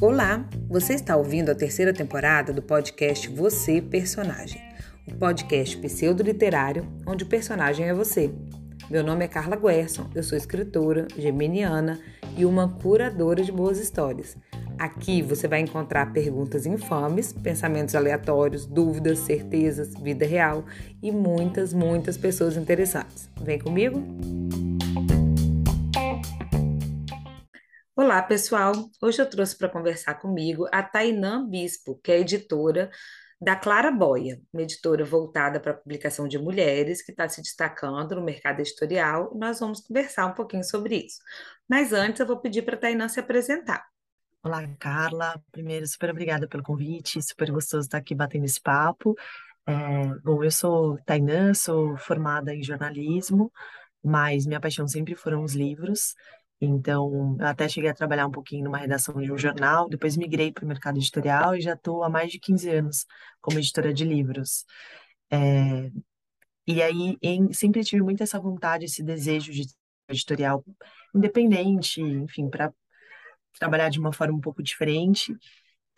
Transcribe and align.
Olá, 0.00 0.48
você 0.68 0.94
está 0.94 1.16
ouvindo 1.16 1.50
a 1.50 1.54
terceira 1.54 1.92
temporada 1.92 2.52
do 2.52 2.62
podcast 2.62 3.28
Você 3.28 3.82
Personagem, 3.82 4.62
o 5.06 5.14
podcast 5.16 5.76
pseudo-literário 5.76 6.86
onde 7.04 7.24
o 7.24 7.26
personagem 7.26 7.88
é 7.88 7.92
você. 7.92 8.30
Meu 8.88 9.02
nome 9.02 9.24
é 9.24 9.28
Carla 9.28 9.56
Guerson, 9.56 10.08
eu 10.14 10.22
sou 10.22 10.38
escritora, 10.38 11.08
geminiana 11.16 11.98
e 12.36 12.44
uma 12.44 12.68
curadora 12.68 13.42
de 13.42 13.50
boas 13.50 13.80
histórias. 13.80 14.36
Aqui 14.78 15.20
você 15.20 15.48
vai 15.48 15.60
encontrar 15.60 16.12
perguntas 16.12 16.64
infames, 16.64 17.32
pensamentos 17.32 17.96
aleatórios, 17.96 18.64
dúvidas, 18.64 19.18
certezas, 19.18 19.92
vida 20.00 20.24
real 20.24 20.64
e 21.02 21.10
muitas, 21.10 21.74
muitas 21.74 22.16
pessoas 22.16 22.56
interessantes. 22.56 23.28
Vem 23.42 23.58
comigo? 23.58 24.00
Olá, 28.08 28.22
pessoal! 28.22 28.72
Hoje 29.02 29.20
eu 29.20 29.28
trouxe 29.28 29.54
para 29.54 29.68
conversar 29.68 30.14
comigo 30.14 30.66
a 30.72 30.82
Tainã 30.82 31.46
Bispo, 31.46 32.00
que 32.02 32.10
é 32.10 32.18
editora 32.18 32.90
da 33.38 33.54
Clara 33.54 33.90
Boia, 33.90 34.40
uma 34.50 34.62
editora 34.62 35.04
voltada 35.04 35.60
para 35.60 35.72
a 35.72 35.76
publicação 35.76 36.26
de 36.26 36.38
mulheres, 36.38 37.02
que 37.02 37.10
está 37.10 37.28
se 37.28 37.42
destacando 37.42 38.14
no 38.14 38.24
mercado 38.24 38.60
editorial. 38.60 39.30
Nós 39.36 39.60
vamos 39.60 39.82
conversar 39.82 40.24
um 40.24 40.32
pouquinho 40.32 40.64
sobre 40.64 41.04
isso. 41.04 41.18
Mas 41.68 41.92
antes 41.92 42.18
eu 42.18 42.26
vou 42.26 42.38
pedir 42.38 42.62
para 42.62 42.76
a 42.76 42.78
Tainã 42.78 43.08
se 43.10 43.20
apresentar. 43.20 43.84
Olá, 44.42 44.66
Carla. 44.78 45.38
Primeiro, 45.52 45.86
super 45.86 46.08
obrigada 46.08 46.48
pelo 46.48 46.62
convite, 46.62 47.20
super 47.22 47.50
gostoso 47.50 47.88
estar 47.88 47.98
aqui 47.98 48.14
batendo 48.14 48.46
esse 48.46 48.58
papo. 48.58 49.14
É, 49.66 49.74
bom, 50.24 50.42
eu 50.42 50.50
sou 50.50 50.96
Tainã, 51.04 51.52
sou 51.52 51.94
formada 51.98 52.54
em 52.54 52.62
jornalismo, 52.62 53.52
mas 54.02 54.46
minha 54.46 54.60
paixão 54.60 54.88
sempre 54.88 55.14
foram 55.14 55.44
os 55.44 55.52
livros. 55.52 56.14
Então, 56.60 57.36
eu 57.38 57.46
até 57.46 57.68
cheguei 57.68 57.88
a 57.90 57.94
trabalhar 57.94 58.26
um 58.26 58.30
pouquinho 58.32 58.64
numa 58.64 58.78
redação 58.78 59.14
de 59.20 59.30
um 59.32 59.38
jornal, 59.38 59.88
depois 59.88 60.16
migrei 60.16 60.52
para 60.52 60.64
o 60.64 60.68
mercado 60.68 60.98
editorial 60.98 61.54
e 61.54 61.60
já 61.60 61.74
estou 61.74 62.02
há 62.02 62.10
mais 62.10 62.32
de 62.32 62.40
15 62.40 62.68
anos 62.70 63.06
como 63.40 63.58
editora 63.58 63.94
de 63.94 64.04
livros. 64.04 64.64
É, 65.30 65.90
e 66.66 66.82
aí, 66.82 67.16
em, 67.22 67.52
sempre 67.52 67.84
tive 67.84 68.02
muito 68.02 68.22
essa 68.22 68.40
vontade, 68.40 68.84
esse 68.86 69.02
desejo 69.02 69.52
de 69.52 69.66
editorial 70.08 70.64
independente, 71.14 72.00
enfim, 72.00 72.50
para 72.50 72.72
trabalhar 73.58 73.88
de 73.90 73.98
uma 74.00 74.12
forma 74.12 74.36
um 74.36 74.40
pouco 74.40 74.62
diferente 74.62 75.34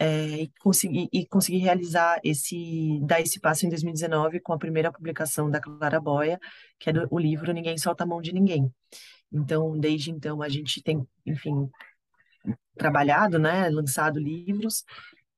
é, 0.00 0.44
e 0.44 0.52
conseguir 0.60 1.08
e 1.12 1.26
conseguir 1.26 1.58
realizar 1.58 2.18
esse 2.24 2.98
dar 3.02 3.20
esse 3.20 3.38
passo 3.38 3.66
em 3.66 3.68
2019 3.68 4.40
com 4.40 4.54
a 4.54 4.58
primeira 4.58 4.90
publicação 4.90 5.50
da 5.50 5.60
Clara 5.60 6.00
Boia, 6.00 6.40
que 6.78 6.88
é 6.88 6.92
do, 6.94 7.06
o 7.10 7.18
livro 7.18 7.52
Ninguém 7.52 7.76
Solta 7.76 8.04
a 8.04 8.06
Mão 8.06 8.22
de 8.22 8.32
Ninguém. 8.32 8.72
Então, 9.30 9.78
desde 9.78 10.10
então, 10.10 10.40
a 10.42 10.48
gente 10.48 10.82
tem, 10.82 11.06
enfim, 11.26 11.68
trabalhado, 12.76 13.38
né, 13.38 13.68
lançado 13.68 14.18
livros. 14.18 14.84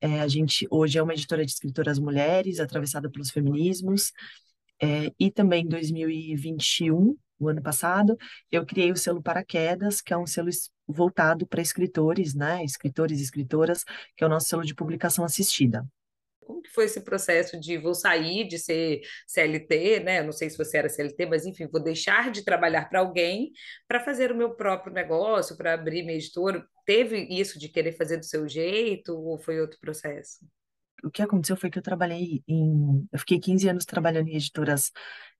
É, 0.00 0.20
a 0.20 0.28
gente 0.28 0.66
hoje 0.70 0.96
é 0.96 1.02
uma 1.02 1.12
editora 1.12 1.44
de 1.44 1.52
escritoras 1.52 1.98
mulheres, 1.98 2.60
atravessada 2.60 3.10
pelos 3.10 3.30
feminismos. 3.30 4.12
É, 4.80 5.12
e 5.18 5.30
também 5.30 5.64
em 5.64 5.68
2021, 5.68 7.16
o 7.38 7.48
ano 7.48 7.62
passado, 7.62 8.16
eu 8.50 8.64
criei 8.64 8.92
o 8.92 8.96
selo 8.96 9.22
Paraquedas, 9.22 10.00
que 10.00 10.12
é 10.14 10.18
um 10.18 10.26
selo 10.26 10.48
voltado 10.86 11.46
para 11.46 11.62
escritores, 11.62 12.34
né, 12.34 12.64
escritores 12.64 13.20
e 13.20 13.22
escritoras, 13.22 13.84
que 14.16 14.24
é 14.24 14.26
o 14.26 14.30
nosso 14.30 14.48
selo 14.48 14.64
de 14.64 14.74
publicação 14.74 15.24
assistida. 15.24 15.86
Como 16.40 16.60
que 16.60 16.70
foi 16.70 16.86
esse 16.86 17.00
processo 17.00 17.58
de 17.58 17.78
vou 17.78 17.94
sair 17.94 18.46
de 18.46 18.58
ser 18.58 19.00
CLT, 19.26 20.00
né? 20.00 20.22
Não 20.22 20.32
sei 20.32 20.50
se 20.50 20.58
você 20.58 20.78
era 20.78 20.88
CLT, 20.88 21.26
mas 21.26 21.46
enfim, 21.46 21.68
vou 21.68 21.80
deixar 21.80 22.32
de 22.32 22.44
trabalhar 22.44 22.88
para 22.88 22.98
alguém 22.98 23.52
para 23.86 24.00
fazer 24.00 24.32
o 24.32 24.36
meu 24.36 24.54
próprio 24.54 24.92
negócio, 24.92 25.56
para 25.56 25.74
abrir 25.74 26.02
minha 26.02 26.16
editora. 26.16 26.66
Teve 26.84 27.28
isso 27.30 27.58
de 27.58 27.68
querer 27.68 27.92
fazer 27.92 28.16
do 28.16 28.24
seu 28.24 28.48
jeito 28.48 29.16
ou 29.16 29.38
foi 29.38 29.60
outro 29.60 29.78
processo? 29.80 30.44
O 31.04 31.10
que 31.10 31.22
aconteceu 31.22 31.56
foi 31.56 31.70
que 31.70 31.78
eu 31.78 31.82
trabalhei 31.82 32.42
em. 32.46 33.06
Eu 33.12 33.18
fiquei 33.18 33.38
15 33.40 33.68
anos 33.68 33.84
trabalhando 33.84 34.28
em 34.28 34.36
editoras. 34.36 34.92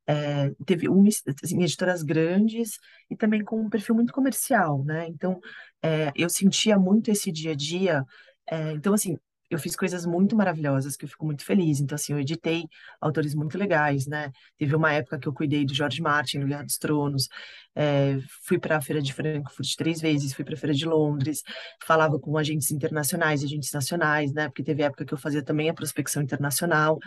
É, 0.07 0.51
teve 0.67 0.89
um, 0.89 1.05
assim, 1.43 1.63
editoras 1.63 2.03
grandes 2.03 2.79
e 3.11 3.17
também 3.17 3.45
com 3.45 3.61
um 3.61 3.71
perfil 3.71 3.95
muito 3.95 4.13
comercial, 4.13 4.85
né? 4.85 5.07
Então, 5.09 5.41
é, 5.83 6.13
eu 6.17 6.29
sentia 6.29 6.79
muito 6.79 7.11
esse 7.11 7.31
dia 7.31 7.53
a 7.53 7.55
dia. 7.55 8.05
É, 8.51 8.73
então, 8.73 8.95
assim, 8.95 9.17
eu 9.53 9.59
fiz 9.59 9.77
coisas 9.77 10.07
muito 10.07 10.35
maravilhosas 10.35 10.97
que 10.97 11.05
eu 11.05 11.09
fico 11.09 11.27
muito 11.27 11.45
feliz. 11.45 11.79
Então, 11.81 11.95
assim, 11.95 12.13
eu 12.15 12.19
editei 12.19 12.65
autores 13.01 13.35
muito 13.35 13.59
legais, 13.59 14.07
né? 14.07 14.31
Teve 14.57 14.75
uma 14.75 14.93
época 14.93 15.19
que 15.19 15.29
eu 15.29 15.33
cuidei 15.33 15.65
do 15.67 15.75
George 15.75 16.01
Martin, 16.01 16.39
no 16.39 16.47
Guerra 16.47 16.65
dos 16.65 16.79
Tronos. 16.79 17.29
É, 17.75 18.19
fui 18.47 18.59
para 18.59 18.79
a 18.79 18.81
Feira 18.81 19.03
de 19.03 19.13
Frankfurt 19.13 19.77
três 19.77 20.01
vezes, 20.01 20.33
fui 20.33 20.45
para 20.45 20.55
a 20.55 20.57
Feira 20.57 20.75
de 20.75 20.87
Londres, 20.87 21.43
falava 21.85 22.19
com 22.19 22.37
agentes 22.39 22.71
internacionais, 22.71 23.45
agentes 23.45 23.73
nacionais, 23.73 24.33
né? 24.33 24.49
Porque 24.49 24.63
teve 24.63 24.83
época 24.83 25.05
que 25.05 25.13
eu 25.13 25.19
fazia 25.19 25.43
também 25.43 25.69
a 25.69 25.75
prospecção 25.75 26.23
internacional. 26.23 26.99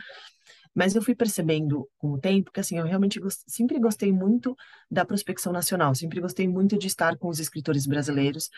Mas 0.76 0.94
eu 0.96 1.02
fui 1.02 1.16
percebendo 1.16 1.90
com 1.98 2.12
o 2.12 2.20
tempo 2.20 2.52
que, 2.52 2.60
assim, 2.60 2.78
eu 2.78 2.86
realmente 2.86 3.20
sempre 3.48 3.80
gostei 3.80 4.12
muito 4.12 4.56
da 4.92 5.06
prospecção 5.06 5.54
nacional, 5.54 5.96
sempre 5.96 6.20
gostei 6.20 6.48
muito 6.48 6.78
de 6.78 6.88
estar 6.88 7.18
com 7.18 7.30
os 7.30 7.40
escritores 7.40 7.88
brasileiros. 7.88 8.50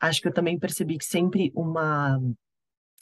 Acho 0.00 0.22
que 0.22 0.28
eu 0.28 0.32
também 0.32 0.58
percebi 0.58 0.98
que 0.98 1.04
sempre 1.04 1.52
uma 1.54 2.18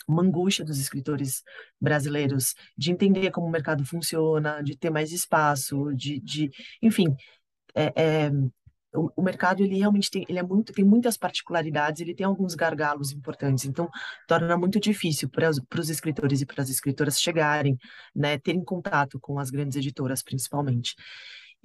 uma 0.09 0.23
angústia 0.23 0.65
dos 0.65 0.79
escritores 0.79 1.43
brasileiros 1.81 2.55
de 2.77 2.93
entender 2.93 3.31
como 3.31 3.47
o 3.47 3.51
mercado 3.51 3.85
funciona, 3.85 4.63
de 4.63 4.77
ter 4.77 4.91
mais 4.91 5.11
espaço, 5.11 5.93
de, 5.95 6.21
de 6.21 6.51
enfim, 6.81 7.17
é, 7.75 8.27
é, 8.27 8.31
o, 8.97 9.23
mercado 9.23 9.63
ele 9.63 9.79
realmente 9.79 10.11
tem, 10.11 10.25
ele 10.29 10.39
é 10.39 10.43
muito, 10.43 10.73
tem 10.73 10.85
muitas 10.85 11.17
particularidades, 11.17 12.01
ele 12.01 12.15
tem 12.15 12.27
alguns 12.27 12.55
gargalos 12.55 13.13
importantes, 13.13 13.65
então 13.65 13.89
torna 14.27 14.57
muito 14.57 14.81
difícil 14.81 15.29
para 15.29 15.51
os 15.51 15.91
escritores 15.91 16.41
e 16.41 16.47
para 16.47 16.63
as 16.63 16.71
escritoras 16.71 17.21
chegarem, 17.21 17.79
né, 18.15 18.39
terem 18.39 18.65
contato 18.65 19.19
com 19.21 19.39
as 19.39 19.51
grandes 19.51 19.77
editoras, 19.77 20.23
principalmente. 20.23 20.95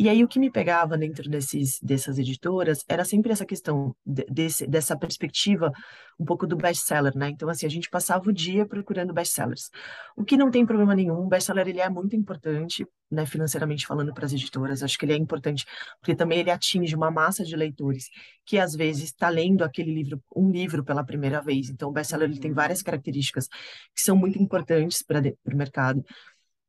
E 0.01 0.09
aí 0.09 0.23
o 0.23 0.27
que 0.27 0.39
me 0.39 0.49
pegava 0.49 0.97
dentro 0.97 1.29
desses, 1.29 1.79
dessas 1.79 2.17
editoras 2.17 2.83
era 2.89 3.05
sempre 3.05 3.31
essa 3.31 3.45
questão 3.45 3.95
de, 4.03 4.25
desse, 4.25 4.65
dessa 4.65 4.97
perspectiva 4.97 5.71
um 6.19 6.25
pouco 6.25 6.47
do 6.47 6.57
best-seller, 6.57 7.15
né? 7.15 7.29
Então, 7.29 7.47
assim, 7.47 7.67
a 7.67 7.69
gente 7.69 7.87
passava 7.87 8.27
o 8.27 8.33
dia 8.33 8.65
procurando 8.65 9.13
best-sellers. 9.13 9.69
O 10.17 10.23
que 10.23 10.35
não 10.35 10.49
tem 10.49 10.65
problema 10.65 10.95
nenhum, 10.95 11.27
best-seller 11.27 11.67
ele 11.67 11.81
é 11.81 11.87
muito 11.87 12.15
importante, 12.15 12.83
né, 13.11 13.27
financeiramente 13.27 13.85
falando 13.85 14.11
para 14.11 14.25
as 14.25 14.33
editoras. 14.33 14.81
Acho 14.81 14.97
que 14.97 15.05
ele 15.05 15.13
é 15.13 15.17
importante 15.17 15.65
porque 15.99 16.15
também 16.15 16.39
ele 16.39 16.49
atinge 16.49 16.95
uma 16.95 17.11
massa 17.11 17.43
de 17.43 17.55
leitores 17.55 18.05
que 18.43 18.57
às 18.57 18.73
vezes 18.73 19.03
está 19.03 19.29
lendo 19.29 19.63
aquele 19.63 19.93
livro, 19.93 20.19
um 20.35 20.49
livro 20.49 20.83
pela 20.83 21.03
primeira 21.03 21.41
vez. 21.41 21.69
Então, 21.69 21.89
o 21.89 21.91
best-seller 21.91 22.27
ele 22.27 22.39
tem 22.39 22.53
várias 22.53 22.81
características 22.81 23.47
que 23.47 24.01
são 24.01 24.15
muito 24.15 24.41
importantes 24.41 25.03
para 25.03 25.19
o 25.19 25.55
mercado. 25.55 26.03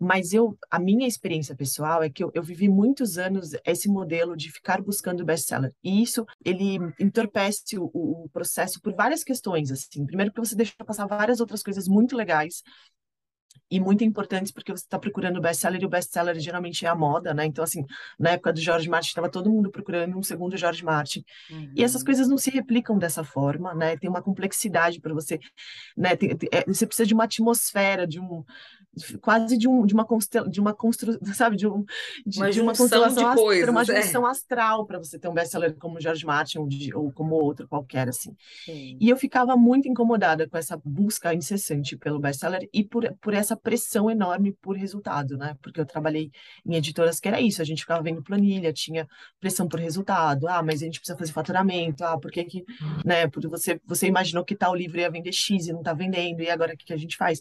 Mas 0.02 0.32
eu, 0.32 0.58
a 0.68 0.80
minha 0.80 1.06
experiência 1.06 1.54
pessoal 1.54 2.02
é 2.02 2.10
que 2.10 2.24
eu, 2.24 2.30
eu 2.34 2.42
vivi 2.42 2.68
muitos 2.68 3.18
anos 3.18 3.52
esse 3.64 3.88
modelo 3.88 4.36
de 4.36 4.50
ficar 4.50 4.82
buscando 4.82 5.24
best-seller. 5.24 5.72
E 5.82 6.02
isso, 6.02 6.26
ele 6.44 6.78
entorpece 6.98 7.78
o, 7.78 7.84
o, 7.84 8.28
processo 8.30 8.80
por 8.80 8.92
várias 8.94 9.22
questões, 9.22 9.70
assim. 9.70 10.04
Primeiro, 10.04 10.32
porque 10.32 10.48
você 10.48 10.56
deixa 10.56 10.72
passar 10.84 11.06
várias 11.06 11.38
outras 11.38 11.62
coisas 11.62 11.86
muito 11.86 12.16
legais 12.16 12.62
e 13.72 13.80
muito 13.80 14.04
importantes 14.04 14.52
porque 14.52 14.70
você 14.70 14.84
está 14.84 14.98
procurando 14.98 15.40
best-seller 15.40 15.80
e 15.80 15.86
o 15.86 15.88
best-seller 15.88 16.38
geralmente 16.38 16.84
é 16.84 16.90
a 16.90 16.94
moda, 16.94 17.32
né? 17.32 17.46
Então, 17.46 17.64
assim, 17.64 17.86
na 18.20 18.32
época 18.32 18.52
do 18.52 18.60
George 18.60 18.86
Martin, 18.86 19.08
estava 19.08 19.30
todo 19.30 19.48
mundo 19.48 19.70
procurando 19.70 20.14
um 20.18 20.22
segundo 20.22 20.58
George 20.58 20.84
Martin. 20.84 21.24
Uhum. 21.50 21.72
E 21.74 21.82
essas 21.82 22.02
uhum. 22.02 22.06
coisas 22.06 22.28
não 22.28 22.36
se 22.36 22.50
replicam 22.50 22.98
dessa 22.98 23.24
forma, 23.24 23.74
né? 23.74 23.96
Tem 23.96 24.10
uma 24.10 24.20
complexidade 24.20 25.00
para 25.00 25.14
você, 25.14 25.40
né? 25.96 26.14
Tem, 26.14 26.36
tem, 26.36 26.50
é, 26.52 26.66
você 26.66 26.86
precisa 26.86 27.06
de 27.06 27.14
uma 27.14 27.24
atmosfera, 27.24 28.06
de 28.06 28.20
um, 28.20 28.44
quase 29.20 29.56
de, 29.56 29.66
um, 29.66 29.86
de 29.86 29.94
uma 29.94 30.04
constel, 30.04 30.48
de 30.48 30.60
uma 30.60 30.74
construção, 30.74 31.20
sabe, 31.34 31.56
de, 31.56 31.66
um, 31.66 31.84
de 32.26 32.38
uma, 32.38 32.50
de 32.50 32.60
uma 32.60 32.74
constelação 32.74 33.30
de 33.30 33.36
coisas, 33.36 33.68
uma 33.68 33.84
junção 33.84 34.26
é. 34.26 34.30
astral 34.30 34.86
para 34.86 34.98
você 34.98 35.18
ter 35.18 35.28
um 35.28 35.34
best-seller 35.34 35.74
como 35.78 36.00
George 36.00 36.26
Martin 36.26 36.58
ou, 36.58 36.68
de, 36.68 36.94
ou 36.94 37.10
como 37.12 37.34
outro 37.36 37.66
qualquer 37.66 38.08
assim. 38.08 38.36
Sim. 38.64 38.98
E 39.00 39.08
eu 39.08 39.16
ficava 39.16 39.56
muito 39.56 39.88
incomodada 39.88 40.46
com 40.46 40.58
essa 40.58 40.78
busca 40.84 41.32
incessante 41.32 41.96
pelo 41.96 42.20
best-seller 42.20 42.68
e 42.72 42.84
por, 42.84 43.10
por 43.20 43.32
essa 43.32 43.56
pressão 43.62 44.10
enorme 44.10 44.52
por 44.60 44.76
resultado, 44.76 45.36
né? 45.36 45.56
Porque 45.62 45.80
eu 45.80 45.86
trabalhei 45.86 46.30
em 46.66 46.74
editoras 46.74 47.20
que 47.20 47.28
era 47.28 47.40
isso, 47.40 47.62
a 47.62 47.64
gente 47.64 47.82
ficava 47.82 48.02
vendo 48.02 48.22
planilha, 48.22 48.72
tinha 48.72 49.06
pressão 49.40 49.68
por 49.68 49.80
resultado. 49.80 50.48
Ah, 50.48 50.62
mas 50.62 50.82
a 50.82 50.86
gente 50.86 50.98
precisa 50.98 51.18
fazer 51.18 51.32
faturamento. 51.32 52.04
Ah, 52.04 52.18
por 52.18 52.30
que 52.30 52.44
que, 52.44 52.64
né, 53.04 53.28
porque 53.28 53.48
você 53.48 53.80
você 53.84 54.06
imaginou 54.06 54.44
que 54.44 54.56
tal 54.56 54.74
livro 54.74 54.98
ia 54.98 55.10
vender 55.10 55.32
X 55.32 55.66
e 55.66 55.72
não 55.72 55.80
está 55.80 55.92
vendendo 55.94 56.42
e 56.42 56.50
agora 56.50 56.74
o 56.74 56.76
que 56.76 56.86
que 56.86 56.92
a 56.92 56.96
gente 56.96 57.16
faz? 57.16 57.40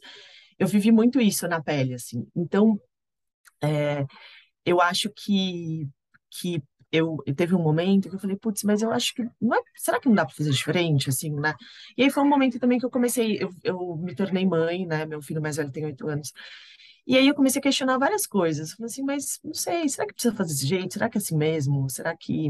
eu 0.61 0.67
vivi 0.67 0.91
muito 0.91 1.19
isso 1.19 1.47
na 1.47 1.59
pele, 1.59 1.95
assim. 1.95 2.27
Então, 2.35 2.79
é, 3.63 4.05
eu 4.63 4.79
acho 4.79 5.09
que, 5.09 5.87
que 6.29 6.61
eu, 6.91 7.17
teve 7.35 7.55
um 7.55 7.61
momento 7.61 8.09
que 8.09 8.15
eu 8.15 8.19
falei, 8.19 8.35
putz, 8.37 8.63
mas 8.63 8.81
eu 8.81 8.91
acho 8.91 9.13
que 9.15 9.23
não 9.39 9.55
é, 9.55 9.61
será 9.75 9.99
que 9.99 10.07
não 10.07 10.15
dá 10.15 10.25
para 10.25 10.35
fazer 10.35 10.51
diferente, 10.51 11.09
assim, 11.09 11.31
né? 11.31 11.53
E 11.97 12.03
aí 12.03 12.09
foi 12.09 12.23
um 12.23 12.29
momento 12.29 12.59
também 12.59 12.79
que 12.79 12.85
eu 12.85 12.89
comecei, 12.91 13.37
eu, 13.41 13.49
eu 13.63 13.95
me 13.97 14.15
tornei 14.15 14.45
mãe, 14.45 14.85
né? 14.85 15.05
Meu 15.05 15.21
filho 15.21 15.41
mais 15.41 15.57
velho 15.57 15.71
tem 15.71 15.85
oito 15.85 16.07
anos. 16.07 16.33
E 17.07 17.17
aí 17.17 17.27
eu 17.27 17.35
comecei 17.35 17.59
a 17.59 17.63
questionar 17.63 17.97
várias 17.97 18.27
coisas. 18.27 18.73
Falei 18.73 18.87
assim, 18.87 19.03
mas 19.03 19.39
não 19.43 19.53
sei, 19.53 19.87
será 19.89 20.05
que 20.07 20.13
precisa 20.13 20.35
fazer 20.35 20.53
desse 20.53 20.67
jeito? 20.67 20.93
Será 20.93 21.09
que 21.09 21.17
é 21.17 21.21
assim 21.21 21.37
mesmo? 21.37 21.89
Será 21.89 22.15
que 22.15 22.49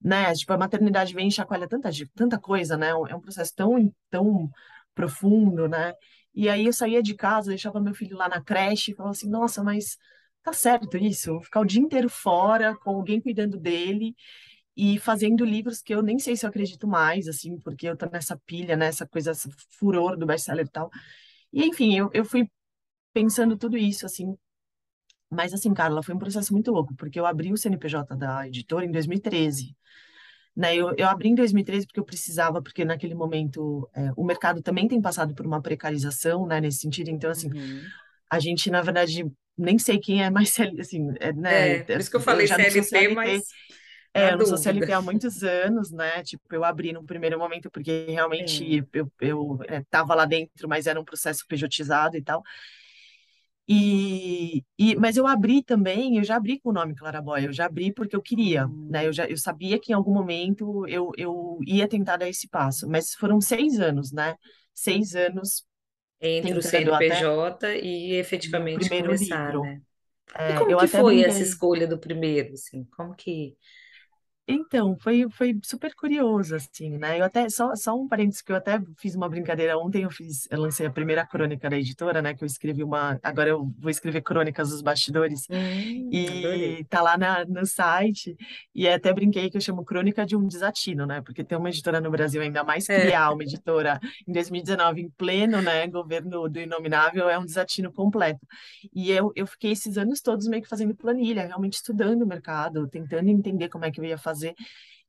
né? 0.00 0.32
Tipo, 0.34 0.52
a 0.52 0.58
maternidade 0.58 1.14
vem 1.14 1.28
e 1.28 1.32
chacoalha 1.32 1.68
tanta, 1.68 1.90
tanta 2.14 2.38
coisa, 2.38 2.76
né? 2.76 2.88
É 2.90 3.14
um 3.14 3.20
processo 3.20 3.54
tão, 3.54 3.94
tão 4.10 4.50
profundo, 4.94 5.68
né? 5.68 5.94
E 6.34 6.48
aí 6.48 6.66
eu 6.66 6.72
saía 6.72 7.02
de 7.02 7.14
casa, 7.14 7.50
deixava 7.50 7.80
meu 7.80 7.94
filho 7.94 8.16
lá 8.16 8.28
na 8.28 8.42
creche 8.42 8.92
e 8.92 8.94
falava 8.94 9.12
assim, 9.12 9.28
nossa, 9.28 9.62
mas 9.62 9.96
tá 10.42 10.52
certo 10.52 10.96
isso? 10.96 11.40
Ficar 11.40 11.60
o 11.60 11.64
dia 11.64 11.80
inteiro 11.80 12.08
fora, 12.08 12.76
com 12.76 12.90
alguém 12.90 13.20
cuidando 13.20 13.58
dele 13.58 14.14
e 14.76 14.98
fazendo 14.98 15.44
livros 15.44 15.82
que 15.82 15.94
eu 15.94 16.02
nem 16.02 16.18
sei 16.18 16.36
se 16.36 16.46
eu 16.46 16.50
acredito 16.50 16.86
mais, 16.88 17.28
assim, 17.28 17.58
porque 17.60 17.86
eu 17.88 17.96
tô 17.96 18.06
nessa 18.06 18.36
pilha, 18.46 18.76
nessa 18.76 19.06
coisa, 19.06 19.32
esse 19.32 19.48
furor 19.78 20.16
do 20.16 20.26
best-seller 20.26 20.66
e 20.66 20.70
tal. 20.70 20.90
E, 21.52 21.64
enfim, 21.64 21.96
eu, 21.96 22.10
eu 22.14 22.24
fui 22.24 22.48
pensando 23.12 23.56
tudo 23.56 23.76
isso, 23.76 24.06
assim, 24.06 24.34
mas, 25.32 25.54
assim, 25.54 25.72
Carla, 25.72 26.02
foi 26.02 26.14
um 26.14 26.18
processo 26.18 26.52
muito 26.52 26.70
louco, 26.70 26.94
porque 26.94 27.18
eu 27.18 27.24
abri 27.24 27.52
o 27.52 27.56
CNPJ 27.56 28.14
da 28.16 28.46
editora 28.46 28.84
em 28.84 28.90
2013. 28.90 29.74
Né, 30.54 30.76
eu, 30.76 30.94
eu 30.98 31.08
abri 31.08 31.30
em 31.30 31.34
2013 31.34 31.86
porque 31.86 31.98
eu 31.98 32.04
precisava, 32.04 32.60
porque 32.60 32.84
naquele 32.84 33.14
momento 33.14 33.88
é, 33.94 34.10
o 34.14 34.22
mercado 34.22 34.60
também 34.60 34.86
tem 34.86 35.00
passado 35.00 35.34
por 35.34 35.46
uma 35.46 35.62
precarização, 35.62 36.46
né, 36.46 36.60
nesse 36.60 36.80
sentido. 36.80 37.08
Então, 37.08 37.30
assim, 37.30 37.50
uhum. 37.50 37.82
a 38.30 38.38
gente, 38.38 38.70
na 38.70 38.82
verdade, 38.82 39.24
nem 39.56 39.78
sei 39.78 39.98
quem 39.98 40.22
é 40.22 40.30
mais 40.30 40.50
CLT, 40.50 40.80
assim, 40.80 41.12
é, 41.20 41.32
né? 41.32 41.76
É, 41.76 41.82
por 41.82 42.00
isso 42.00 42.10
que 42.10 42.16
eu 42.16 42.20
falei 42.20 42.44
eu 42.44 42.48
CLT, 42.48 42.82
CLT, 42.82 43.14
mas... 43.14 43.44
É, 44.14 44.32
eu 44.32 44.38
não 44.38 44.44
sou 44.44 44.58
CLT 44.58 44.92
há 44.92 45.00
muitos 45.00 45.42
anos, 45.42 45.90
né? 45.90 46.22
Tipo, 46.22 46.42
eu 46.54 46.64
abri 46.64 46.92
no 46.92 47.02
primeiro 47.02 47.38
momento 47.38 47.70
porque 47.70 48.04
realmente 48.08 48.80
é. 48.80 48.84
eu, 48.92 49.10
eu 49.18 49.58
é, 49.66 49.82
tava 49.88 50.14
lá 50.14 50.26
dentro, 50.26 50.68
mas 50.68 50.86
era 50.86 51.00
um 51.00 51.04
processo 51.04 51.46
pejotizado 51.48 52.16
e 52.16 52.22
tal. 52.22 52.42
E, 53.66 54.64
e, 54.78 54.96
mas 54.96 55.16
eu 55.16 55.26
abri 55.26 55.62
também, 55.62 56.18
eu 56.18 56.24
já 56.24 56.36
abri 56.36 56.58
com 56.60 56.70
o 56.70 56.72
nome 56.72 56.94
Claraboy, 56.94 57.46
eu 57.46 57.52
já 57.52 57.66
abri 57.66 57.92
porque 57.92 58.14
eu 58.14 58.20
queria, 58.20 58.66
né? 58.90 59.06
Eu 59.06 59.12
já 59.12 59.24
eu 59.26 59.36
sabia 59.38 59.78
que 59.78 59.92
em 59.92 59.94
algum 59.94 60.12
momento 60.12 60.86
eu, 60.88 61.12
eu 61.16 61.58
ia 61.66 61.88
tentar 61.88 62.16
dar 62.16 62.28
esse 62.28 62.48
passo, 62.48 62.88
mas 62.88 63.14
foram 63.14 63.40
seis 63.40 63.78
anos, 63.78 64.12
né? 64.12 64.34
Seis 64.74 65.14
anos 65.14 65.64
entre 66.22 66.58
o 66.58 66.62
CNPJ 66.62 67.66
até 67.66 67.80
e 67.80 68.14
efetivamente 68.14 68.88
primeiro 68.88 69.06
começar, 69.06 69.46
livro. 69.46 69.62
né? 69.62 69.82
É, 70.34 70.50
e 70.52 70.58
como 70.58 70.76
que 70.76 70.86
foi 70.86 71.22
brinquei. 71.22 71.30
essa 71.30 71.42
escolha 71.42 71.86
do 71.86 71.98
primeiro, 71.98 72.54
assim? 72.54 72.84
Como 72.96 73.14
que 73.14 73.56
então, 74.52 74.96
foi, 75.00 75.26
foi 75.30 75.58
super 75.64 75.94
curioso, 75.94 76.54
assim, 76.54 76.98
né? 76.98 77.18
Eu 77.20 77.24
até, 77.24 77.48
só, 77.48 77.74
só 77.76 77.94
um 77.94 78.08
parênteses, 78.08 78.42
que 78.42 78.52
eu 78.52 78.56
até 78.56 78.80
fiz 78.98 79.14
uma 79.14 79.28
brincadeira 79.28 79.78
ontem, 79.78 80.02
eu 80.04 80.10
fiz, 80.10 80.48
eu 80.50 80.60
lancei 80.60 80.86
a 80.86 80.90
primeira 80.90 81.26
crônica 81.26 81.68
da 81.68 81.76
editora, 81.76 82.20
né? 82.22 82.34
Que 82.34 82.44
eu 82.44 82.46
escrevi 82.46 82.82
uma, 82.82 83.18
agora 83.22 83.50
eu 83.50 83.72
vou 83.78 83.90
escrever 83.90 84.22
crônicas 84.22 84.70
dos 84.70 84.82
bastidores, 84.82 85.46
hum, 85.50 86.08
e 86.10 86.26
adorei. 86.28 86.84
tá 86.84 87.02
lá 87.02 87.16
na, 87.16 87.44
no 87.44 87.64
site, 87.66 88.36
e 88.74 88.88
até 88.88 89.12
brinquei 89.12 89.50
que 89.50 89.56
eu 89.56 89.60
chamo 89.60 89.84
Crônica 89.84 90.24
de 90.26 90.36
um 90.36 90.46
Desatino, 90.46 91.06
né? 91.06 91.20
Porque 91.20 91.44
ter 91.44 91.56
uma 91.56 91.68
editora 91.68 92.00
no 92.00 92.10
Brasil, 92.10 92.42
ainda 92.42 92.64
mais 92.64 92.88
É, 92.88 93.00
criar 93.02 93.32
uma 93.32 93.42
editora 93.42 94.00
em 94.26 94.32
2019, 94.32 95.00
em 95.02 95.10
pleno, 95.10 95.60
né, 95.62 95.86
governo 95.86 96.48
do 96.48 96.60
Inominável, 96.60 97.28
é 97.28 97.38
um 97.38 97.44
desatino 97.44 97.92
completo. 97.92 98.46
E 98.94 99.10
eu, 99.10 99.32
eu 99.34 99.46
fiquei 99.46 99.72
esses 99.72 99.96
anos 99.96 100.20
todos 100.20 100.46
meio 100.48 100.62
que 100.62 100.68
fazendo 100.68 100.94
planilha, 100.94 101.46
realmente 101.46 101.74
estudando 101.74 102.22
o 102.22 102.26
mercado, 102.26 102.88
tentando 102.88 103.28
entender 103.28 103.68
como 103.68 103.84
é 103.84 103.90
que 103.90 104.00
eu 104.00 104.04
ia 104.04 104.18
fazer. 104.18 104.41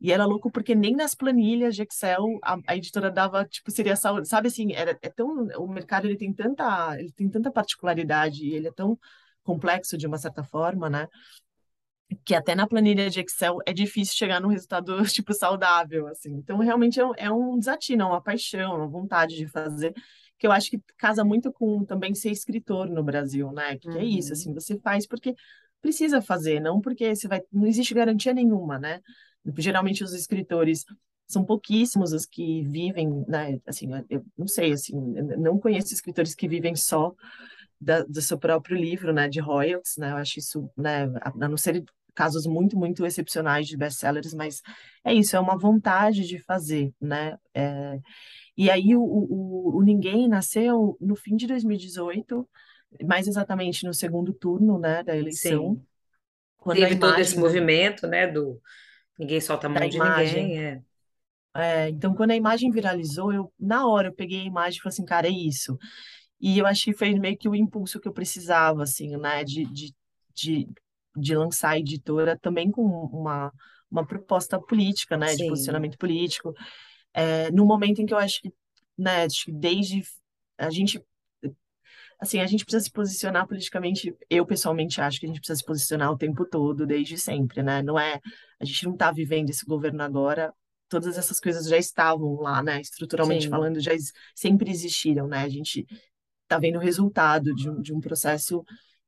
E 0.04 0.12
era 0.12 0.26
louco 0.26 0.52
porque 0.52 0.76
nem 0.76 0.96
nas 0.96 1.16
planilhas 1.16 1.76
de 1.76 1.84
Excel 1.84 2.38
a, 2.44 2.58
a 2.68 2.76
editora 2.76 3.10
dava, 3.10 3.46
tipo, 3.46 3.72
seria 3.72 3.96
sabe 3.96 4.48
assim, 4.48 4.74
era, 4.74 4.98
é 5.02 5.10
tão, 5.10 5.48
o 5.58 5.68
mercado 5.68 6.06
ele 6.06 6.18
tem 6.18 6.34
tanta, 6.34 7.00
ele 7.00 7.12
tem 7.14 7.30
tanta 7.30 7.50
particularidade, 7.50 8.46
ele 8.46 8.68
é 8.68 8.72
tão 8.72 9.00
complexo 9.44 9.98
de 9.98 10.06
uma 10.06 10.18
certa 10.18 10.44
forma, 10.44 10.90
né? 10.90 11.08
Que 12.26 12.36
até 12.36 12.54
na 12.54 12.68
planilha 12.68 13.10
de 13.10 13.22
Excel 13.22 13.60
é 13.66 13.74
difícil 13.74 14.16
chegar 14.16 14.42
num 14.42 14.50
resultado, 14.50 15.02
tipo, 15.08 15.34
saudável, 15.34 16.08
assim. 16.08 16.34
Então, 16.34 16.58
realmente 16.58 17.00
é 17.00 17.06
um, 17.06 17.14
é 17.16 17.32
um 17.32 17.58
desatino, 17.58 18.04
é 18.04 18.06
uma 18.06 18.22
paixão, 18.22 18.76
uma 18.76 18.88
vontade 18.88 19.38
de 19.38 19.48
fazer, 19.48 19.94
que 20.38 20.46
eu 20.46 20.52
acho 20.52 20.70
que 20.70 20.82
casa 20.98 21.24
muito 21.24 21.52
com 21.52 21.86
também 21.86 22.14
ser 22.14 22.30
escritor 22.30 22.90
no 22.90 23.04
Brasil, 23.04 23.52
né? 23.54 23.78
Que, 23.78 23.88
uhum. 23.88 23.98
é 23.98 24.04
isso, 24.04 24.34
assim, 24.34 24.54
você 24.54 24.78
faz 24.80 25.08
porque 25.08 25.34
precisa 25.84 26.22
fazer, 26.22 26.62
não 26.62 26.80
porque 26.80 27.14
você 27.14 27.28
vai, 27.28 27.42
não 27.52 27.68
existe 27.68 27.94
garantia 27.94 28.34
nenhuma, 28.34 28.80
né? 28.80 29.02
Geralmente 29.58 30.02
os 30.02 30.14
escritores 30.14 30.86
são 31.28 31.44
pouquíssimos 31.44 32.14
os 32.14 32.26
que 32.26 32.64
vivem, 32.64 33.26
né? 33.28 33.60
Assim, 33.68 33.90
eu 34.10 34.26
não 34.38 34.48
sei, 34.48 34.72
assim, 34.72 34.94
não 35.38 35.60
conheço 35.60 35.94
escritores 35.94 36.34
que 36.34 36.48
vivem 36.48 36.74
só 36.76 37.14
da, 37.80 38.02
do 38.04 38.22
seu 38.22 38.40
próprio 38.40 38.78
livro, 38.78 39.12
né? 39.14 39.28
De 39.28 39.42
royalties, 39.42 39.98
né? 39.98 40.12
Eu 40.12 40.18
acho 40.18 40.40
isso, 40.40 40.72
né? 40.78 41.04
A 41.22 41.50
não 41.50 41.58
ser 41.58 41.84
casos 42.16 42.46
muito, 42.46 42.78
muito 42.78 43.06
excepcionais 43.06 43.68
de 43.68 43.76
best-sellers, 43.76 44.34
mas 44.34 44.62
é 45.04 45.14
isso, 45.14 45.36
é 45.36 45.40
uma 45.40 45.58
vontade 45.58 46.26
de 46.26 46.40
fazer, 46.40 46.94
né? 47.02 47.38
É, 47.54 48.00
e 48.56 48.70
aí 48.70 48.96
o, 48.96 49.02
o, 49.02 49.78
o 49.80 49.82
Ninguém 49.82 50.30
nasceu 50.30 50.96
no 51.02 51.16
fim 51.16 51.36
de 51.36 51.46
2018, 51.48 52.48
mais 53.06 53.28
exatamente 53.28 53.86
no 53.86 53.94
segundo 53.94 54.34
turno, 54.34 54.80
né, 54.80 55.04
da 55.04 55.16
eleição. 55.16 55.76
Sim. 55.76 55.86
Quando 56.58 56.80
Teve 56.80 56.98
todo 56.98 57.20
esse 57.20 57.38
movimento, 57.38 58.08
né, 58.08 58.28
do 58.28 58.62
Ninguém 59.18 59.40
solta 59.40 59.68
a 59.68 59.70
mão 59.70 59.88
de 59.88 59.98
imagem. 59.98 60.48
ninguém, 60.48 60.64
é. 60.64 60.82
É, 61.56 61.90
então, 61.90 62.16
quando 62.16 62.32
a 62.32 62.36
imagem 62.36 62.72
viralizou, 62.72 63.32
eu 63.32 63.54
na 63.60 63.88
hora 63.88 64.08
eu 64.08 64.14
peguei 64.14 64.42
a 64.42 64.46
imagem 64.46 64.80
e 64.80 64.82
falei 64.82 64.94
assim, 64.94 65.06
cara, 65.06 65.28
é 65.28 65.32
isso. 65.32 65.78
E 66.42 66.58
eu 66.58 66.66
acho 66.66 66.86
que 66.86 66.94
foi 66.94 67.14
meio 67.14 67.38
que 67.38 67.48
o 67.48 67.56
impulso 67.56 68.00
que 68.00 68.08
eu 68.08 68.14
precisava, 68.14 68.84
assim, 68.84 69.16
né, 69.18 69.44
de, 69.44 69.66
de, 69.66 69.96
de, 70.34 70.68
de 71.16 71.36
lançar 71.36 71.72
a 71.72 71.80
editora 71.80 72.38
também 72.42 72.72
com 72.72 72.82
uma, 72.84 73.52
uma 73.90 74.06
proposta 74.06 74.60
política, 74.60 75.16
né, 75.16 75.28
de 75.28 75.38
Sim. 75.38 75.48
posicionamento 75.50 75.98
político, 75.98 76.54
é, 77.14 77.52
no 77.52 77.66
momento 77.66 78.02
em 78.02 78.06
que 78.06 78.14
eu 78.14 78.18
acho 78.18 78.42
que, 78.42 78.52
né, 78.98 79.26
acho 79.26 79.46
que 79.46 79.52
desde 79.52 80.02
a 80.58 80.70
gente 80.72 81.00
assim, 82.20 82.40
a 82.40 82.46
gente 82.48 82.64
precisa 82.66 82.84
se 82.84 82.92
posicionar 82.92 83.48
politicamente. 83.48 84.16
Eu, 84.30 84.46
pessoalmente, 84.46 85.02
acho 85.02 85.20
que 85.20 85.26
a 85.26 85.30
gente 85.30 85.40
precisa 85.40 85.58
se 85.60 85.66
posicionar 85.66 86.12
o 86.12 86.18
tempo 86.18 86.46
todo, 86.46 86.86
desde 86.86 87.18
sempre, 87.18 87.64
né? 87.64 87.82
Não 87.82 88.00
é. 88.00 88.20
A 88.60 88.66
gente 88.66 88.86
não 88.86 88.94
está 88.94 89.12
vivendo 89.12 89.50
esse 89.50 89.66
governo 89.66 90.02
agora. 90.04 90.54
Todas 90.90 91.18
essas 91.18 91.40
coisas 91.40 91.68
já 91.68 91.78
estavam 91.78 92.36
lá, 92.36 92.62
né? 92.64 92.80
Estruturalmente 92.82 93.46
Sim. 93.46 93.50
falando, 93.50 93.80
já 93.80 93.92
sempre 94.36 94.70
existiram, 94.72 95.28
né? 95.28 95.40
A 95.40 95.50
gente 95.50 95.86
está 96.44 96.60
vendo 96.60 96.78
o 96.78 96.82
resultado 96.82 97.54
de 97.56 97.70
um, 97.70 97.82
de 97.82 97.94
um 97.94 98.00
processo 98.00 98.64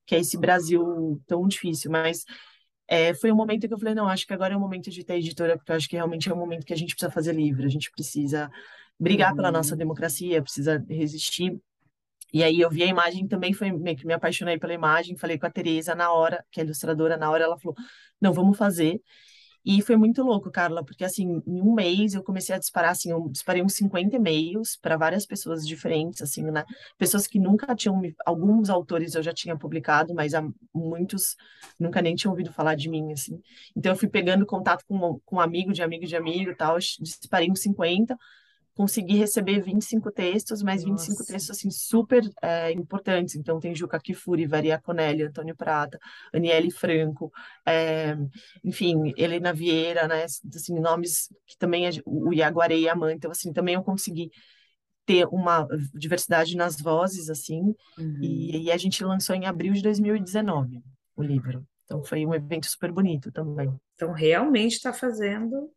que 0.05 0.15
é 0.15 0.19
esse 0.19 0.37
Brasil 0.37 1.21
tão 1.27 1.47
difícil. 1.47 1.91
Mas 1.91 2.23
é, 2.87 3.13
foi 3.13 3.31
um 3.31 3.35
momento 3.35 3.67
que 3.67 3.73
eu 3.73 3.79
falei: 3.79 3.95
não, 3.95 4.07
acho 4.07 4.25
que 4.27 4.33
agora 4.33 4.53
é 4.53 4.57
o 4.57 4.59
momento 4.59 4.89
de 4.91 5.03
ter 5.03 5.15
editora, 5.17 5.57
porque 5.57 5.71
eu 5.71 5.75
acho 5.75 5.89
que 5.89 5.95
realmente 5.95 6.29
é 6.29 6.33
o 6.33 6.37
momento 6.37 6.65
que 6.65 6.73
a 6.73 6.77
gente 6.77 6.95
precisa 6.95 7.11
fazer 7.11 7.33
livro, 7.33 7.65
a 7.65 7.69
gente 7.69 7.91
precisa 7.91 8.49
brigar 8.99 9.35
pela 9.35 9.51
nossa 9.51 9.73
Uhum. 9.73 9.79
democracia, 9.79 10.41
precisa 10.41 10.83
resistir 10.89 11.59
e 12.35 12.43
aí 12.43 12.59
eu 12.59 12.69
vi 12.69 12.83
a 12.83 12.85
imagem 12.85 13.25
também, 13.29 13.53
foi 13.53 13.71
meio 13.71 13.95
que 13.95 14.05
me 14.05 14.11
apaixonei 14.13 14.59
pela 14.59 14.73
imagem, 14.73 15.15
falei 15.15 15.39
com 15.39 15.45
a 15.45 15.49
Tereza 15.49 15.95
na 15.95 16.11
hora, 16.11 16.45
que 16.51 16.59
é 16.59 16.65
ilustradora, 16.65 17.15
na 17.15 17.31
hora 17.31 17.45
ela 17.45 17.57
falou, 17.57 17.77
não, 18.19 18.33
vamos 18.33 18.57
fazer. 18.57 19.01
E 19.63 19.81
foi 19.81 19.95
muito 19.95 20.21
louco, 20.21 20.51
Carla, 20.51 20.83
porque 20.83 21.05
assim, 21.05 21.41
em 21.47 21.61
um 21.61 21.73
mês 21.73 22.13
eu 22.13 22.21
comecei 22.21 22.53
a 22.53 22.59
disparar, 22.59 22.91
assim, 22.91 23.09
eu 23.09 23.29
disparei 23.29 23.63
uns 23.63 23.75
50 23.75 24.17
e-mails 24.17 24.75
para 24.75 24.97
várias 24.97 25.25
pessoas 25.25 25.65
diferentes, 25.65 26.21
assim, 26.21 26.43
né? 26.51 26.65
Pessoas 26.97 27.25
que 27.25 27.39
nunca 27.39 27.73
tinham, 27.73 28.01
alguns 28.25 28.69
autores 28.69 29.15
eu 29.15 29.23
já 29.23 29.31
tinha 29.33 29.57
publicado, 29.57 30.13
mas 30.13 30.33
muitos 30.73 31.37
nunca 31.79 32.01
nem 32.01 32.15
tinham 32.15 32.33
ouvido 32.33 32.51
falar 32.51 32.75
de 32.75 32.89
mim, 32.89 33.13
assim. 33.13 33.41
Então 33.73 33.93
eu 33.93 33.97
fui 33.97 34.09
pegando 34.09 34.45
contato 34.45 34.83
com, 34.85 35.21
com 35.23 35.39
amigo 35.39 35.71
de 35.71 35.81
amigo 35.81 36.05
de 36.05 36.17
amigo 36.17 36.51
e 36.51 36.55
tal, 36.55 36.77
disparei 36.77 37.49
uns 37.49 37.61
50, 37.61 38.17
consegui 38.75 39.15
receber 39.15 39.61
25 39.61 40.11
textos, 40.11 40.61
mas 40.61 40.83
25 40.83 41.11
Nossa. 41.11 41.25
textos 41.25 41.57
assim 41.57 41.71
super 41.71 42.21
é, 42.41 42.71
importantes. 42.73 43.35
Então 43.35 43.59
tem 43.59 43.73
Juca 43.73 43.99
Kifuri, 43.99 44.45
Varia 44.45 44.77
Conelli, 44.77 45.23
Antônio 45.23 45.55
Prata, 45.55 45.97
Aniele 46.33 46.69
Franco, 46.69 47.31
é, 47.65 48.17
enfim, 48.63 49.13
Helena 49.17 49.53
Vieira, 49.53 50.07
né? 50.07 50.25
Assim, 50.25 50.79
nomes 50.79 51.29
que 51.47 51.57
também 51.57 51.87
é, 51.87 51.91
o 52.05 52.33
Iaguaré 52.33 52.77
e 52.77 52.89
Amã. 52.89 53.13
Então 53.13 53.31
assim, 53.31 53.53
também 53.53 53.75
eu 53.75 53.83
consegui 53.83 54.29
ter 55.05 55.25
uma 55.27 55.65
diversidade 55.93 56.57
nas 56.57 56.79
vozes 56.79 57.29
assim. 57.29 57.73
Uhum. 57.97 58.19
E, 58.21 58.65
e 58.65 58.71
a 58.71 58.77
gente 58.77 59.03
lançou 59.05 59.35
em 59.35 59.45
abril 59.45 59.71
de 59.73 59.81
2019 59.81 60.83
o 61.15 61.23
livro. 61.23 61.65
Então 61.85 62.03
foi 62.03 62.25
um 62.25 62.33
evento 62.33 62.65
super 62.65 62.91
bonito 62.91 63.31
também. 63.31 63.73
Então 63.95 64.11
realmente 64.11 64.73
está 64.73 64.91
fazendo 64.91 65.71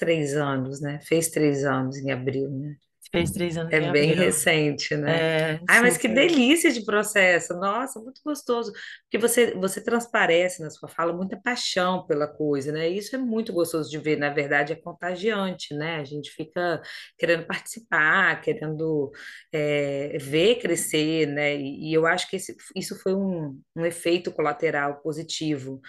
três 0.00 0.36
anos, 0.36 0.82
né? 0.82 1.00
Fez 1.02 1.30
três 1.30 1.64
anos 1.64 1.98
em 1.98 2.10
abril, 2.12 2.50
né? 2.50 2.76
Fez 3.12 3.32
três 3.32 3.56
anos 3.58 3.74
É 3.74 3.80
em 3.80 3.86
bem 3.92 4.12
abril. 4.12 4.16
recente, 4.16 4.96
né? 4.96 5.26
É, 5.54 5.60
Ai, 5.68 5.80
mas 5.82 5.96
que 5.96 6.08
delícia 6.08 6.72
de 6.72 6.84
processo! 6.84 7.54
Nossa, 7.54 8.00
muito 8.00 8.20
gostoso. 8.24 8.72
Porque 9.04 9.18
você, 9.18 9.54
você 9.54 9.82
transparece 9.82 10.62
na 10.62 10.70
sua 10.70 10.88
fala 10.88 11.12
muita 11.12 11.40
paixão 11.40 12.06
pela 12.06 12.26
coisa, 12.28 12.72
né? 12.72 12.88
Isso 12.88 13.14
é 13.16 13.18
muito 13.18 13.52
gostoso 13.52 13.90
de 13.90 13.98
ver. 13.98 14.16
Na 14.18 14.30
verdade, 14.30 14.72
é 14.72 14.76
contagiante, 14.76 15.74
né? 15.74 15.96
A 15.96 16.04
gente 16.04 16.30
fica 16.32 16.82
querendo 17.18 17.46
participar, 17.46 18.40
querendo 18.42 19.12
é, 19.52 20.18
ver 20.20 20.56
crescer, 20.60 21.26
né? 21.28 21.56
E, 21.56 21.90
e 21.90 21.94
eu 21.94 22.06
acho 22.06 22.28
que 22.28 22.36
esse, 22.36 22.56
isso 22.76 22.98
foi 23.00 23.14
um, 23.14 23.60
um 23.76 23.86
efeito 23.86 24.32
colateral 24.32 25.00
positivo 25.02 25.80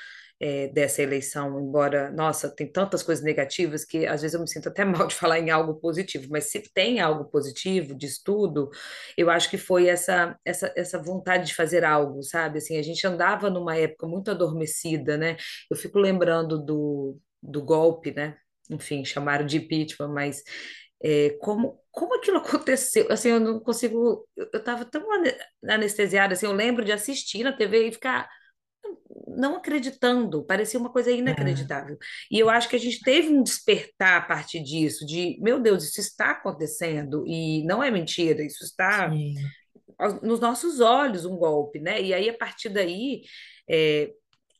é, 0.41 0.67
dessa 0.69 1.03
eleição, 1.03 1.59
embora, 1.61 2.09
nossa, 2.11 2.49
tem 2.49 2.65
tantas 2.65 3.03
coisas 3.03 3.23
negativas 3.23 3.85
que 3.85 4.07
às 4.07 4.23
vezes 4.23 4.33
eu 4.33 4.41
me 4.41 4.49
sinto 4.49 4.69
até 4.69 4.83
mal 4.83 5.05
de 5.05 5.13
falar 5.13 5.39
em 5.39 5.51
algo 5.51 5.75
positivo, 5.75 6.27
mas 6.31 6.49
se 6.49 6.63
tem 6.73 6.99
algo 6.99 7.25
positivo 7.25 7.93
de 7.93 8.07
estudo, 8.07 8.71
eu 9.15 9.29
acho 9.29 9.51
que 9.51 9.57
foi 9.57 9.87
essa, 9.87 10.35
essa, 10.43 10.73
essa 10.75 10.99
vontade 10.99 11.45
de 11.45 11.53
fazer 11.53 11.85
algo, 11.85 12.23
sabe? 12.23 12.57
Assim, 12.57 12.77
a 12.77 12.81
gente 12.81 13.05
andava 13.05 13.51
numa 13.51 13.77
época 13.77 14.07
muito 14.07 14.31
adormecida, 14.31 15.15
né? 15.15 15.37
Eu 15.69 15.77
fico 15.77 15.99
lembrando 15.99 16.57
do, 16.57 17.19
do 17.41 17.63
golpe, 17.63 18.11
né? 18.11 18.35
Enfim, 18.71 19.05
chamaram 19.05 19.45
de 19.45 19.57
impeachment, 19.57 20.07
mas 20.09 20.41
é, 21.03 21.31
como, 21.39 21.79
como 21.91 22.15
aquilo 22.15 22.37
aconteceu? 22.41 23.05
Assim, 23.11 23.29
eu 23.29 23.39
não 23.39 23.59
consigo. 23.59 24.27
Eu 24.35 24.49
estava 24.53 24.85
tão 24.85 25.03
anestesiada, 25.69 26.33
assim, 26.33 26.47
eu 26.47 26.53
lembro 26.53 26.83
de 26.83 26.91
assistir 26.91 27.43
na 27.43 27.53
TV 27.53 27.89
e 27.89 27.91
ficar 27.91 28.27
não 29.37 29.55
acreditando, 29.57 30.43
parecia 30.45 30.79
uma 30.79 30.91
coisa 30.91 31.11
É, 31.11 31.15
inacreditável. 31.15 31.97
E 32.31 32.39
eu 32.39 32.49
acho 32.49 32.69
que 32.69 32.75
a 32.75 32.79
gente 32.79 33.01
teve 33.01 33.29
um 33.29 33.43
despertar 33.43 34.17
a 34.17 34.25
partir 34.25 34.61
disso, 34.63 35.05
de, 35.05 35.37
meu 35.41 35.59
Deus, 35.59 35.83
isso 35.83 35.99
está 36.01 36.31
acontecendo, 36.31 37.23
e 37.27 37.63
não 37.65 37.83
é 37.83 37.91
mentira, 37.91 38.43
isso 38.43 38.63
está 38.63 39.09
sim, 39.09 39.35
nos 40.21 40.39
nossos 40.39 40.79
olhos 40.79 41.25
um 41.25 41.37
golpe, 41.37 41.79
né? 41.79 42.01
E 42.01 42.13
aí, 42.13 42.29
a 42.29 42.37
partir 42.37 42.69
daí, 42.69 43.21
é, 43.69 44.11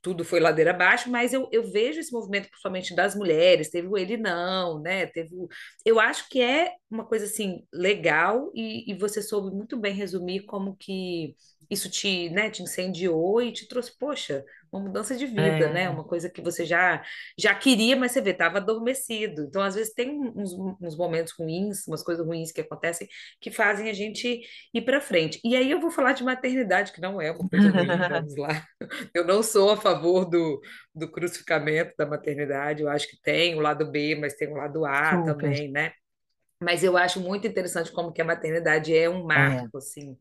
tudo 0.02 0.24
foi 0.26 0.40
ladeira 0.40 0.72
abaixo, 0.72 1.10
mas 1.10 1.34
eu, 1.34 1.48
eu 1.52 1.64
vejo 1.64 2.00
esse 2.00 2.12
movimento, 2.12 2.50
principalmente 2.50 2.96
das 2.96 3.16
mulheres, 3.16 3.70
teve 3.70 3.88
o 3.88 3.98
ele 3.98 4.18
não, 4.18 4.80
né? 4.82 5.06
Teve 5.08 5.36
o... 5.36 5.48
Eu 5.86 6.00
acho 6.00 6.28
que 6.30 6.42
é 6.42 6.72
uma 6.90 7.06
coisa 7.06 7.26
assim 7.26 7.66
legal 7.74 8.52
e, 8.56 8.92
e 8.92 8.96
você 8.96 9.22
soube 9.22 9.56
muito 9.56 9.78
bem 9.78 9.94
resumir 9.94 10.42
como 10.46 10.76
que 10.76 11.36
isso 11.72 11.90
te, 11.90 12.30
né, 12.32 12.50
te 12.52 12.64
incendiou 12.64 13.42
e 13.42 13.54
te 13.54 13.68
trouxe, 13.68 13.98
poxa, 13.98 14.46
uma 14.72 14.84
mudança 14.84 15.16
de 15.18 15.26
vida, 15.26 15.70
né? 15.70 15.90
é, 15.90 15.92
Uma 15.92 16.04
coisa 16.06 16.30
que 16.30 16.42
você 16.42 16.66
já 16.66 17.04
já 17.38 17.56
queria, 17.56 17.96
mas 17.96 18.12
você 18.12 18.22
vê, 18.22 18.32
estava 18.32 18.58
adormecido. 18.60 19.44
Então, 19.44 19.62
às 19.62 19.76
vezes 19.76 19.94
tem 19.94 20.12
uns, 20.36 20.54
uns 20.82 20.98
momentos 20.98 21.34
ruins, 21.34 21.88
umas 21.88 22.04
coisas 22.04 22.26
ruins 22.26 22.52
que 22.52 22.62
acontecem 22.62 23.08
que 23.40 23.52
fazem 23.52 23.90
a 23.90 23.94
gente 23.94 24.42
ir 24.74 24.82
para 24.84 25.02
frente. 25.02 25.40
E 25.44 25.56
aí 25.56 25.72
eu 25.72 25.80
vou 25.82 25.92
falar 25.92 26.14
de 26.14 26.24
maternidade, 26.24 26.92
que 26.94 27.02
não 27.02 27.22
é 27.22 27.32
uma 27.32 27.46
coisa 27.50 27.72
ruim, 27.72 28.04
vamos 28.08 28.36
lá. 28.38 28.66
Eu 29.14 29.26
não 29.26 29.44
sou 29.44 29.72
a 29.72 29.78
favor 29.78 30.26
do, 30.26 30.62
do 30.94 31.10
crucificamento 31.12 31.94
da 31.98 32.06
maternidade, 32.06 32.82
eu 32.84 32.90
acho 32.90 33.08
que 33.10 33.20
tem 33.22 33.56
o 33.56 33.60
lado 33.62 33.90
B, 33.92 34.16
mas 34.16 34.36
tem 34.36 34.48
o 34.50 34.56
lado 34.56 34.86
A 34.86 35.18
super. 35.18 35.18
também, 35.18 35.72
né? 35.72 35.94
Mas 36.62 36.84
eu 36.84 36.96
acho 36.98 37.20
muito 37.20 37.48
interessante 37.48 37.92
como 37.92 38.12
que 38.14 38.22
a 38.22 38.26
maternidade 38.26 38.96
é 38.96 39.10
um 39.10 39.24
É, 39.36 39.68
marco, 39.68 39.78
assim. 39.78 40.18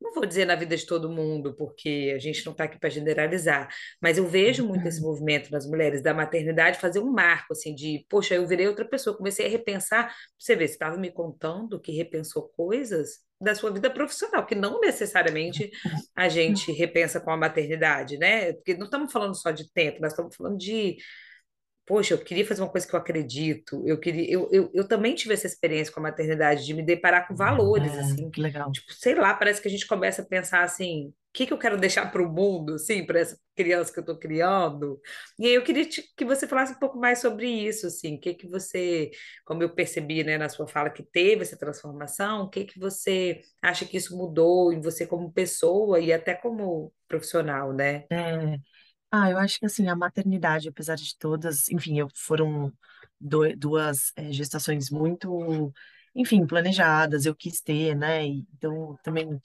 Não 0.00 0.14
vou 0.14 0.24
dizer 0.24 0.46
na 0.46 0.54
vida 0.54 0.76
de 0.76 0.86
todo 0.86 1.10
mundo, 1.10 1.54
porque 1.54 2.12
a 2.16 2.18
gente 2.18 2.44
não 2.46 2.52
está 2.52 2.64
aqui 2.64 2.78
para 2.78 2.88
generalizar, 2.88 3.68
mas 4.00 4.16
eu 4.16 4.26
vejo 4.26 4.66
muito 4.66 4.86
esse 4.88 5.00
movimento 5.00 5.50
nas 5.50 5.66
mulheres 5.66 6.02
da 6.02 6.14
maternidade 6.14 6.78
fazer 6.78 7.00
um 7.00 7.12
marco, 7.12 7.52
assim, 7.52 7.74
de, 7.74 8.06
poxa, 8.08 8.34
eu 8.34 8.46
virei 8.46 8.66
outra 8.66 8.84
pessoa, 8.84 9.16
comecei 9.16 9.46
a 9.46 9.50
repensar. 9.50 10.14
Você 10.38 10.56
vê, 10.56 10.66
você 10.66 10.74
estava 10.74 10.96
me 10.96 11.10
contando 11.10 11.80
que 11.80 11.92
repensou 11.92 12.48
coisas 12.56 13.20
da 13.40 13.54
sua 13.54 13.70
vida 13.70 13.90
profissional, 13.90 14.44
que 14.44 14.54
não 14.54 14.80
necessariamente 14.80 15.70
a 16.14 16.28
gente 16.28 16.72
repensa 16.72 17.20
com 17.20 17.30
a 17.30 17.36
maternidade, 17.36 18.18
né? 18.18 18.52
Porque 18.52 18.74
não 18.74 18.84
estamos 18.84 19.10
falando 19.10 19.34
só 19.34 19.50
de 19.50 19.70
tempo, 19.72 20.00
nós 20.00 20.12
estamos 20.12 20.36
falando 20.36 20.58
de 20.58 20.98
poxa, 21.90 22.14
eu 22.14 22.18
queria 22.18 22.46
fazer 22.46 22.62
uma 22.62 22.70
coisa 22.70 22.86
que 22.86 22.94
eu 22.94 22.98
acredito, 23.00 23.82
eu 23.86 23.98
queria, 23.98 24.30
eu, 24.32 24.48
eu, 24.52 24.70
eu 24.72 24.86
também 24.86 25.14
tive 25.16 25.34
essa 25.34 25.46
experiência 25.48 25.92
com 25.92 25.98
a 26.00 26.04
maternidade, 26.04 26.64
de 26.64 26.72
me 26.74 26.82
deparar 26.84 27.26
com 27.26 27.34
valores, 27.34 27.96
é, 27.96 27.98
assim, 27.98 28.32
que 28.32 28.40
legal. 28.40 28.70
tipo, 28.72 28.92
sei 28.94 29.14
lá, 29.16 29.34
parece 29.34 29.60
que 29.60 29.66
a 29.68 29.70
gente 29.70 29.86
começa 29.88 30.22
a 30.22 30.26
pensar 30.26 30.62
assim, 30.62 31.08
o 31.08 31.14
que 31.32 31.46
que 31.46 31.52
eu 31.52 31.58
quero 31.58 31.76
deixar 31.78 32.10
para 32.12 32.22
o 32.22 32.32
mundo, 32.32 32.74
assim, 32.74 33.04
para 33.04 33.18
essa 33.20 33.36
criança 33.56 33.92
que 33.92 33.98
eu 33.98 34.02
estou 34.02 34.18
criando, 34.18 35.00
e 35.38 35.46
aí 35.46 35.54
eu 35.54 35.62
queria 35.64 35.84
te- 35.88 36.04
que 36.16 36.24
você 36.24 36.46
falasse 36.46 36.72
um 36.74 36.78
pouco 36.78 36.98
mais 36.98 37.18
sobre 37.20 37.48
isso, 37.48 37.86
assim, 37.88 38.16
o 38.16 38.20
que 38.20 38.34
que 38.34 38.48
você, 38.48 39.10
como 39.44 39.62
eu 39.62 39.74
percebi, 39.74 40.22
né, 40.24 40.38
na 40.38 40.48
sua 40.48 40.66
fala 40.68 40.90
que 40.90 41.02
teve 41.02 41.42
essa 41.42 41.58
transformação, 41.58 42.42
o 42.44 42.50
que 42.50 42.64
que 42.64 42.78
você 42.78 43.40
acha 43.60 43.84
que 43.84 43.96
isso 43.96 44.16
mudou 44.16 44.72
em 44.72 44.80
você 44.80 45.06
como 45.06 45.32
pessoa 45.32 46.00
e 46.00 46.12
até 46.12 46.34
como 46.34 46.92
profissional, 47.08 47.72
né? 47.72 48.06
É, 48.10 48.60
ah, 49.10 49.30
eu 49.30 49.38
acho 49.38 49.58
que 49.58 49.66
assim, 49.66 49.88
a 49.88 49.96
maternidade, 49.96 50.68
apesar 50.68 50.94
de 50.96 51.16
todas, 51.18 51.68
enfim, 51.68 51.98
eu, 51.98 52.08
foram 52.14 52.72
do- 53.20 53.54
duas 53.56 54.12
é, 54.16 54.32
gestações 54.32 54.90
muito, 54.90 55.72
enfim, 56.14 56.46
planejadas, 56.46 57.26
eu 57.26 57.34
quis 57.34 57.60
ter, 57.60 57.94
né? 57.96 58.24
Então, 58.26 58.96
também, 59.02 59.40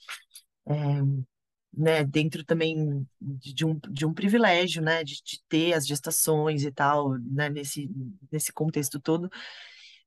né, 1.76 2.04
dentro 2.04 2.42
também 2.44 3.06
de, 3.20 3.52
de 3.54 3.64
um, 3.66 3.78
de 3.90 4.06
um 4.06 4.14
privilégio, 4.14 4.80
né, 4.82 5.04
de, 5.04 5.22
de 5.22 5.42
ter 5.48 5.74
as 5.74 5.86
gestações 5.86 6.64
e 6.64 6.72
tal, 6.72 7.18
né, 7.18 7.50
nesse, 7.50 7.90
nesse 8.32 8.52
contexto 8.52 8.98
todo. 9.00 9.30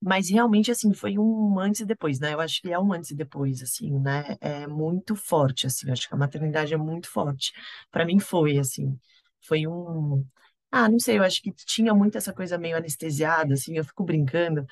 Mas 0.01 0.29
realmente, 0.29 0.71
assim, 0.71 0.93
foi 0.93 1.17
um 1.19 1.59
antes 1.59 1.81
e 1.81 1.85
depois, 1.85 2.19
né? 2.19 2.33
Eu 2.33 2.41
acho 2.41 2.61
que 2.61 2.71
é 2.71 2.79
um 2.79 2.93
antes 2.93 3.11
e 3.11 3.15
depois, 3.15 3.61
assim, 3.63 3.91
né? 3.99 4.37
É 4.41 4.67
muito 4.67 5.15
forte, 5.15 5.67
assim. 5.67 5.87
Eu 5.87 5.93
acho 5.93 6.07
que 6.07 6.13
a 6.15 6.17
maternidade 6.17 6.73
é 6.73 6.77
muito 6.77 7.09
forte. 7.11 7.53
Para 7.91 8.05
mim 8.05 8.19
foi, 8.19 8.57
assim, 8.59 8.99
foi 9.41 9.67
um... 9.67 10.25
Ah, 10.71 10.87
não 10.89 10.99
sei, 10.99 11.17
eu 11.17 11.23
acho 11.23 11.41
que 11.41 11.51
tinha 11.53 11.93
muito 11.95 12.17
essa 12.17 12.33
coisa 12.33 12.57
meio 12.57 12.77
anestesiada, 12.77 13.53
assim. 13.55 13.75
Eu 13.77 13.83
fico 13.85 14.03
brincando 14.03 14.65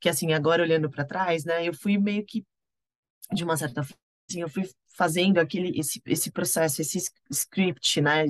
que, 0.00 0.08
assim, 0.08 0.32
agora 0.32 0.62
olhando 0.62 0.90
para 0.90 1.04
trás, 1.04 1.44
né? 1.44 1.66
Eu 1.68 1.74
fui 1.74 1.98
meio 1.98 2.24
que, 2.26 2.44
de 3.32 3.44
uma 3.44 3.56
certa 3.56 3.82
forma, 3.82 3.98
assim, 4.30 4.40
eu 4.42 4.48
fui 4.48 4.64
fazendo 4.96 5.38
aquele, 5.38 5.78
esse, 5.78 6.00
esse 6.06 6.30
processo, 6.30 6.80
esse 6.82 6.98
script, 7.30 8.00
né? 8.00 8.24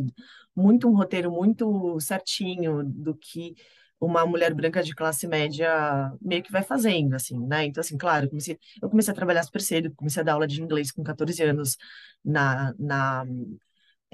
Muito 0.57 0.89
um 0.89 0.97
roteiro 0.97 1.31
muito 1.31 1.99
certinho 2.01 2.83
do 2.85 3.15
que 3.17 3.55
uma 4.01 4.27
mulher 4.27 4.53
branca 4.55 4.83
de 4.83 4.95
classe 4.95 5.27
média 5.27 6.13
meio 6.21 6.43
que 6.43 6.53
vai 6.53 6.63
fazendo, 6.63 7.15
assim, 7.15 7.39
né? 7.47 7.65
Então, 7.67 7.81
assim, 7.81 7.97
claro, 7.97 8.27
eu 8.27 8.31
comecei, 8.31 8.59
eu 8.83 8.91
comecei 8.91 9.13
a 9.13 9.15
trabalhar 9.17 9.43
super 9.43 9.61
cedo, 9.63 9.93
comecei 9.97 10.21
a 10.21 10.25
dar 10.25 10.35
aula 10.35 10.47
de 10.47 10.63
inglês 10.63 10.91
com 10.93 11.03
14 11.03 11.43
anos 11.43 11.77
na, 12.25 12.75
na, 12.79 13.25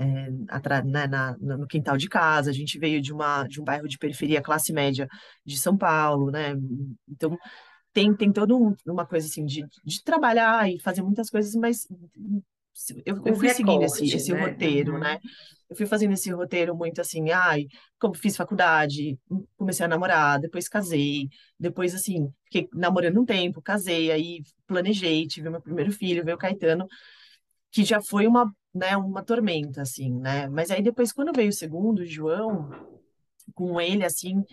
é, 0.00 0.28
atra- 0.48 0.82
né, 0.84 1.06
na, 1.06 1.36
no 1.38 1.66
quintal 1.66 1.96
de 1.96 2.08
casa. 2.08 2.50
A 2.50 2.54
gente 2.54 2.78
veio 2.78 3.00
de 3.02 3.12
uma, 3.12 3.44
de 3.46 3.60
um 3.60 3.64
bairro 3.64 3.88
de 3.88 3.98
periferia, 3.98 4.42
classe 4.42 4.72
média 4.72 5.08
de 5.44 5.58
São 5.58 5.76
Paulo, 5.76 6.30
né? 6.30 6.54
Então, 7.08 7.38
tem, 7.92 8.14
tem 8.16 8.32
toda 8.32 8.54
um- 8.56 8.74
uma 8.86 9.06
coisa, 9.06 9.26
assim, 9.26 9.44
de, 9.46 9.66
de 9.84 10.04
trabalhar 10.04 10.70
e 10.70 10.80
fazer 10.80 11.02
muitas 11.02 11.30
coisas, 11.30 11.54
mas 11.56 11.86
eu, 13.04 13.20
eu 13.26 13.34
fui 13.34 13.48
seguindo 13.48 13.82
esse, 13.84 14.04
esse 14.14 14.32
né? 14.32 14.40
roteiro, 14.48 14.98
né? 14.98 15.14
Uhum. 15.14 15.30
Eu 15.70 15.76
fui 15.76 15.86
fazendo 15.86 16.12
esse 16.14 16.30
roteiro 16.32 16.74
muito 16.74 17.00
assim, 17.00 17.30
ai, 17.30 17.66
como 17.98 18.14
fiz 18.14 18.36
faculdade, 18.36 19.18
comecei 19.56 19.84
a 19.86 19.88
namorar, 19.88 20.40
depois 20.40 20.68
casei, 20.68 21.28
depois, 21.58 21.94
assim, 21.94 22.32
fiquei 22.44 22.68
namorando 22.72 23.20
um 23.20 23.24
tempo, 23.24 23.62
casei, 23.62 24.10
aí 24.10 24.42
planejei, 24.66 25.26
tive 25.28 25.48
meu 25.50 25.60
primeiro 25.60 25.92
filho, 25.92 26.24
veio 26.24 26.36
o 26.36 26.38
Caetano, 26.40 26.86
que 27.72 27.84
já 27.84 28.00
foi 28.02 28.26
uma, 28.26 28.52
né, 28.74 28.96
uma 28.96 29.22
tormenta, 29.22 29.82
assim, 29.82 30.12
né? 30.18 30.48
Mas 30.48 30.70
aí 30.70 30.82
depois, 30.82 31.12
quando 31.12 31.32
veio 31.34 31.48
o 31.50 31.52
segundo, 31.52 32.00
o 32.00 32.06
João, 32.06 32.70
com 33.54 33.80
ele, 33.80 34.04
assim, 34.04 34.44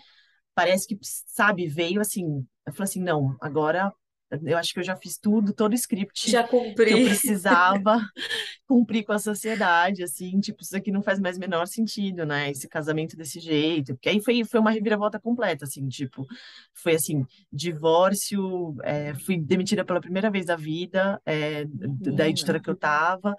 parece 0.55 0.87
que, 0.87 0.97
sabe, 1.01 1.67
veio 1.67 2.01
assim, 2.01 2.45
eu 2.65 2.73
falei 2.73 2.89
assim, 2.89 3.01
não, 3.01 3.35
agora 3.39 3.93
eu 4.43 4.57
acho 4.57 4.73
que 4.73 4.79
eu 4.79 4.83
já 4.83 4.95
fiz 4.95 5.17
tudo, 5.17 5.53
todo 5.53 5.71
o 5.71 5.75
script 5.75 6.29
Já 6.29 6.43
que 6.43 6.53
eu 6.53 6.59
cumpri. 6.59 6.91
precisava 7.05 8.01
cumprir 8.67 9.05
com 9.05 9.13
a 9.13 9.19
sociedade, 9.19 10.03
assim, 10.03 10.37
tipo, 10.39 10.61
isso 10.61 10.75
aqui 10.75 10.91
não 10.91 11.01
faz 11.01 11.19
mais 11.19 11.37
o 11.37 11.39
menor 11.39 11.65
sentido, 11.67 12.25
né? 12.25 12.51
Esse 12.51 12.67
casamento 12.67 13.15
desse 13.15 13.39
jeito. 13.39 13.93
Porque 13.93 14.09
aí 14.09 14.21
foi, 14.21 14.43
foi 14.43 14.59
uma 14.59 14.71
reviravolta 14.71 15.17
completa, 15.19 15.63
assim, 15.63 15.87
tipo, 15.87 16.25
foi 16.73 16.95
assim, 16.95 17.25
divórcio, 17.51 18.75
é, 18.83 19.13
fui 19.13 19.39
demitida 19.39 19.85
pela 19.85 20.01
primeira 20.01 20.29
vez 20.29 20.45
da 20.45 20.57
vida, 20.57 21.21
é, 21.25 21.63
da 21.65 22.27
editora 22.27 22.59
que 22.59 22.69
eu 22.69 22.75
tava, 22.75 23.33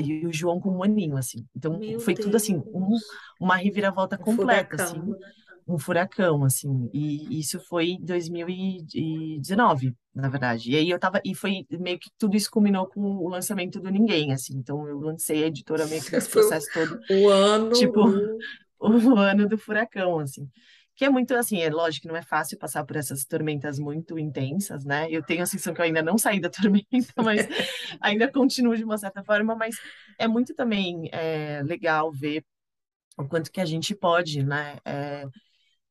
e 0.00 0.26
o 0.26 0.32
João 0.32 0.60
com 0.60 0.70
um 0.70 0.82
aninho, 0.82 1.16
assim. 1.16 1.46
Então, 1.56 1.78
meu 1.78 2.00
foi 2.00 2.14
tudo 2.14 2.36
assim, 2.36 2.56
um, 2.72 2.88
Deus, 2.88 3.02
uma 3.40 3.56
reviravolta 3.56 4.16
um 4.16 4.24
completa, 4.24 4.82
assim, 4.82 5.00
furacão. 5.00 5.18
um 5.66 5.78
furacão, 5.78 6.44
assim, 6.44 6.90
e 6.92 7.38
isso 7.38 7.60
foi 7.60 7.90
em 7.90 8.04
2019, 8.04 9.94
na 10.14 10.28
verdade. 10.28 10.70
E 10.72 10.76
aí 10.76 10.90
eu 10.90 10.98
tava, 10.98 11.20
e 11.24 11.34
foi 11.34 11.66
meio 11.70 11.98
que 11.98 12.10
tudo 12.18 12.36
isso 12.36 12.50
culminou 12.50 12.86
com 12.86 13.00
o 13.00 13.28
lançamento 13.28 13.80
do 13.80 13.90
Ninguém, 13.90 14.32
assim. 14.32 14.56
Então 14.56 14.88
eu 14.88 14.98
lancei 15.00 15.44
a 15.44 15.48
editora 15.48 15.86
meio 15.86 16.02
que 16.02 16.12
nesse 16.14 16.30
processo 16.30 16.66
todo, 16.72 17.00
o 17.10 17.28
ano 17.28 17.72
tipo, 17.72 18.00
o 18.78 19.16
ano 19.18 19.48
do 19.48 19.58
furacão, 19.58 20.18
assim. 20.18 20.48
Que 20.98 21.04
é 21.04 21.08
muito 21.08 21.32
assim, 21.34 21.60
é 21.62 21.70
lógico 21.70 22.02
que 22.02 22.08
não 22.08 22.16
é 22.16 22.22
fácil 22.22 22.58
passar 22.58 22.84
por 22.84 22.96
essas 22.96 23.24
tormentas 23.24 23.78
muito 23.78 24.18
intensas, 24.18 24.84
né? 24.84 25.06
Eu 25.08 25.22
tenho 25.22 25.44
a 25.44 25.46
sensação 25.46 25.72
que 25.72 25.80
eu 25.80 25.84
ainda 25.84 26.02
não 26.02 26.18
saí 26.18 26.40
da 26.40 26.50
tormenta, 26.50 27.22
mas 27.22 27.46
ainda 28.00 28.30
continuo 28.30 28.76
de 28.76 28.82
uma 28.82 28.98
certa 28.98 29.22
forma, 29.22 29.54
mas 29.54 29.76
é 30.18 30.26
muito 30.26 30.54
também 30.56 31.08
é, 31.12 31.62
legal 31.62 32.10
ver 32.12 32.44
o 33.16 33.28
quanto 33.28 33.52
que 33.52 33.60
a 33.60 33.64
gente 33.64 33.94
pode, 33.94 34.42
né? 34.42 34.78
é, 34.84 35.24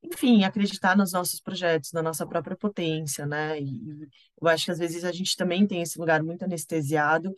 enfim, 0.03 0.43
acreditar 0.43 0.95
nos 0.95 1.11
nossos 1.13 1.39
projetos, 1.39 1.91
na 1.91 2.01
nossa 2.01 2.25
própria 2.25 2.55
potência, 2.55 3.25
né? 3.25 3.59
E, 3.59 3.65
e 3.65 4.07
eu 4.41 4.47
acho 4.47 4.65
que 4.65 4.71
às 4.71 4.79
vezes 4.79 5.03
a 5.03 5.11
gente 5.11 5.35
também 5.35 5.65
tem 5.65 5.81
esse 5.81 5.97
lugar 5.99 6.21
muito 6.23 6.43
anestesiado 6.43 7.33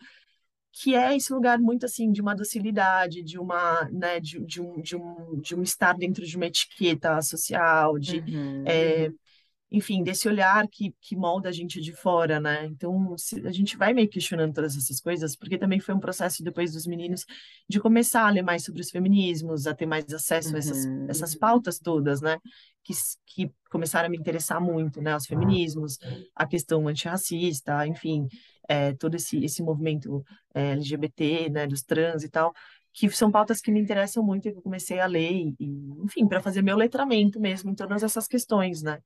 que 0.72 0.96
é 0.96 1.16
esse 1.16 1.34
lugar 1.34 1.60
muito 1.60 1.86
assim 1.86 2.12
de 2.12 2.22
uma 2.22 2.36
docilidade, 2.36 3.24
de 3.24 3.40
uma, 3.40 3.84
né, 3.92 4.20
de, 4.20 4.40
de 4.46 4.62
um, 4.62 4.82
de 4.82 4.96
um, 4.96 5.40
de 5.42 5.56
um 5.56 5.64
estar 5.64 5.94
dentro 5.98 6.26
de 6.26 6.36
uma 6.38 6.46
etiqueta 6.46 7.22
social, 7.22 7.98
de 8.00 8.20
Uhum. 8.20 8.64
é, 8.66 9.12
enfim, 9.72 10.02
desse 10.04 10.28
olhar 10.28 10.68
que, 10.68 10.96
que 11.00 11.16
molda 11.16 11.50
a 11.50 11.52
gente 11.52 11.80
de 11.80 11.94
fora, 11.94 12.40
né? 12.40 12.66
Então, 12.66 13.16
se, 13.18 13.46
a 13.48 13.52
gente 13.52 13.78
vai 13.78 13.94
meio 13.94 14.10
questionando 14.10 14.52
todas 14.54 14.76
essas 14.76 15.00
coisas, 15.00 15.36
porque 15.36 15.60
também 15.60 15.80
foi 15.80 15.94
um 15.94 16.00
processo 16.00 16.44
depois 16.44 16.74
dos 16.74 16.88
meninos 16.88 17.24
de 17.68 17.80
começar 17.80 18.26
a 18.28 18.32
ler 18.32 18.42
mais 18.42 18.64
sobre 18.64 18.82
os 18.82 18.90
feminismos, 18.90 19.68
a 19.68 19.76
ter 19.76 19.86
mais 19.86 20.12
acesso 20.12 20.56
a 20.56 20.60
essas, 20.60 20.86
Uhum. 20.86 21.06
essas 21.08 21.36
pautas 21.36 21.78
todas, 21.80 22.20
né? 22.20 22.40
Que, 22.84 22.94
que 23.28 23.52
começaram 23.70 24.08
a 24.08 24.10
me 24.10 24.18
interessar 24.18 24.60
muito, 24.60 25.02
né? 25.02 25.16
Os 25.16 25.28
feminismos, 25.28 26.00
a 26.36 26.48
questão 26.48 26.88
antirracista, 26.88 27.86
enfim, 27.86 28.28
é, 28.70 28.94
todo 28.94 29.16
esse, 29.16 29.44
esse 29.44 29.62
movimento 29.62 30.24
é, 30.54 30.72
LGBT, 30.74 31.50
né? 31.50 31.68
Dos 31.68 31.82
trans 31.82 32.24
e 32.24 32.30
tal 32.30 32.54
que 32.92 33.10
são 33.12 33.32
pautas 33.32 33.62
que 33.62 33.72
me 33.72 33.80
interessam 33.80 34.24
muito 34.24 34.48
e 34.48 34.52
que 34.52 34.58
eu 34.58 34.62
comecei 34.62 35.00
a 35.00 35.06
ler, 35.06 35.54
e, 35.60 35.66
enfim, 36.04 36.28
para 36.28 36.42
fazer 36.42 36.62
meu 36.62 36.76
letramento 36.76 37.40
mesmo 37.40 37.70
em 37.70 37.76
todas 37.76 38.04
essas 38.04 38.28
questões, 38.28 38.82
né? 38.82 39.00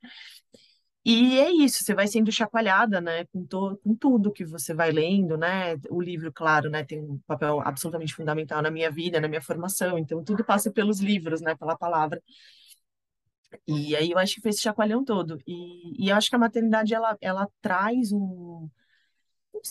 E 1.06 1.38
é 1.38 1.52
isso, 1.52 1.84
você 1.84 1.94
vai 1.94 2.08
sendo 2.08 2.32
chacoalhada, 2.32 3.02
né, 3.02 3.26
com, 3.26 3.46
to, 3.46 3.78
com 3.84 3.94
tudo 3.94 4.32
que 4.32 4.46
você 4.46 4.74
vai 4.74 4.90
lendo, 4.92 5.38
né? 5.38 5.76
O 5.90 6.02
livro, 6.02 6.32
claro, 6.32 6.70
né, 6.70 6.84
tem 6.86 7.02
um 7.02 7.20
papel 7.28 7.60
absolutamente 7.60 8.16
fundamental 8.16 8.62
na 8.62 8.72
minha 8.72 8.90
vida, 8.90 9.20
na 9.20 9.28
minha 9.28 9.42
formação, 9.42 9.98
então 9.98 10.24
tudo 10.24 10.46
passa 10.46 10.72
pelos 10.72 11.02
livros, 11.02 11.42
né, 11.42 11.56
pela 11.56 11.78
palavra. 11.78 12.22
E 13.68 13.96
aí 13.96 14.12
eu 14.12 14.18
acho 14.18 14.36
que 14.36 14.42
foi 14.42 14.50
esse 14.52 14.62
chacoalhão 14.62 15.04
todo. 15.04 15.38
E, 15.46 16.06
e 16.06 16.10
eu 16.10 16.16
acho 16.16 16.30
que 16.30 16.36
a 16.36 16.40
maternidade, 16.40 16.94
ela, 16.94 17.18
ela 17.22 17.48
traz 17.62 18.12
um... 18.12 18.70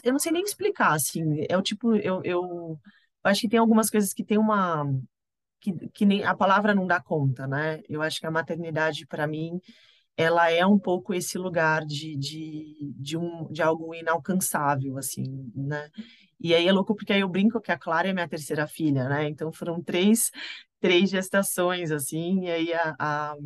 Eu 0.03 0.13
não 0.13 0.19
sei 0.19 0.33
nem 0.33 0.43
explicar, 0.43 0.95
assim, 0.95 1.45
é 1.49 1.57
o 1.57 1.63
tipo, 1.63 1.95
eu, 1.97 2.23
eu, 2.25 2.79
acho 3.25 3.43
que 3.43 3.49
tem 3.49 3.59
algumas 3.59 3.91
coisas 3.91 4.13
que 4.13 4.25
tem 4.25 4.39
uma... 4.39 4.85
Que, 5.61 5.73
que 5.91 6.05
nem 6.05 6.25
a 6.25 6.35
palavra 6.35 6.75
não 6.75 6.87
dá 6.87 7.01
conta, 7.01 7.47
né? 7.47 7.81
Eu 7.89 8.03
acho 8.03 8.19
que 8.19 8.27
a 8.27 8.31
maternidade, 8.31 9.07
para 9.07 9.29
mim, 9.29 9.61
ela 10.17 10.51
é 10.51 10.67
um 10.67 10.79
pouco 10.79 11.15
esse 11.15 11.39
lugar 11.39 11.85
de, 11.85 12.17
de, 12.17 12.93
de, 12.97 13.17
um, 13.17 13.51
de 13.51 13.63
algo 13.63 13.95
inalcançável, 13.95 14.99
assim, 14.99 15.51
né? 15.55 15.89
E 16.41 16.55
aí 16.55 16.67
é 16.67 16.73
louco 16.73 16.95
porque 16.97 17.13
aí 17.13 17.21
eu 17.21 17.29
brinco 17.29 17.61
que 17.61 17.71
a 17.71 17.79
Clara 17.79 18.09
é 18.09 18.13
minha 18.13 18.29
terceira 18.29 18.67
filha, 18.67 19.09
né? 19.09 19.29
Então 19.29 19.53
foram 19.53 19.81
três, 19.81 20.31
três 20.81 21.11
gestações, 21.11 21.93
assim, 21.93 22.47
e 22.47 22.51
aí 22.51 22.75
a, 22.75 22.97
a, 22.99 23.37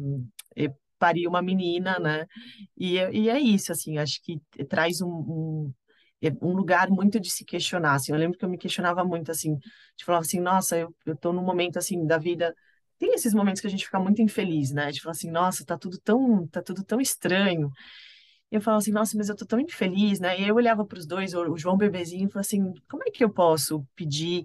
eu 0.56 0.74
pari 0.98 1.26
uma 1.26 1.42
menina, 1.42 1.98
né? 1.98 2.26
E, 2.76 2.94
e 2.96 3.28
é 3.28 3.38
isso, 3.38 3.70
assim, 3.72 3.98
acho 3.98 4.22
que 4.22 4.40
traz 4.68 5.00
um, 5.02 5.08
um, 5.08 5.74
um 6.42 6.52
lugar 6.52 6.88
muito 6.90 7.20
de 7.20 7.30
se 7.30 7.44
questionar, 7.44 7.94
assim. 7.94 8.12
Eu 8.12 8.18
lembro 8.18 8.38
que 8.38 8.44
eu 8.44 8.48
me 8.48 8.58
questionava 8.58 9.04
muito, 9.04 9.30
assim, 9.30 9.56
de 9.96 10.04
falar 10.04 10.18
assim, 10.18 10.40
nossa, 10.40 10.76
eu, 10.78 10.94
eu 11.04 11.16
tô 11.16 11.32
num 11.32 11.42
momento, 11.42 11.78
assim, 11.78 12.06
da 12.06 12.18
vida 12.18 12.54
tem 12.98 13.12
esses 13.14 13.34
momentos 13.34 13.60
que 13.60 13.66
a 13.66 13.70
gente 13.70 13.84
fica 13.84 14.00
muito 14.00 14.22
infeliz, 14.22 14.72
né? 14.72 14.90
De 14.90 15.00
falar 15.00 15.12
assim, 15.12 15.30
nossa, 15.30 15.64
tá 15.64 15.76
tudo 15.76 15.98
tão, 15.98 16.46
tá 16.48 16.62
tudo 16.62 16.82
tão 16.82 17.00
estranho. 17.00 17.70
E 18.50 18.56
eu 18.56 18.60
falava 18.60 18.78
assim, 18.78 18.92
nossa, 18.92 19.16
mas 19.16 19.28
eu 19.28 19.36
tô 19.36 19.44
tão 19.44 19.60
infeliz, 19.60 20.20
né? 20.20 20.40
E 20.40 20.48
eu 20.48 20.54
olhava 20.54 20.84
para 20.84 20.98
os 20.98 21.06
dois, 21.06 21.34
o 21.34 21.56
João 21.56 21.76
bebezinho, 21.76 22.26
e 22.26 22.30
falava 22.30 22.40
assim, 22.40 22.72
como 22.88 23.02
é 23.06 23.10
que 23.10 23.24
eu 23.24 23.30
posso 23.30 23.84
pedir 23.94 24.44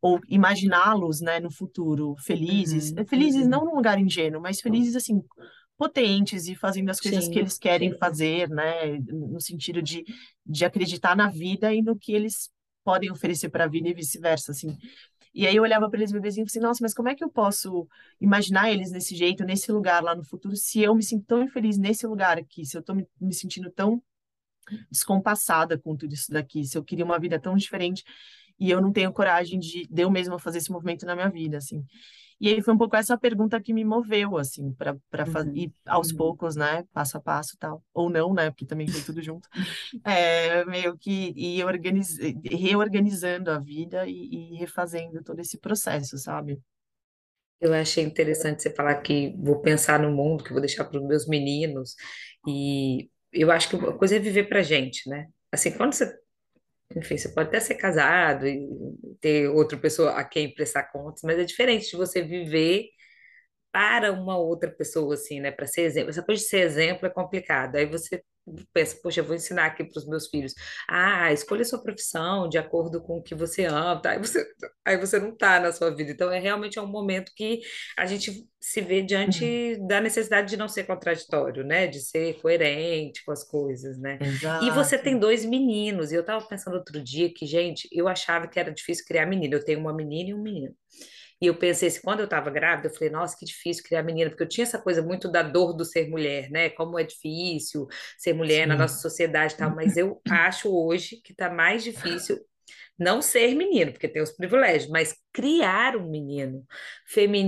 ou 0.00 0.20
imaginá-los, 0.28 1.20
né, 1.20 1.40
no 1.40 1.50
futuro 1.50 2.14
felizes? 2.18 2.92
Uhum. 2.92 3.06
Felizes 3.06 3.46
não 3.46 3.64
num 3.64 3.74
lugar 3.74 3.98
ingênuo, 3.98 4.40
mas 4.40 4.60
felizes 4.60 4.94
assim, 4.94 5.22
potentes 5.78 6.48
e 6.48 6.56
fazendo 6.56 6.90
as 6.90 7.00
coisas 7.00 7.26
Sim, 7.26 7.32
que 7.32 7.38
eles 7.40 7.58
querem 7.58 7.92
sim. 7.92 7.98
fazer, 7.98 8.50
né, 8.50 8.98
no 9.08 9.40
sentido 9.40 9.80
de, 9.82 10.04
de 10.44 10.64
acreditar 10.64 11.16
na 11.16 11.30
vida 11.30 11.72
e 11.74 11.82
no 11.82 11.96
que 11.98 12.12
eles 12.12 12.50
podem 12.84 13.10
oferecer 13.12 13.50
para 13.50 13.64
a 13.64 13.68
vida 13.68 13.88
e 13.88 13.94
vice-versa, 13.94 14.52
assim. 14.52 14.76
E 15.34 15.46
aí 15.46 15.56
eu 15.56 15.62
olhava 15.62 15.88
para 15.90 16.00
eles 16.00 16.12
bebezinhos 16.12 16.50
e 16.50 16.54
falei, 16.54 16.68
nossa, 16.68 16.80
mas 16.82 16.94
como 16.94 17.08
é 17.08 17.14
que 17.14 17.24
eu 17.24 17.30
posso 17.30 17.88
imaginar 18.20 18.70
eles 18.72 18.90
desse 18.90 19.16
jeito, 19.16 19.44
nesse 19.44 19.70
lugar 19.72 20.02
lá 20.02 20.14
no 20.14 20.24
futuro, 20.24 20.56
se 20.56 20.80
eu 20.82 20.94
me 20.94 21.02
sinto 21.02 21.26
tão 21.26 21.42
infeliz 21.42 21.78
nesse 21.78 22.06
lugar 22.06 22.38
aqui, 22.38 22.64
se 22.66 22.76
eu 22.76 22.80
estou 22.80 22.96
me, 22.96 23.06
me 23.20 23.34
sentindo 23.34 23.70
tão 23.70 24.02
descompassada 24.90 25.78
com 25.78 25.96
tudo 25.96 26.14
isso 26.14 26.30
daqui, 26.32 26.64
se 26.64 26.76
eu 26.76 26.84
queria 26.84 27.04
uma 27.04 27.18
vida 27.18 27.38
tão 27.40 27.56
diferente 27.56 28.04
e 28.58 28.70
eu 28.70 28.80
não 28.80 28.92
tenho 28.92 29.12
coragem 29.12 29.58
de, 29.58 29.86
de 29.88 30.02
eu 30.02 30.10
mesma 30.10 30.38
fazer 30.38 30.58
esse 30.58 30.70
movimento 30.72 31.06
na 31.06 31.14
minha 31.14 31.30
vida, 31.30 31.58
assim. 31.58 31.84
E 32.40 32.48
aí 32.48 32.62
foi 32.62 32.74
um 32.74 32.78
pouco 32.78 32.96
essa 32.96 33.18
pergunta 33.18 33.60
que 33.60 33.72
me 33.74 33.84
moveu, 33.84 34.36
assim, 34.38 34.72
para 34.74 34.96
Uhum. 35.24 35.52
ir 35.54 35.72
aos 35.86 36.12
poucos, 36.12 36.56
né, 36.56 36.84
passo 36.92 37.16
a 37.18 37.20
passo 37.20 37.54
e 37.56 37.58
tal. 37.58 37.84
Ou 37.94 38.08
não, 38.10 38.32
né, 38.34 38.50
porque 38.50 38.66
também 38.66 38.88
foi 38.88 39.02
tudo 39.02 39.22
junto. 39.22 39.48
É, 40.04 40.64
meio 40.66 40.96
que 40.98 41.32
ir 41.36 41.64
organiz... 41.64 42.18
reorganizando 42.50 43.50
a 43.50 43.58
vida 43.58 44.06
e, 44.08 44.52
e 44.54 44.56
refazendo 44.56 45.22
todo 45.24 45.40
esse 45.40 45.58
processo, 45.58 46.18
sabe? 46.18 46.60
Eu 47.60 47.74
achei 47.74 48.04
interessante 48.04 48.62
você 48.62 48.70
falar 48.74 49.00
que 49.02 49.34
vou 49.38 49.60
pensar 49.60 49.98
no 50.00 50.12
mundo, 50.14 50.44
que 50.44 50.52
vou 50.52 50.60
deixar 50.60 50.84
para 50.84 50.98
os 51.00 51.06
meus 51.06 51.26
meninos. 51.26 51.96
E 52.46 53.10
eu 53.32 53.50
acho 53.50 53.68
que 53.70 53.76
a 53.76 53.92
coisa 53.98 54.16
é 54.16 54.18
viver 54.20 54.44
pra 54.48 54.62
gente, 54.62 55.08
né? 55.08 55.26
Assim, 55.50 55.72
quando 55.76 55.92
você, 55.94 56.16
enfim, 56.96 57.16
você 57.18 57.28
pode 57.28 57.48
até 57.48 57.60
ser 57.60 57.74
casado 57.76 58.46
e 58.46 58.66
ter 59.20 59.48
outra 59.48 59.76
pessoa 59.78 60.12
a 60.12 60.24
quem 60.24 60.54
prestar 60.54 60.84
contas, 60.84 61.22
mas 61.22 61.38
é 61.38 61.44
diferente 61.44 61.90
de 61.90 61.96
você 61.96 62.22
viver 62.22 62.88
para 63.72 64.12
uma 64.12 64.36
outra 64.38 64.70
pessoa, 64.70 65.14
assim, 65.14 65.40
né? 65.40 65.50
Para 65.52 65.66
ser 65.66 65.82
exemplo. 65.82 66.10
Essa 66.10 66.22
coisa 66.24 66.42
de 66.42 66.48
ser 66.48 66.60
exemplo 66.60 67.06
é 67.06 67.10
complicado. 67.10 67.76
Aí 67.76 67.86
você 67.86 68.22
pensa, 68.72 68.98
poxa, 69.02 69.20
eu 69.20 69.24
vou 69.24 69.34
ensinar 69.36 69.66
aqui 69.66 69.84
para 69.84 69.98
os 69.98 70.06
meus 70.06 70.28
filhos. 70.28 70.54
Ah, 70.88 71.32
escolha 71.32 71.64
sua 71.64 71.82
profissão 71.82 72.48
de 72.48 72.58
acordo 72.58 73.00
com 73.02 73.18
o 73.18 73.22
que 73.22 73.34
você 73.34 73.64
ama, 73.64 74.00
tá? 74.00 74.10
Aí 74.12 74.18
você, 74.18 74.46
aí 74.84 74.96
você 74.98 75.18
não 75.18 75.30
está 75.30 75.60
na 75.60 75.72
sua 75.72 75.94
vida. 75.94 76.10
Então, 76.12 76.30
é 76.30 76.38
realmente 76.38 76.78
é 76.78 76.82
um 76.82 76.86
momento 76.86 77.32
que 77.36 77.60
a 77.96 78.06
gente 78.06 78.46
se 78.60 78.80
vê 78.80 79.02
Uhum. 79.24 79.58
diante 79.58 79.76
da 79.86 80.00
necessidade 80.00 80.48
de 80.50 80.56
não 80.56 80.68
ser 80.68 80.84
contraditório, 80.84 81.64
né? 81.64 81.86
De 81.86 82.00
ser 82.00 82.40
coerente 82.40 83.24
com 83.24 83.32
as 83.32 83.44
coisas, 83.44 83.98
né? 83.98 84.20
E 84.58 84.70
você 84.70 84.98
tem 84.98 85.18
Exato. 85.18 85.18
dois 85.18 85.44
meninos. 85.44 86.10
E 86.12 86.14
eu 86.16 86.20
estava 86.22 86.44
pensando 86.46 86.74
outro 86.76 87.02
dia 87.02 87.32
que, 87.32 87.46
gente, 87.46 87.88
eu 87.92 88.08
achava 88.08 88.48
que 88.48 88.58
era 88.58 88.72
difícil 88.72 89.04
criar 89.06 89.26
menino. 89.26 89.54
Eu 89.54 89.64
tenho 89.64 89.80
uma 89.80 89.92
menina 89.94 90.30
e 90.30 90.34
um 90.34 90.42
menino. 90.42 90.74
E 91.40 91.46
eu 91.46 91.54
pensei 91.56 91.88
assim, 91.88 92.00
quando 92.02 92.20
eu 92.20 92.24
estava 92.24 92.50
grávida, 92.50 92.88
eu 92.88 92.94
falei, 92.94 93.10
nossa, 93.10 93.36
que 93.38 93.44
difícil 93.44 93.84
criar 93.84 94.02
menina, 94.02 94.30
porque 94.30 94.42
eu 94.42 94.48
tinha 94.48 94.64
essa 94.64 94.80
coisa 94.80 95.02
muito 95.02 95.30
da 95.30 95.42
dor 95.42 95.72
do 95.72 95.84
ser 95.84 96.08
mulher, 96.08 96.50
né? 96.50 96.70
Como 96.70 96.98
é 96.98 97.04
difícil 97.04 97.86
ser 98.18 98.32
mulher 98.32 98.66
na 98.66 98.76
nossa 98.76 98.96
Sim. 98.96 99.00
sociedade 99.00 99.54
e 99.54 99.56
tal, 99.56 99.74
mas 99.74 99.96
eu 99.96 100.20
acho 100.28 100.68
hoje 100.74 101.20
que 101.22 101.32
está 101.32 101.50
mais 101.50 101.84
difícil 101.84 102.38
não 102.98 103.22
ser 103.22 103.54
menino, 103.54 103.92
porque 103.92 104.08
tem 104.08 104.22
os 104.22 104.32
privilégios, 104.32 104.90
mas 104.90 105.14
criar 105.32 105.96
um 105.96 106.10
menino 106.10 106.66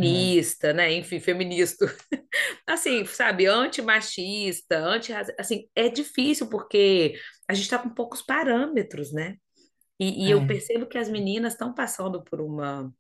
É, 0.01 0.35
feminista, 0.39 0.73
né? 0.73 0.93
Enfim, 0.93 1.19
feminista, 1.21 1.87
assim, 2.67 3.05
sabe, 3.05 3.47
antimachista, 3.47 4.79
anti, 4.79 5.13
assim, 5.39 5.69
é 5.75 5.89
difícil 5.89 6.49
porque 6.49 7.15
a 7.49 7.55
gente 7.55 7.65
está 7.65 7.79
com 7.79 7.91
poucos 7.91 8.23
parâmetros, 8.23 9.13
né? 9.13 9.37
E, 9.99 10.27
e 10.27 10.31
eu 10.31 10.43
é. 10.43 10.47
percebo 10.47 10.87
que 10.87 10.99
as 10.99 11.09
meninas 11.11 11.53
estão 11.53 11.75
passando 11.75 12.25
por 12.25 12.41
uma, 12.41 12.91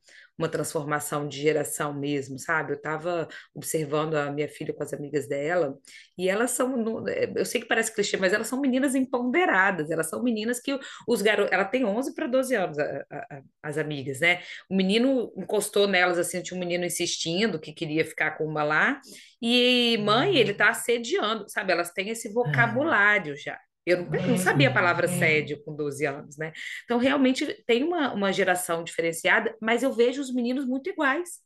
uma 0.40 0.48
transformação 0.48 1.29
de 1.29 1.40
geração 1.40 1.92
mesmo, 1.94 2.38
sabe? 2.38 2.72
Eu 2.72 2.76
estava 2.76 3.29
observando 3.55 4.14
a 4.16 4.31
minha 4.33 4.48
filha 4.48 4.72
com 4.74 4.83
as 4.83 4.92
amigas 4.92 5.29
dela, 5.29 5.79
e 6.18 6.29
elas 6.29 6.50
são, 6.53 7.07
é, 7.09 7.33
eu 7.37 7.44
sei 7.46 7.61
que 7.61 7.68
parece 7.68 7.94
clichê, 7.94 8.16
mas 8.16 8.33
elas 8.33 8.48
são 8.48 8.61
meninas 8.61 8.94
empoderadas, 8.94 9.90
elas 9.90 10.09
são 10.09 10.22
meninas 10.22 10.61
que 10.61 10.79
os 11.07 11.22
garotos, 11.22 11.53
ela 11.53 11.64
tem 11.64 11.85
11 11.85 12.14
para 12.14 12.26
12 12.26 12.55
anos, 12.55 12.79
a- 12.79 13.05
a- 13.11 13.42
as 13.62 13.79
amigas, 13.79 14.20
né? 14.20 14.40
O 14.68 14.74
menino 14.76 15.33
encostou 15.37 15.87
nelas 15.87 16.18
assim, 16.18 16.42
tinha 16.42 16.57
um 16.57 16.61
menino 16.61 16.85
insistindo 16.85 17.61
que 17.61 17.72
queria 17.72 18.05
ficar 18.05 18.33
com 18.38 18.44
uma 18.46 18.62
lá, 18.62 19.00
e 19.40 19.98
mãe, 19.98 20.37
ele 20.37 20.53
Hum, 20.53 20.55
tá 20.55 20.70
assediando, 20.70 21.46
sabe? 21.48 21.72
Elas 21.72 21.92
têm 21.92 22.09
esse 22.11 22.29
é, 22.44 22.90
vocabulário 23.09 23.37
já. 23.37 23.59
Eu 23.86 24.04
não, 24.04 24.10
não 24.28 24.36
sabia 24.38 24.68
a 24.68 24.72
palavra 24.72 25.06
assédio 25.06 25.62
com 25.64 25.74
12 25.74 26.06
anos, 26.06 26.36
né? 26.36 26.52
Então, 26.84 26.98
realmente 26.98 27.62
tem 27.66 27.82
uma, 27.84 28.12
uma 28.12 28.32
geração 28.32 28.84
diferenciada, 28.84 29.56
mas 29.60 29.82
eu 29.82 29.92
vejo 29.92 30.20
os 30.20 30.32
meninos 30.32 30.66
muito 30.66 30.90
iguais, 30.90 31.40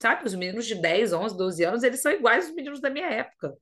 sabe? 0.00 0.26
Os 0.26 0.34
meninos 0.34 0.66
de 0.66 0.74
10, 0.74 1.12
11, 1.12 1.36
12 1.36 1.64
anos, 1.64 1.82
eles 1.82 2.00
são 2.00 2.12
iguais 2.12 2.46
aos 2.46 2.54
meninos 2.54 2.80
da 2.80 2.90
minha 2.90 3.08
época. 3.08 3.52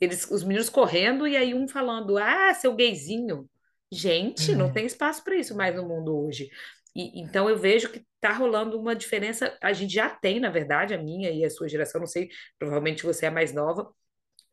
Eles, 0.00 0.30
os 0.30 0.42
meninos 0.44 0.70
correndo 0.70 1.26
e 1.28 1.36
aí 1.36 1.54
um 1.54 1.68
falando, 1.68 2.18
ah, 2.18 2.54
seu 2.54 2.74
gayzinho. 2.74 3.48
Gente, 3.92 4.54
não 4.54 4.68
É, 4.68 4.72
tem 4.72 4.86
espaço 4.86 5.22
para 5.24 5.36
isso 5.36 5.56
mais 5.56 5.74
no 5.74 5.86
mundo 5.86 6.16
hoje. 6.16 6.48
E, 6.94 7.20
então 7.20 7.48
eu 7.48 7.58
vejo 7.58 7.90
que 7.90 8.04
está 8.16 8.32
rolando 8.32 8.78
uma 8.80 8.94
diferença. 8.96 9.56
A 9.62 9.72
gente 9.72 9.92
já 9.94 10.08
tem, 10.10 10.40
na 10.40 10.50
verdade, 10.50 10.94
a 10.94 10.98
minha 10.98 11.30
e 11.30 11.44
a 11.44 11.50
sua 11.50 11.68
geração, 11.68 12.00
não 12.00 12.06
sei, 12.06 12.28
provavelmente 12.58 13.04
você 13.04 13.26
é 13.26 13.30
mais 13.30 13.52
nova, 13.52 13.92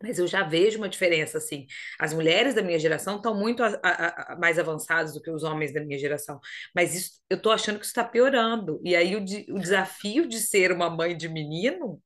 mas 0.01 0.19
eu 0.19 0.27
já 0.27 0.43
vejo 0.43 0.77
uma 0.77 0.89
diferença, 0.89 1.37
assim. 1.39 1.65
As 1.99 2.13
mulheres 2.13 2.53
da 2.55 2.61
minha 2.61 2.79
geração 2.79 3.17
estão 3.17 3.35
muito 3.39 3.63
a- 3.63 3.79
a- 3.83 4.33
a- 4.33 4.37
mais 4.39 4.59
avançadas 4.59 5.13
do 5.13 5.21
que 5.21 5.31
os 5.31 5.43
homens 5.43 5.73
da 5.73 5.81
minha 5.83 5.97
geração. 5.99 6.39
Mas 6.75 6.95
isso, 6.95 7.21
eu 7.29 7.37
estou 7.37 7.51
achando 7.51 7.77
que 7.79 7.85
isso 7.85 7.91
está 7.91 8.03
piorando. 8.03 8.79
E 8.83 8.95
aí 8.95 9.15
o, 9.15 9.23
de- 9.23 9.45
o 9.51 9.59
desafio 9.59 10.27
de 10.27 10.39
ser 10.39 10.71
uma 10.71 10.89
mãe 10.89 11.15
de 11.17 11.27
menino, 11.29 12.01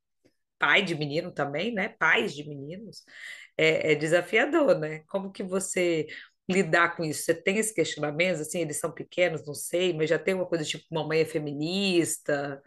pai 0.59 0.83
de 0.83 0.95
menino 0.95 1.31
também, 1.31 1.73
né? 1.73 1.89
Pais 1.89 2.35
de 2.35 2.47
meninos, 2.47 3.03
é, 3.57 3.93
é 3.93 3.95
desafiador, 3.95 4.77
né? 4.79 4.99
Como 5.07 5.31
que 5.31 5.43
você 5.43 6.07
lidar 6.49 6.95
com 6.95 7.03
isso? 7.05 7.23
Você 7.23 7.33
tem 7.35 7.57
esse 7.57 7.73
questionamento? 7.73 8.41
Assim, 8.41 8.59
eles 8.61 8.79
são 8.79 8.91
pequenos, 8.93 9.45
não 9.45 9.53
sei, 9.53 9.93
mas 9.93 10.09
já 10.09 10.19
tem 10.19 10.33
uma 10.33 10.45
coisa 10.47 10.63
tipo, 10.65 10.85
mamãe 10.93 11.21
é 11.21 11.25
feminista? 11.25 12.61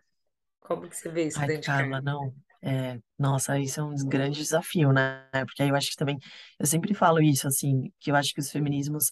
Como 0.61 0.89
que 0.89 0.97
você 0.97 1.09
vê 1.11 1.25
isso 1.27 1.43
Ai, 1.43 1.47
dentro 1.47 1.65
de 1.65 1.73
casa? 1.73 1.91
Carla, 1.91 2.01
não. 2.01 2.35
É, 2.67 2.99
nossa, 3.19 3.59
isso 3.59 3.79
é 3.81 3.85
um 3.85 3.91
dos 3.91 4.03
grandes 4.05 4.39
desafios, 4.39 4.95
né? 4.95 5.23
Porque 5.45 5.63
aí 5.63 5.69
eu 5.69 5.77
acho 5.77 5.91
que 5.91 5.97
também, 5.97 6.19
eu 6.59 6.65
sempre 6.67 6.95
falo 6.95 7.21
isso, 7.21 7.47
assim, 7.47 7.93
que 8.01 8.11
eu 8.11 8.17
acho 8.17 8.33
que 8.33 8.41
os 8.41 8.51
feminismos, 8.51 9.11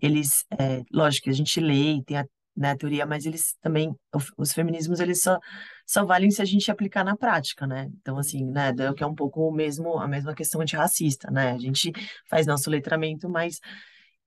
eles, 0.00 0.44
é, 0.56 0.82
lógico 0.92 1.28
a 1.28 1.32
gente 1.32 1.58
lê 1.60 1.94
e 1.94 2.04
tem 2.04 2.18
a, 2.18 2.24
né, 2.56 2.70
a 2.70 2.76
teoria, 2.76 3.04
mas 3.04 3.26
eles 3.26 3.56
também, 3.60 3.92
os 4.38 4.52
feminismos, 4.52 5.00
eles 5.00 5.20
só, 5.20 5.36
só 5.84 6.04
valem 6.04 6.30
se 6.30 6.40
a 6.42 6.44
gente 6.44 6.70
aplicar 6.70 7.04
na 7.04 7.16
prática, 7.16 7.66
né? 7.66 7.88
Então, 8.00 8.18
assim, 8.18 8.44
né, 8.46 8.72
que 8.96 9.02
é 9.02 9.06
um 9.06 9.14
pouco 9.16 9.48
o 9.48 9.52
mesmo, 9.52 9.98
a 9.98 10.06
mesma 10.06 10.32
questão 10.34 10.60
antirracista, 10.60 11.28
né? 11.30 11.50
A 11.52 11.58
gente 11.58 11.90
faz 12.30 12.46
nosso 12.46 12.70
letramento, 12.70 13.28
mas 13.28 13.58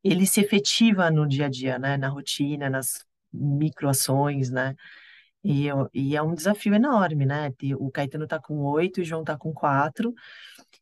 ele 0.04 0.26
se 0.26 0.42
efetiva 0.42 1.10
no 1.10 1.28
dia 1.28 1.46
a 1.46 1.50
dia, 1.50 1.80
né? 1.80 1.98
Na 1.98 2.10
rotina, 2.10 2.70
nas 2.70 3.06
microações, 3.34 4.50
né? 4.52 4.76
E, 5.46 5.68
eu- 5.68 5.88
e 5.94 6.16
é 6.16 6.22
um 6.24 6.34
desafio 6.34 6.74
enorme, 6.74 7.26
né? 7.26 7.52
O 7.80 7.92
Caetano 7.92 8.28
tá 8.28 8.40
com 8.40 8.56
oito, 8.64 9.02
o 9.02 9.04
João 9.04 9.24
tá 9.24 9.38
com 9.38 9.54
quatro. 9.54 10.14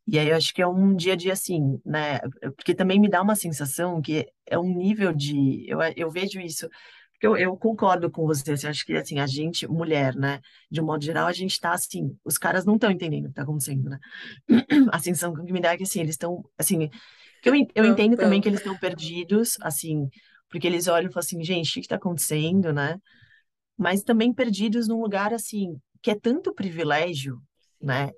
E 0.08 0.20
aí 0.20 0.30
eu 0.30 0.36
acho 0.38 0.54
que 0.54 0.62
é 0.62 0.68
um 0.68 0.96
dia 0.96 1.14
a 1.14 1.16
dia 1.16 1.34
assim, 1.34 1.80
né? 1.86 2.20
Porque 2.58 2.76
também 2.76 3.00
me 3.00 3.10
dá 3.10 3.22
uma 3.22 3.36
sensação 3.36 4.02
que 4.02 4.28
é 4.46 4.58
um 4.60 4.76
nível 4.76 5.14
de. 5.14 5.66
Eu, 5.70 5.80
eu 5.96 6.12
vejo 6.12 6.40
isso. 6.40 6.70
Porque 7.14 7.28
eu, 7.28 7.38
eu 7.38 7.58
concordo 7.58 8.10
com 8.12 8.26
você. 8.26 8.54
assim, 8.54 8.68
acho 8.68 8.86
que 8.86 8.94
assim, 8.96 9.20
a 9.20 9.28
gente, 9.28 9.68
mulher, 9.68 10.16
né? 10.16 10.40
De 10.72 10.82
um 10.82 10.86
modo 10.86 11.04
geral, 11.04 11.28
a 11.28 11.34
gente 11.34 11.60
tá 11.60 11.74
assim. 11.74 12.18
Os 12.24 12.38
caras 12.38 12.66
não 12.66 12.76
estão 12.76 12.92
entendendo 12.92 13.26
o 13.26 13.30
que 13.30 13.36
tá 13.36 13.44
acontecendo, 13.44 13.90
né? 13.90 14.00
A 14.92 15.00
sensação 15.00 15.34
que 15.34 15.54
me 15.54 15.62
dá 15.62 15.74
é 15.74 15.78
que 15.78 15.84
assim, 15.84 16.02
eles 16.02 16.16
estão. 16.16 16.44
Assim, 16.58 16.90
que 17.42 17.50
eu, 17.50 17.54
eu 17.76 17.86
entendo 17.86 18.18
também 18.18 18.42
que 18.42 18.48
eles 18.50 18.60
estão 18.60 18.78
perdidos, 18.78 19.58
assim, 19.62 20.10
porque 20.50 20.68
eles 20.68 20.88
olham 20.88 21.10
e 21.10 21.14
falam 21.14 21.26
assim, 21.26 21.44
gente, 21.44 21.72
o 21.72 21.74
que 21.76 21.82
que 21.82 21.88
tá 21.88 21.96
acontecendo, 21.98 22.72
né? 22.74 22.98
Mas 23.78 24.04
também 24.04 24.34
perdidos 24.34 24.88
num 24.88 25.02
lugar 25.02 25.34
assim 25.34 25.80
que 26.02 26.12
é 26.12 26.16
tanto 26.20 26.54
privilégio, 26.54 27.42
né? 27.82 28.12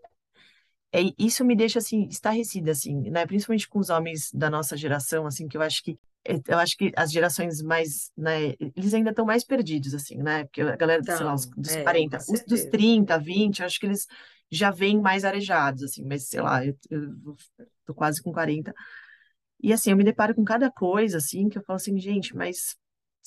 É, 0.91 1.02
isso 1.20 1.46
me 1.46 1.56
deixa 1.56 1.80
assim 1.80 2.08
estarrecida 2.08 2.72
assim, 2.72 3.10
né? 3.12 3.26
Principalmente 3.26 3.68
com 3.68 3.80
os 3.80 3.89
homens 3.89 4.32
da 4.34 4.50
nossa 4.50 4.76
geração, 4.76 5.28
assim, 5.28 5.48
que 5.48 5.56
eu 5.56 5.62
acho 5.62 5.84
que 5.84 5.98
é, 6.28 6.41
eu 6.48 6.58
acho 6.58 6.76
que 6.76 6.91
as 6.96 7.12
gerações 7.12 7.62
mais, 7.62 8.12
né, 8.18 8.56
eles 8.76 8.94
ainda 8.96 9.12
estão 9.12 9.26
mais 9.26 9.44
perdidos 9.44 9.94
assim, 9.94 10.18
né? 10.18 10.46
Porque 10.46 10.62
a 10.62 10.76
galera, 10.76 11.04
sei 11.04 11.24
lá, 11.24 11.36
os, 11.36 11.46
Então, 11.46 11.62
dos 11.62 11.76
é, 11.76 11.78
com 11.78 11.84
40, 11.84 12.18
os 12.18 12.26
dos 12.26 12.38
certeza. 12.38 12.70
30, 12.72 13.20
20, 13.20 13.60
eu 13.60 13.65
acho 13.68 13.80
que 13.80 13.86
eles 13.86 14.08
já 14.50 14.72
vêm 14.72 15.00
mais 15.00 15.24
arejados 15.24 15.84
assim, 15.84 16.04
mas 16.04 16.28
sei 16.28 16.41
lá, 16.41 16.65
eu, 16.65 16.76
eu 16.89 17.36
tô 17.86 17.94
quase 17.94 18.22
com 18.22 18.32
40 18.32 18.74
e 19.62 19.74
assim, 19.74 19.91
eu 19.91 19.98
me 19.98 20.04
deparo 20.04 20.34
com 20.36 20.44
cada 20.44 20.72
coisa, 20.72 21.18
assim, 21.18 21.50
que 21.50 21.58
eu 21.58 21.63
falo 21.63 21.78
assim, 21.78 21.98
gente, 22.00 22.36
mas 22.36 22.76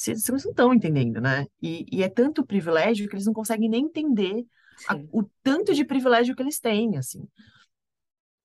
vocês 0.03 0.29
não 0.29 0.37
estão 0.53 0.75
entendendo, 0.75 1.21
né? 1.21 1.47
E, 1.63 1.87
e 1.93 2.03
é 2.03 2.09
tanto 2.09 2.47
privilégio 2.47 3.09
que 3.09 3.15
eles 3.17 3.27
não 3.27 3.33
conseguem 3.35 3.69
nem 3.69 3.85
entender 3.87 4.47
a- 4.87 4.97
o 5.13 5.25
tanto 5.43 5.75
de 5.75 5.85
privilégio 5.85 6.37
que 6.37 6.43
eles 6.43 6.61
têm, 6.61 6.97
assim, 6.99 7.29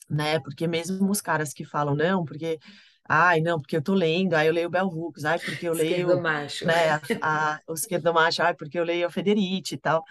né? 0.10 0.40
Porque 0.40 0.68
mesmo 0.68 1.10
os 1.12 1.22
caras 1.22 1.54
que 1.54 1.66
falam, 1.66 1.96
não, 1.96 2.24
porque, 2.26 2.60
ai, 3.08 3.42
não, 3.42 3.60
porque 3.60 3.78
eu 3.78 3.82
tô 3.82 3.94
lendo, 3.94 4.34
ai, 4.36 4.48
eu 4.50 4.54
leio 4.54 4.70
Bell 4.70 4.88
Hooks, 4.88 5.26
ai, 5.26 5.40
porque 5.40 5.68
eu 5.68 5.74
Esquerdo 5.74 5.74
leio, 5.74 6.22
macho. 6.22 6.64
né, 6.64 6.90
a, 6.92 7.02
a, 7.22 7.60
o 7.68 7.74
Esquerdomacho, 7.74 8.42
ai, 8.44 8.54
porque 8.56 8.78
eu 8.80 8.84
leio 8.84 9.08
a 9.08 9.10
Federici 9.12 9.76
e 9.76 9.78
tal. 9.78 10.04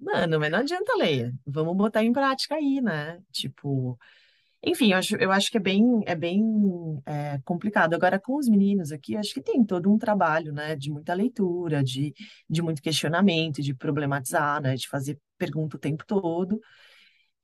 Mano, 0.00 0.40
mas 0.40 0.50
não 0.52 0.60
adianta 0.60 0.94
ler, 0.96 1.32
vamos 1.46 1.76
botar 1.76 2.04
em 2.04 2.12
prática 2.12 2.56
aí, 2.56 2.80
né? 2.82 3.20
Tipo, 3.32 3.98
enfim, 4.64 4.92
eu 4.92 4.98
acho, 4.98 5.16
eu 5.16 5.30
acho 5.32 5.50
que 5.50 5.56
é 5.58 5.60
bem, 5.60 5.84
é 6.06 6.14
bem 6.14 6.42
é, 7.06 7.38
complicado. 7.44 7.94
Agora, 7.94 8.18
com 8.20 8.36
os 8.36 8.48
meninos 8.48 8.90
aqui, 8.92 9.16
acho 9.16 9.32
que 9.34 9.42
tem 9.42 9.64
todo 9.64 9.90
um 9.92 9.98
trabalho, 9.98 10.52
né, 10.52 10.74
de 10.76 10.90
muita 10.90 11.14
leitura, 11.14 11.82
de, 11.84 12.12
de 12.48 12.62
muito 12.62 12.82
questionamento, 12.82 13.62
de 13.62 13.74
problematizar, 13.74 14.60
né, 14.62 14.74
de 14.74 14.88
fazer 14.88 15.18
pergunta 15.38 15.76
o 15.76 15.80
tempo 15.80 16.04
todo, 16.06 16.60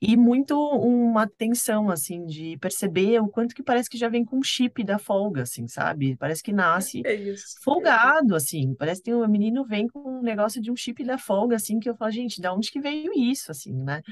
e 0.00 0.16
muito 0.16 0.56
uma 0.58 1.22
atenção, 1.24 1.88
assim, 1.88 2.26
de 2.26 2.58
perceber 2.58 3.20
o 3.20 3.28
quanto 3.28 3.54
que 3.54 3.62
parece 3.62 3.88
que 3.88 3.96
já 3.96 4.08
vem 4.08 4.24
com 4.24 4.38
um 4.38 4.42
chip 4.42 4.82
da 4.82 4.98
folga, 4.98 5.42
assim, 5.42 5.68
sabe? 5.68 6.16
Parece 6.16 6.42
que 6.42 6.52
nasce 6.52 7.02
É 7.04 7.14
isso. 7.14 7.56
folgado, 7.62 8.34
assim, 8.34 8.74
parece 8.74 9.00
que 9.02 9.14
o 9.14 9.28
menino 9.28 9.64
vem 9.64 9.86
com 9.88 10.18
um 10.18 10.22
negócio 10.22 10.60
de 10.60 10.72
um 10.72 10.76
chip 10.76 11.04
da 11.04 11.18
folga, 11.18 11.54
assim, 11.56 11.78
que 11.78 11.88
eu 11.88 11.94
falo, 11.96 12.10
gente, 12.10 12.40
da 12.40 12.52
onde 12.52 12.70
que 12.72 12.80
veio 12.80 13.12
isso, 13.16 13.52
assim, 13.52 13.72
né? 13.72 14.02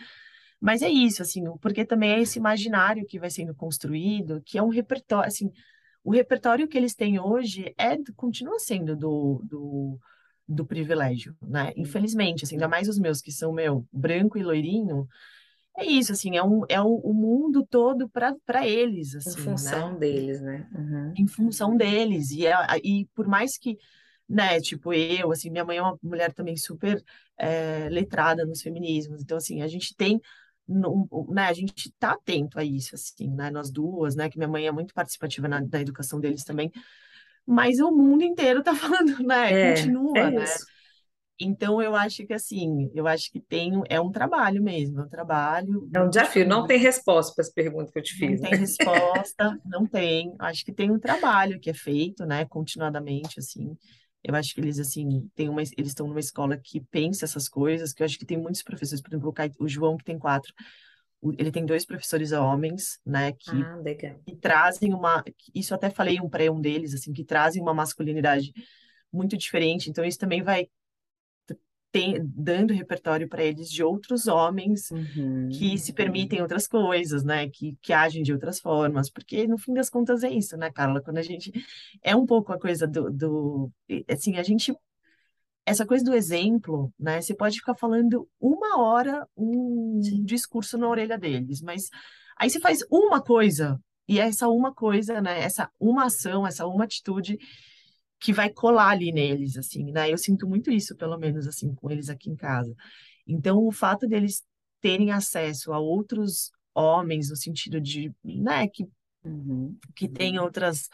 Mas 0.61 0.83
é 0.83 0.89
isso, 0.89 1.23
assim, 1.23 1.43
porque 1.61 1.85
também 1.87 2.13
é 2.13 2.21
esse 2.21 2.39
imaginário 2.39 3.07
que 3.07 3.19
vai 3.19 3.31
sendo 3.31 3.55
construído, 3.55 4.43
que 4.45 4.59
é 4.59 4.63
um 4.63 4.69
repertório, 4.69 5.27
assim, 5.27 5.51
o 6.05 6.13
repertório 6.13 6.69
que 6.69 6.77
eles 6.77 6.95
têm 6.95 7.19
hoje 7.19 7.75
é, 7.79 7.97
continua 8.15 8.59
sendo 8.59 8.95
do, 8.95 9.43
do, 9.45 9.99
do 10.47 10.67
privilégio, 10.67 11.35
né? 11.41 11.73
Infelizmente, 11.77 12.45
assim, 12.45 12.57
ainda 12.57 12.69
mais 12.69 12.89
os 12.89 12.99
meus 12.99 13.23
que 13.23 13.33
são, 13.33 13.53
meu, 13.53 13.87
branco 13.91 14.37
e 14.37 14.43
loirinho, 14.43 15.09
é 15.79 15.85
isso, 15.87 16.13
assim, 16.13 16.37
é 16.37 16.43
um, 16.43 16.63
é 16.69 16.81
o, 16.81 17.13
mundo 17.15 17.65
todo 17.65 18.07
para 18.09 18.67
eles, 18.67 19.15
Em 19.15 19.19
assim, 19.19 19.39
né? 19.39 19.45
função 19.45 19.99
deles, 19.99 20.43
né? 20.43 20.69
Uhum. 20.75 21.15
Em 21.17 21.27
função 21.27 21.75
deles, 21.75 22.31
e, 22.33 22.47
é, 22.47 22.55
e 22.85 23.07
por 23.15 23.27
mais 23.27 23.57
que 23.57 23.79
né, 24.31 24.61
tipo 24.61 24.93
eu, 24.93 25.33
assim, 25.33 25.51
minha 25.51 25.65
mãe 25.65 25.79
é 25.79 25.83
uma 25.83 25.99
mulher 26.01 26.33
também 26.33 26.57
super 26.57 27.03
é, 27.37 27.89
letrada 27.91 28.47
nos 28.47 28.63
feminismos, 28.63 29.21
então, 29.23 29.37
assim, 29.37 29.61
a 29.61 29.67
gente 29.67 29.95
tem, 29.97 30.21
no- 30.71 31.09
né, 31.33 31.45
a 31.49 31.53
gente 31.53 31.93
tá 31.99 32.13
atento 32.13 32.59
a 32.59 32.65
isso, 32.65 32.95
assim, 32.95 33.29
né, 33.31 33.51
nós 33.51 33.71
duas, 33.71 34.17
né, 34.17 34.31
que 34.31 34.39
minha 34.39 34.49
mãe 34.49 34.67
é 34.67 34.73
muito 34.73 34.95
participativa 34.95 35.49
na, 35.49 35.61
na 35.61 35.81
educação 35.81 36.21
deles 36.21 36.45
também, 36.45 36.73
mas 37.47 37.81
o 37.81 37.91
mundo 37.93 38.25
inteiro 38.25 38.63
tá 38.63 38.75
falando, 38.77 39.23
né, 39.27 39.55
É, 39.55 39.95
é 40.15 40.25
continua, 40.25 40.31
né, 40.33 40.43
isso. 40.45 40.67
então 41.41 41.83
eu 41.83 41.95
acho 41.97 42.27
que, 42.27 42.35
assim, 42.35 42.91
eu 42.95 43.07
acho 43.09 43.31
que 43.33 43.41
tem, 43.41 43.73
é 43.89 44.01
um 44.01 44.13
trabalho 44.13 44.63
mesmo, 44.63 45.01
é 45.01 45.05
um 45.05 45.09
trabalho 45.09 45.89
É 45.95 46.01
um 46.01 46.09
desafio. 46.09 46.47
Não 46.49 46.67
tem 46.67 46.79
resposta 46.79 47.33
para 47.35 47.43
as 47.43 47.53
perguntas 47.53 47.93
que 47.93 47.99
eu 47.99 48.03
te 48.03 48.13
não 48.13 48.37
fiz, 48.37 48.41
tem 48.41 48.57
né? 48.59 48.59
resposta, 48.59 49.59
não 49.65 49.87
tem. 49.87 50.35
Acho 50.39 50.65
que 50.65 50.73
tem 50.73 50.91
um 50.91 50.99
trabalho 50.99 51.61
que 51.61 51.71
é 51.71 51.75
feito, 51.75 52.27
né, 52.27 52.45
continuadamente, 52.47 53.39
assim. 53.39 53.77
Eu 54.23 54.35
acho 54.35 54.55
que 54.55 54.61
eles, 54.61 54.79
assim, 54.79 55.29
têm 55.35 55.49
uma, 55.49 55.63
eles 55.63 55.89
estão 55.89 56.07
numa 56.07 56.21
escola 56.21 56.57
que 56.57 56.81
pensa 56.91 57.25
essas 57.25 57.49
coisas, 57.49 57.93
que 57.93 58.03
eu 58.03 58.05
acho 58.05 58.19
que 58.19 58.27
tem 58.27 58.39
muitos 58.39 58.63
professores, 58.63 59.03
por 59.03 59.11
exemplo, 59.11 59.35
o 59.59 59.69
João, 59.69 59.97
que 59.97 60.05
tem 60.05 60.19
quatro, 60.19 60.53
ele 61.39 61.51
tem 61.51 61.65
dois 61.65 61.85
professores 61.85 62.33
homens, 62.33 62.99
né, 63.05 63.33
que, 63.33 63.51
Ah, 63.51 63.77
que 64.27 64.37
trazem 64.37 64.95
uma, 64.95 65.23
isso 65.55 65.73
eu 65.73 65.77
até 65.77 65.91
falei 65.91 66.21
um 66.21 66.29
para 66.29 66.51
um 66.51 66.61
deles, 66.61 66.95
assim, 66.95 67.13
que 67.13 67.25
trazem 67.25 67.63
uma 67.63 67.75
masculinidade 67.75 68.53
muito 69.13 69.37
diferente. 69.37 69.91
Então, 69.91 70.05
isso 70.05 70.19
também 70.19 70.43
vai 70.43 70.69
ter, 71.93 72.23
dando 72.25 72.73
repertório 72.73 73.29
para 73.29 73.43
eles 73.43 73.69
de 73.71 73.83
outros 73.83 74.27
homens 74.27 74.91
Uhum. 74.91 75.49
que 75.51 75.77
se 75.79 75.93
permitem 75.93 76.41
outras 76.41 76.67
coisas, 76.67 77.25
né? 77.25 77.49
Que, 77.49 77.77
que 77.83 77.93
agem 77.93 78.23
de 78.23 78.33
outras 78.33 78.61
formas, 78.61 79.11
porque 79.11 79.47
no 79.47 79.59
fim 79.59 79.75
das 79.75 79.91
contas 79.91 80.23
é 80.23 80.31
isso, 80.31 80.57
né, 80.57 80.71
Carla? 80.71 81.01
Quando 81.01 81.19
a 81.19 81.23
gente 81.23 81.53
é 82.03 82.15
um 82.15 82.27
pouco 82.27 82.53
a 82.53 82.59
coisa 82.59 82.87
do, 82.87 83.11
do 83.11 83.71
assim, 84.09 84.37
a 84.37 84.43
gente 84.43 84.75
essa 85.67 85.87
coisa 85.87 86.05
do 86.05 86.15
exemplo, 86.15 86.93
né? 86.99 87.21
Você 87.21 87.35
pode 87.35 87.57
ficar 87.59 87.75
falando 87.75 88.29
uma 88.41 88.81
hora 88.81 89.27
um 89.37 90.01
Sim. 90.03 90.25
discurso 90.25 90.79
na 90.79 90.89
orelha 90.89 91.19
deles, 91.19 91.61
mas 91.61 91.89
aí 92.37 92.49
você 92.51 92.59
faz 92.61 92.81
uma 92.91 93.21
coisa 93.21 93.79
e 94.09 94.19
essa 94.19 94.49
uma 94.49 94.75
coisa, 94.75 95.21
né? 95.21 95.41
Essa 95.41 95.71
uma 95.79 96.07
ação, 96.07 96.47
essa 96.47 96.67
uma 96.67 96.85
atitude 96.85 97.39
que 98.21 98.33
vai 98.33 98.51
colar 98.51 98.91
ali 98.91 99.13
neles, 99.13 99.57
assim, 99.57 99.91
né? 99.93 100.11
Eu 100.13 100.19
sinto 100.19 100.47
muito 100.49 100.71
isso, 100.71 100.97
pelo 100.97 101.19
menos 101.19 101.47
assim, 101.47 101.75
com 101.75 101.91
eles 101.91 102.09
aqui 102.11 102.31
em 102.31 102.37
casa. 102.37 102.75
Então, 103.27 103.59
o 103.59 103.73
fato 103.73 104.07
deles 104.07 104.43
terem 104.81 105.13
acesso 105.13 105.73
a 105.73 105.79
outros 105.79 106.51
homens, 106.75 107.31
no 107.31 107.37
sentido 107.37 107.81
de, 107.81 108.13
né, 108.25 108.69
que, 108.69 108.87
Uhum. 109.25 109.79
que 109.95 110.09
têm 110.09 110.39
outras, 110.39 110.89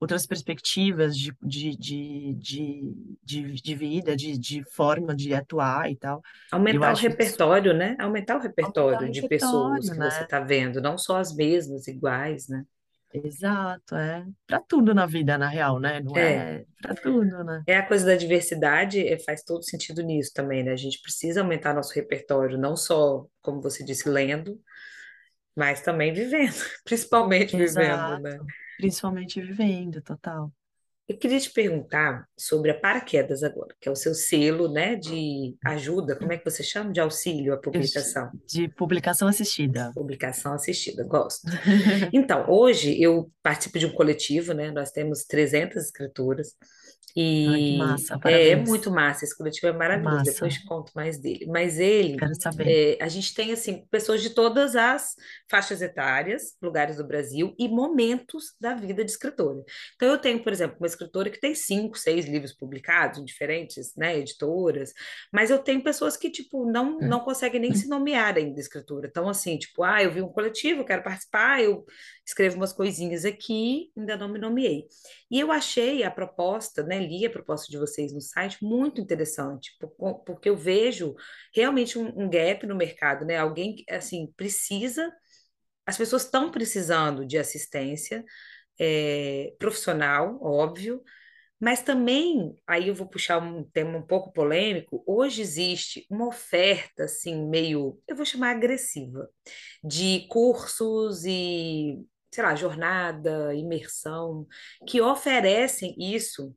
outras 0.00 0.26
perspectivas 0.26 1.16
de, 1.16 1.34
de, 1.42 1.76
de, 1.76 2.34
de, 2.34 2.94
de, 3.22 3.52
de 3.62 3.74
vida, 3.74 4.16
de, 4.16 4.38
de 4.38 4.64
forma 4.64 5.14
de 5.14 5.34
atuar 5.34 5.90
e 5.90 5.96
tal, 5.96 6.22
Aumentar 6.50 6.92
o 6.92 6.92
acho 6.92 7.08
isso 7.16 7.38
repertório, 7.38 7.74
né? 7.74 7.96
Aumentar 7.98 8.36
o 8.36 8.40
aumentar 8.60 8.96
o 8.96 9.00
repertório 9.00 9.10
de 9.10 9.22
pessoas 9.22 9.88
repertório, 9.88 9.90
que 9.90 10.00
você 10.00 10.20
né? 10.20 10.24
está 10.24 10.40
vendo, 10.40 10.80
não 10.80 10.96
só 10.98 11.18
as 11.18 11.34
mesmas, 11.34 11.86
iguais, 11.88 12.48
né? 12.48 12.64
Exato, 13.24 13.94
é. 13.96 14.26
Para 14.46 14.60
tudo 14.60 14.94
na 14.94 15.06
vida, 15.06 15.38
na 15.38 15.48
real, 15.48 15.78
né? 15.80 16.00
Não 16.00 16.16
É, 16.16 16.60
é 16.60 16.66
para 16.80 16.94
tudo, 16.94 17.42
né? 17.44 17.64
é 17.66 17.76
a 17.76 17.86
coisa 17.86 18.06
da 18.06 18.16
diversidade, 18.16 19.06
é, 19.06 19.18
faz 19.18 19.42
todo 19.42 19.62
sentido 19.64 20.02
nisso 20.02 20.32
também, 20.34 20.62
né? 20.62 20.72
A 20.72 20.76
gente 20.76 21.00
precisa 21.02 21.40
aumentar 21.40 21.74
nosso 21.74 21.94
repertório, 21.94 22.58
não 22.58 22.76
só, 22.76 23.26
como 23.42 23.60
você 23.62 23.84
disse, 23.84 24.08
lendo, 24.08 24.60
mas 25.56 25.82
também 25.82 26.12
vivendo, 26.12 26.54
principalmente 26.84 27.56
vivendo, 27.56 28.18
né? 28.18 28.38
Exato. 28.38 28.52
Principalmente 28.76 29.40
vivendo, 29.40 30.00
total. 30.02 30.52
Eu 31.08 31.16
queria 31.16 31.38
te 31.38 31.50
perguntar 31.50 32.26
sobre 32.36 32.72
a 32.72 32.74
Paraquedas 32.74 33.44
agora, 33.44 33.72
que 33.80 33.88
é 33.88 33.92
o 33.92 33.94
seu 33.94 34.12
selo, 34.12 34.68
né, 34.68 34.96
de 34.96 35.56
ajuda, 35.64 36.16
como 36.16 36.32
é 36.32 36.36
que 36.36 36.44
você 36.44 36.64
chama? 36.64 36.92
De 36.92 36.98
auxílio 36.98 37.54
à 37.54 37.56
publicação. 37.56 38.28
de 38.44 38.68
publicação 38.68 39.28
assistida. 39.28 39.92
Publicação 39.94 40.52
assistida, 40.52 41.04
gosto. 41.04 41.46
Então, 42.12 42.46
hoje 42.48 43.00
eu 43.00 43.30
participo 43.42 43.78
de 43.78 43.86
um 43.86 43.92
coletivo, 43.92 44.52
né? 44.52 44.70
Nós 44.70 44.90
temos 44.90 45.24
300 45.24 45.90
escritoras 47.16 47.54
Ai, 47.54 47.60
que 47.60 47.74
e 47.74 47.78
massa, 47.78 48.20
é, 48.24 48.48
é 48.50 48.56
muito 48.56 48.90
massa. 48.90 49.24
Esse 49.24 49.36
coletivo 49.36 49.68
é 49.68 49.72
maravilhoso. 49.72 50.24
Depois 50.24 50.40
massa. 50.40 50.60
te 50.60 50.66
conto 50.66 50.92
mais 50.94 51.18
dele. 51.18 51.46
Mas 51.46 51.78
ele, 51.78 52.16
Quero 52.16 52.34
saber. 52.34 52.66
é, 52.68 53.02
a 53.02 53.08
gente 53.08 53.34
tem 53.34 53.52
assim 53.52 53.86
pessoas 53.90 54.20
de 54.22 54.30
todas 54.30 54.76
as 54.76 55.14
faixas 55.50 55.80
etárias, 55.80 56.56
lugares 56.60 56.96
do 56.96 57.06
Brasil 57.06 57.54
e 57.58 57.68
momentos 57.68 58.54
da 58.60 58.74
vida 58.74 59.04
de 59.04 59.10
escritora. 59.10 59.62
Então, 59.94 60.08
eu 60.08 60.18
tenho, 60.18 60.42
por 60.42 60.52
exemplo, 60.52 60.76
uma 60.78 60.86
escritora 60.86 61.30
que 61.30 61.40
tem 61.40 61.54
cinco, 61.54 61.98
seis 61.98 62.26
livros 62.26 62.52
publicados 62.52 63.18
em 63.18 63.24
diferentes, 63.24 63.94
né, 63.96 64.18
editoras. 64.18 64.92
Mas 65.32 65.50
eu 65.50 65.58
tenho 65.58 65.82
pessoas 65.82 66.16
que 66.16 66.30
tipo 66.30 66.70
não 66.70 66.98
não 66.98 67.20
conseguem 67.20 67.60
nem 67.60 67.74
se 67.74 67.88
nomear 67.88 68.36
ainda 68.36 68.60
escritora. 68.60 69.06
Então, 69.06 69.28
assim, 69.28 69.58
tipo, 69.58 69.82
ah, 69.82 70.02
eu 70.02 70.10
vi 70.12 70.20
um 70.20 70.28
coletivo, 70.28 70.80
eu 70.80 70.84
quero 70.84 71.02
participar, 71.02 71.62
eu 71.62 71.84
escrevo 72.26 72.56
umas 72.56 72.72
coisinhas 72.72 73.24
aqui, 73.24 73.90
ainda 73.96 74.16
não 74.16 74.28
me 74.28 74.38
nomeei. 74.38 74.86
E 75.30 75.38
eu 75.40 75.52
achei 75.52 76.02
a 76.04 76.10
proposta, 76.10 76.82
né, 76.82 76.98
li 76.98 77.24
a 77.26 77.30
proposta 77.30 77.70
de 77.70 77.78
vocês 77.78 78.12
no 78.12 78.20
site 78.20 78.58
muito 78.64 79.00
interessante, 79.00 79.72
por- 79.96 80.20
porque 80.24 80.48
eu 80.48 80.56
vejo 80.56 81.14
realmente 81.54 81.98
um, 81.98 82.08
um 82.24 82.28
gap 82.30 82.66
no 82.66 82.74
mercado, 82.76 83.24
né? 83.24 83.36
Alguém 83.38 83.84
assim, 83.90 84.32
precisa, 84.36 85.10
as 85.86 85.96
pessoas 85.96 86.24
estão 86.24 86.50
precisando 86.50 87.24
de 87.26 87.38
assistência, 87.38 88.24
é, 88.80 89.54
profissional, 89.58 90.38
óbvio, 90.42 91.02
mas 91.60 91.82
também, 91.82 92.54
aí 92.66 92.88
eu 92.88 92.94
vou 92.94 93.08
puxar 93.08 93.38
um 93.42 93.64
tema 93.64 93.98
um 93.98 94.02
pouco 94.06 94.32
polêmico, 94.32 95.04
hoje 95.06 95.42
existe 95.42 96.06
uma 96.10 96.28
oferta, 96.28 97.04
assim, 97.04 97.48
meio, 97.48 98.00
eu 98.08 98.16
vou 98.16 98.26
chamar 98.26 98.50
agressiva, 98.52 99.28
de 99.84 100.26
cursos 100.28 101.24
e, 101.26 101.98
sei 102.32 102.44
lá, 102.44 102.54
jornada, 102.54 103.54
imersão, 103.54 104.46
que 104.86 105.00
oferecem 105.00 105.94
isso, 105.98 106.54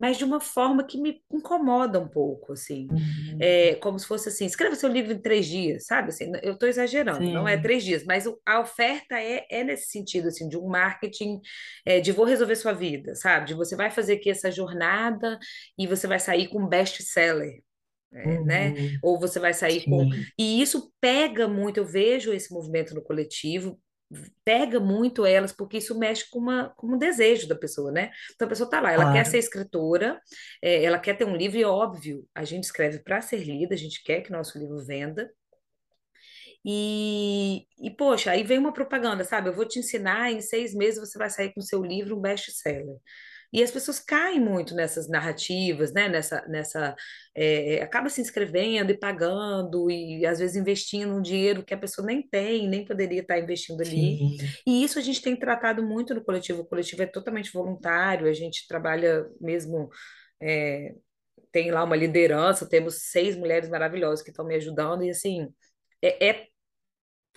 mas 0.00 0.16
de 0.16 0.24
uma 0.24 0.40
forma 0.40 0.82
que 0.82 0.98
me 0.98 1.22
incomoda 1.30 2.00
um 2.00 2.08
pouco, 2.08 2.54
assim. 2.54 2.88
Uhum. 2.90 3.38
É, 3.38 3.74
como 3.74 3.98
se 3.98 4.06
fosse 4.06 4.30
assim, 4.30 4.46
escreva 4.46 4.74
seu 4.74 4.88
livro 4.88 5.12
em 5.12 5.18
três 5.18 5.44
dias, 5.44 5.84
sabe? 5.84 6.08
Assim, 6.08 6.32
eu 6.42 6.54
estou 6.54 6.66
exagerando, 6.66 7.20
não 7.20 7.46
é 7.46 7.56
Sim. 7.56 7.62
três 7.62 7.84
dias, 7.84 8.04
mas 8.04 8.24
a 8.46 8.60
oferta 8.60 9.20
é, 9.20 9.46
é 9.50 9.62
nesse 9.62 9.90
sentido, 9.90 10.28
assim, 10.28 10.48
de 10.48 10.56
um 10.56 10.66
marketing, 10.66 11.38
é, 11.84 12.00
de 12.00 12.12
vou 12.12 12.24
resolver 12.24 12.56
sua 12.56 12.72
vida, 12.72 13.14
sabe? 13.14 13.48
De 13.48 13.54
você 13.54 13.76
vai 13.76 13.90
fazer 13.90 14.14
aqui 14.14 14.30
essa 14.30 14.50
jornada 14.50 15.38
e 15.78 15.86
você 15.86 16.06
vai 16.06 16.18
sair 16.18 16.48
com 16.48 16.66
best-seller. 16.66 17.60
é, 18.12 18.40
né? 18.40 18.70
Uhum. 18.70 18.98
Ou 19.02 19.20
você 19.20 19.38
vai 19.38 19.52
sair 19.52 19.84
com. 19.84 20.10
Sim. 20.10 20.24
E 20.38 20.62
isso 20.62 20.90
pega 20.98 21.46
muito, 21.46 21.76
eu 21.76 21.84
vejo 21.84 22.32
esse 22.32 22.52
movimento 22.52 22.94
no 22.94 23.02
coletivo, 23.02 23.78
pega 24.44 24.80
muito 24.80 25.24
elas, 25.24 25.52
porque 25.52 25.78
isso 25.78 25.98
mexe 25.98 26.28
com, 26.28 26.38
uma, 26.38 26.70
com 26.76 26.88
um 26.88 26.98
desejo 26.98 27.48
da 27.48 27.54
pessoa, 27.54 27.92
né? 27.92 28.10
Então 28.34 28.46
a 28.46 28.48
pessoa 28.48 28.68
tá 28.68 28.80
lá, 28.80 28.92
ela 28.92 29.12
quer 29.12 29.24
ser 29.24 29.32
Claro. 29.32 29.38
escritora, 29.38 30.20
é, 30.62 30.82
ela 30.84 30.98
quer 30.98 31.16
ter 31.16 31.24
um 31.24 31.36
livro, 31.36 31.58
e 31.58 31.64
óbvio, 31.64 32.26
a 32.34 32.44
gente 32.44 32.64
escreve 32.64 32.98
para 33.00 33.20
ser 33.20 33.38
lida, 33.38 33.74
a 33.74 33.78
gente 33.78 34.02
quer 34.02 34.22
que 34.22 34.32
nosso 34.32 34.58
livro 34.58 34.84
venda. 34.84 35.30
E, 36.64 37.66
e, 37.78 37.90
poxa, 37.90 38.32
aí 38.32 38.42
vem 38.42 38.58
uma 38.58 38.72
propaganda, 38.72 39.24
sabe? 39.24 39.48
Eu 39.48 39.54
vou 39.54 39.66
te 39.66 39.78
ensinar, 39.78 40.30
em 40.30 40.40
seis 40.40 40.74
meses 40.74 41.00
você 41.00 41.18
vai 41.18 41.30
sair 41.30 41.52
com 41.54 41.60
o 41.60 41.64
seu 41.64 41.82
livro 41.82 42.16
um 42.16 42.20
best-seller. 42.20 42.96
E 43.52 43.62
as 43.62 43.70
pessoas 43.70 43.98
caem 43.98 44.40
muito 44.40 44.74
nessas 44.74 45.08
narrativas, 45.08 45.92
né? 45.92 46.08
Nessa, 46.08 46.44
nessa, 46.48 46.94
é, 47.34 47.82
acaba 47.82 48.08
se 48.08 48.20
inscrevendo 48.20 48.92
e 48.92 48.98
pagando, 48.98 49.90
e 49.90 50.24
às 50.24 50.38
vezes 50.38 50.56
investindo 50.56 51.14
um 51.14 51.22
dinheiro 51.22 51.64
que 51.64 51.74
a 51.74 51.78
pessoa 51.78 52.06
nem 52.06 52.22
tem, 52.22 52.68
nem 52.68 52.84
poderia 52.84 53.20
estar 53.20 53.38
investindo 53.38 53.80
ali. 53.80 54.18
Sim. 54.18 54.36
E 54.66 54.84
isso 54.84 54.98
a 54.98 55.02
gente 55.02 55.20
tem 55.20 55.36
tratado 55.36 55.82
muito 55.82 56.14
no 56.14 56.24
coletivo. 56.24 56.62
O 56.62 56.66
coletivo 56.66 57.02
é 57.02 57.06
totalmente 57.06 57.52
voluntário, 57.52 58.28
a 58.28 58.32
gente 58.32 58.66
trabalha 58.68 59.26
mesmo. 59.40 59.88
é, 60.40 60.94
tem 61.52 61.70
lá 61.70 61.84
uma 61.84 61.96
liderança, 61.96 62.68
temos 62.68 63.10
seis 63.10 63.36
mulheres 63.36 63.68
maravilhosas 63.68 64.22
que 64.22 64.30
estão 64.30 64.46
me 64.46 64.54
ajudando, 64.54 65.04
e 65.04 65.10
assim, 65.10 65.48
é, 66.02 66.28
é 66.28 66.46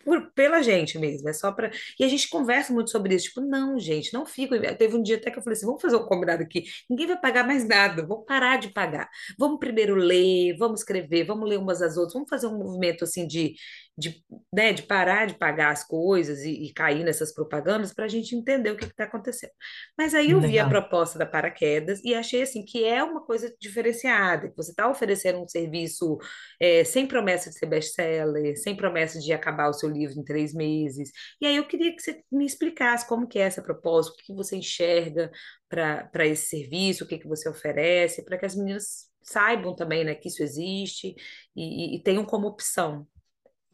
por- 0.04 0.32
pela 0.34 0.62
gente 0.62 0.98
mesmo, 1.00 1.30
é 1.30 1.34
só 1.34 1.52
para. 1.52 1.72
E 2.00 2.04
a 2.04 2.08
gente 2.08 2.30
conversa 2.30 2.74
muito 2.74 2.92
sobre 2.92 3.16
isso, 3.16 3.26
tipo, 3.28 3.42
não, 3.42 3.80
gente, 3.80 4.14
não 4.14 4.26
fico. 4.26 4.56
Teve 4.78 4.96
um 4.96 5.04
dia 5.04 5.18
até 5.18 5.32
que 5.32 5.40
eu 5.40 5.44
falei 5.44 5.58
assim: 5.58 5.66
vamos 5.66 5.82
fazer 5.82 5.96
um 5.96 6.06
combinado 6.06 6.44
aqui, 6.44 6.64
ninguém 6.90 7.08
vai 7.08 7.20
pagar 7.20 7.46
mais 7.46 7.68
nada, 7.68 8.06
vamos 8.06 8.26
parar 8.26 8.58
de 8.60 8.70
pagar. 8.72 9.10
Vamos 9.38 9.60
primeiro 9.60 9.96
ler, 9.96 10.56
vamos 10.58 10.82
escrever, 10.82 11.26
vamos 11.26 11.48
ler 11.50 11.58
umas 11.60 11.82
às 11.82 11.98
outras, 11.98 12.14
vamos 12.14 12.30
fazer 12.30 12.48
um 12.48 12.58
movimento 12.58 13.04
assim 13.04 13.28
de, 13.28 13.56
de, 13.98 14.24
né, 14.52 14.74
de 14.74 14.84
parar 14.84 15.28
de 15.28 15.36
pagar 15.36 15.72
as 15.72 15.84
coisas 15.86 16.44
e, 16.44 16.66
e 16.66 16.74
cair 16.74 17.04
nessas 17.04 17.34
propagandas 17.34 17.94
para 17.94 18.06
a 18.06 18.08
gente 18.08 18.36
entender 18.36 18.72
o 18.72 18.78
que 18.78 18.86
está 18.86 19.04
acontecendo. 19.04 19.52
Mas 19.98 20.16
aí 20.16 20.32
eu 20.32 20.42
vi 20.42 20.58
a 20.60 20.66
Legal. 20.66 20.70
proposta 20.70 21.20
da 21.20 21.26
Paraquedas 21.26 22.02
e 22.04 22.16
achei 22.16 22.42
assim 22.42 22.66
que 22.66 22.84
é 22.84 23.04
uma 23.04 23.24
coisa 23.24 23.54
diferenciada, 23.60 24.50
que 24.50 24.58
você 24.58 24.72
está 24.72 24.90
oferecendo 24.90 25.42
um 25.42 25.48
serviço 25.48 26.18
é, 26.60 26.84
sem 26.84 27.08
promessa 27.08 27.50
de 27.50 27.58
ser 27.58 27.68
best-seller, 27.68 28.58
sem 28.60 28.76
promessa 28.76 29.20
de 29.20 29.32
acabar 29.32 29.70
o 29.70 29.74
seu 29.74 29.90
livro 29.90 30.20
em 30.20 30.24
três 30.24 30.54
meses. 30.54 31.12
E 31.40 31.46
aí 31.46 31.56
eu 31.56 31.68
queria 31.68 31.96
que 31.96 32.02
você 32.02 32.22
me 32.32 32.46
explicasse 32.46 33.08
como 33.08 33.28
que 33.28 33.38
é 33.40 33.44
essa 33.44 33.62
proposta, 33.62 34.12
o 34.12 34.16
que 34.16 34.24
que 34.26 34.34
você 34.34 34.56
enxerga 34.56 35.32
para 35.70 36.06
para 36.08 36.26
esse 36.26 36.48
serviço, 36.48 37.04
o 37.04 37.08
que 37.08 37.18
que 37.18 37.28
você 37.28 37.48
oferece, 37.50 38.24
para 38.24 38.38
que 38.38 38.46
as 38.46 38.56
meninas 38.56 39.12
saibam 39.24 39.76
também, 39.76 40.04
né, 40.04 40.16
que 40.16 40.28
isso 40.28 40.44
existe 40.44 41.16
e, 41.56 41.96
e, 41.96 41.98
e 41.98 42.04
tenham 42.04 42.26
como 42.26 42.48
opção. 42.48 43.08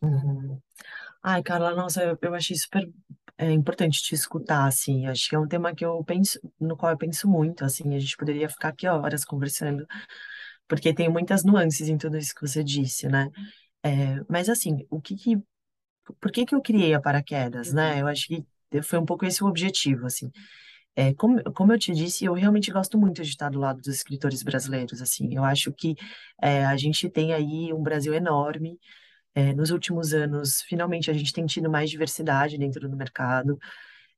Uhum. 0.01 0.59
Ai, 1.23 1.43
Carla, 1.43 1.75
nossa, 1.75 2.03
eu, 2.03 2.17
eu 2.21 2.35
achei 2.35 2.55
super 2.57 2.89
é, 3.37 3.51
importante 3.51 4.01
te 4.03 4.15
escutar, 4.15 4.67
assim. 4.67 5.07
Acho 5.07 5.29
que 5.29 5.35
é 5.35 5.39
um 5.39 5.47
tema 5.47 5.75
que 5.75 5.85
eu 5.85 6.03
penso, 6.03 6.39
no 6.59 6.77
qual 6.77 6.91
eu 6.93 6.97
penso 6.99 7.27
muito, 7.29 7.65
assim. 7.65 7.95
A 7.95 7.99
gente 7.99 8.17
poderia 8.17 8.49
ficar 8.49 8.69
aqui 8.69 8.87
horas 8.87 9.25
conversando, 9.25 9.85
porque 10.67 10.93
tem 10.93 11.09
muitas 11.09 11.43
nuances 11.43 11.89
em 11.89 11.97
tudo 11.97 12.17
isso 12.17 12.35
que 12.35 12.41
você 12.47 12.63
disse, 12.63 13.07
né? 13.09 13.29
É, 13.83 14.21
mas, 14.29 14.49
assim, 14.49 14.85
o 14.89 15.01
que 15.01 15.15
que, 15.15 15.37
por 16.19 16.31
que 16.31 16.45
que 16.45 16.55
eu 16.55 16.61
criei 16.61 16.93
a 16.93 17.01
Paraquedas, 17.01 17.73
né? 17.73 17.93
Uhum, 17.95 17.99
Eu 18.01 18.07
acho 18.07 18.27
que 18.27 18.45
foi 18.83 18.99
um 18.99 19.05
pouco 19.05 19.25
esse 19.25 19.43
o 19.43 19.47
objetivo, 19.47 20.05
assim. 20.05 20.31
É, 20.95 21.13
como, 21.15 21.41
como 21.53 21.73
eu 21.73 21.79
te 21.79 21.93
disse, 21.93 22.25
eu 22.25 22.33
realmente 22.33 22.71
gosto 22.71 22.97
muito 22.99 23.23
de 23.23 23.29
estar 23.29 23.49
do 23.49 23.59
lado 23.59 23.81
dos 23.81 23.95
escritores 23.95 24.43
brasileiros, 24.43 25.01
assim. 25.01 25.29
Eu 25.35 25.43
acho 25.43 25.71
que 25.73 25.95
é, 26.41 26.65
a 26.65 26.75
gente 26.77 27.09
tem 27.09 27.33
aí 27.33 27.73
um 27.73 27.81
Brasil 27.83 28.13
enorme, 28.13 28.79
é, 29.35 29.53
nos 29.53 29.71
últimos 29.71 30.13
anos, 30.13 30.61
finalmente 30.63 31.09
a 31.09 31.13
gente 31.13 31.33
tem 31.33 31.45
tido 31.45 31.69
mais 31.69 31.89
diversidade 31.89 32.57
dentro 32.57 32.89
do 32.89 32.97
mercado, 32.97 33.57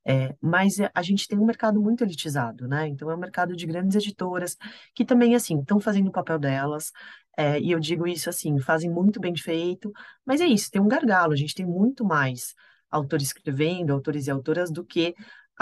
é, 0.04 0.34
mas 0.40 0.76
a 0.94 1.02
gente 1.02 1.28
tem 1.28 1.38
um 1.38 1.46
mercado 1.46 1.80
muito 1.80 2.02
elitizado, 2.02 2.66
né? 2.66 2.88
Então 2.88 3.10
é 3.10 3.14
um 3.14 3.18
mercado 3.18 3.54
de 3.54 3.66
grandes 3.66 3.96
editoras 3.96 4.56
que 4.94 5.04
também, 5.04 5.34
assim, 5.34 5.60
estão 5.60 5.78
fazendo 5.80 6.08
o 6.08 6.12
papel 6.12 6.38
delas, 6.38 6.90
é, 7.36 7.60
e 7.60 7.70
eu 7.70 7.78
digo 7.80 8.06
isso 8.06 8.28
assim, 8.28 8.58
fazem 8.60 8.90
muito 8.90 9.20
bem 9.20 9.36
feito, 9.36 9.92
mas 10.24 10.40
é 10.40 10.46
isso, 10.46 10.70
tem 10.70 10.82
um 10.82 10.88
gargalo, 10.88 11.32
a 11.32 11.36
gente 11.36 11.54
tem 11.54 11.64
muito 11.64 12.04
mais 12.04 12.54
autores 12.90 13.28
escrevendo, 13.28 13.92
autores 13.92 14.26
e 14.26 14.30
autoras, 14.30 14.70
do 14.70 14.84
que 14.84 15.14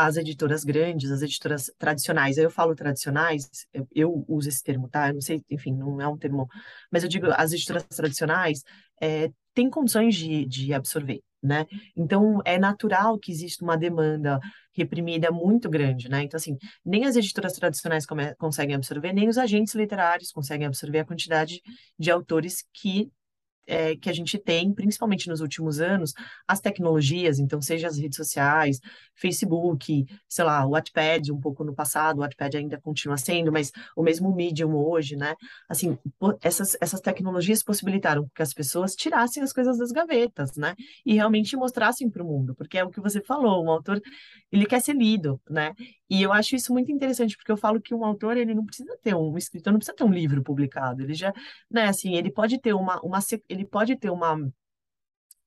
as 0.07 0.17
editoras 0.17 0.65
grandes, 0.65 1.11
as 1.11 1.23
editoras 1.23 1.71
tradicionais. 1.79 2.39
Eu 2.39 2.51
falo 2.51 2.75
tradicionais, 2.75 3.49
eu, 3.73 3.89
eu 3.95 4.25
uso 4.29 4.49
esse 4.49 4.63
termo, 4.63 4.89
tá? 4.89 5.09
Eu 5.09 5.15
não 5.15 5.21
sei, 5.21 5.43
enfim, 5.51 5.73
não 5.75 6.01
é 6.01 6.09
um 6.09 6.17
termo, 6.17 6.49
mas 6.91 7.03
eu 7.03 7.09
digo 7.09 7.27
as 7.31 7.53
editoras 7.53 7.85
tradicionais 7.85 8.63
é, 9.01 9.31
têm 9.55 9.71
condições 9.71 10.15
de, 10.15 10.45
de 10.47 10.73
absorver. 10.73 11.23
Né? 11.43 11.65
Então, 11.97 12.43
é 12.45 12.59
natural 12.59 13.19
que 13.19 13.33
exista 13.33 13.65
uma 13.65 13.75
demanda 13.75 14.39
reprimida 14.75 15.31
muito 15.31 15.71
grande, 15.71 16.07
né? 16.07 16.23
Então, 16.23 16.37
assim, 16.37 16.55
nem 16.85 17.07
as 17.07 17.17
editoras 17.17 17.55
tradicionais 17.55 18.05
conseguem 18.39 18.75
absorver, 18.75 19.15
nem 19.15 19.27
os 19.27 19.39
agentes 19.39 19.75
literários 19.75 20.31
conseguem 20.33 20.67
absorver 20.67 20.99
a 20.99 21.05
quantidade 21.07 21.63
de 21.99 22.11
autores 22.11 22.63
que 22.75 23.11
é, 23.71 23.95
que 23.95 24.11
a 24.11 24.13
gente 24.13 24.37
tem, 24.37 24.75
principalmente 24.75 25.29
nos 25.29 25.41
últimos 25.41 25.81
anos, 25.81 26.13
as 26.47 26.61
tecnologias, 26.61 27.39
então, 27.39 27.63
seja 27.63 27.87
as 27.87 27.97
redes 27.97 28.17
sociais, 28.17 28.81
Facebook, 29.15 30.05
sei 30.29 30.45
lá, 30.45 30.67
o 30.67 30.71
Wattpad, 30.71 31.31
um 31.33 31.41
pouco 31.41 31.63
no 31.63 31.73
passado, 31.73 32.19
o 32.19 32.21
Wattpad 32.21 32.57
ainda 32.57 32.81
continua 32.81 33.17
sendo, 33.17 33.53
mas 33.53 33.71
o 33.97 34.03
mesmo 34.03 34.35
Medium 34.35 34.75
hoje, 34.75 35.15
né? 35.15 35.37
Assim, 35.69 35.97
essas, 36.43 36.77
essas 36.81 37.01
tecnologias 37.01 37.63
possibilitaram 37.63 38.29
que 38.35 38.43
as 38.43 38.53
pessoas 38.53 38.97
tirassem 38.97 39.43
as 39.43 39.53
coisas 39.53 39.79
das 39.79 39.93
gavetas, 39.93 40.57
né? 40.57 40.75
E 41.07 41.15
realmente 41.15 41.57
mostrassem 41.57 42.11
para 42.11 42.25
o 42.25 42.27
mundo, 42.27 42.55
porque 42.57 42.77
é 42.77 42.85
o 42.85 42.91
que 42.91 43.01
você 43.01 43.23
falou, 43.23 43.65
um 43.65 43.71
autor, 43.71 44.01
ele 44.51 44.67
quer 44.67 44.81
ser 44.81 44.97
lido, 44.97 45.41
né? 45.49 45.73
E 46.11 46.23
eu 46.23 46.33
acho 46.33 46.57
isso 46.57 46.73
muito 46.73 46.91
interessante, 46.91 47.37
porque 47.37 47.53
eu 47.53 47.57
falo 47.57 47.81
que 47.81 47.95
um 47.95 48.05
autor, 48.05 48.37
ele 48.37 48.53
não 48.53 48.67
precisa 48.67 48.99
ter 49.01 49.15
um, 49.15 49.33
um 49.33 49.39
escritor 49.39 49.73
não 49.73 49.79
precisa 49.79 49.97
ter 49.97 50.05
um 50.05 50.13
livro 50.13 50.43
publicado, 50.43 51.03
ele 51.03 51.15
já 51.15 51.33
né, 51.71 51.87
assim, 51.87 52.17
ele 52.17 52.33
pode 52.33 52.61
ter 52.61 52.73
uma, 52.75 53.01
uma 53.01 53.21
ele 53.49 53.65
pode 53.65 53.97
ter 53.97 54.11
uma, 54.11 54.37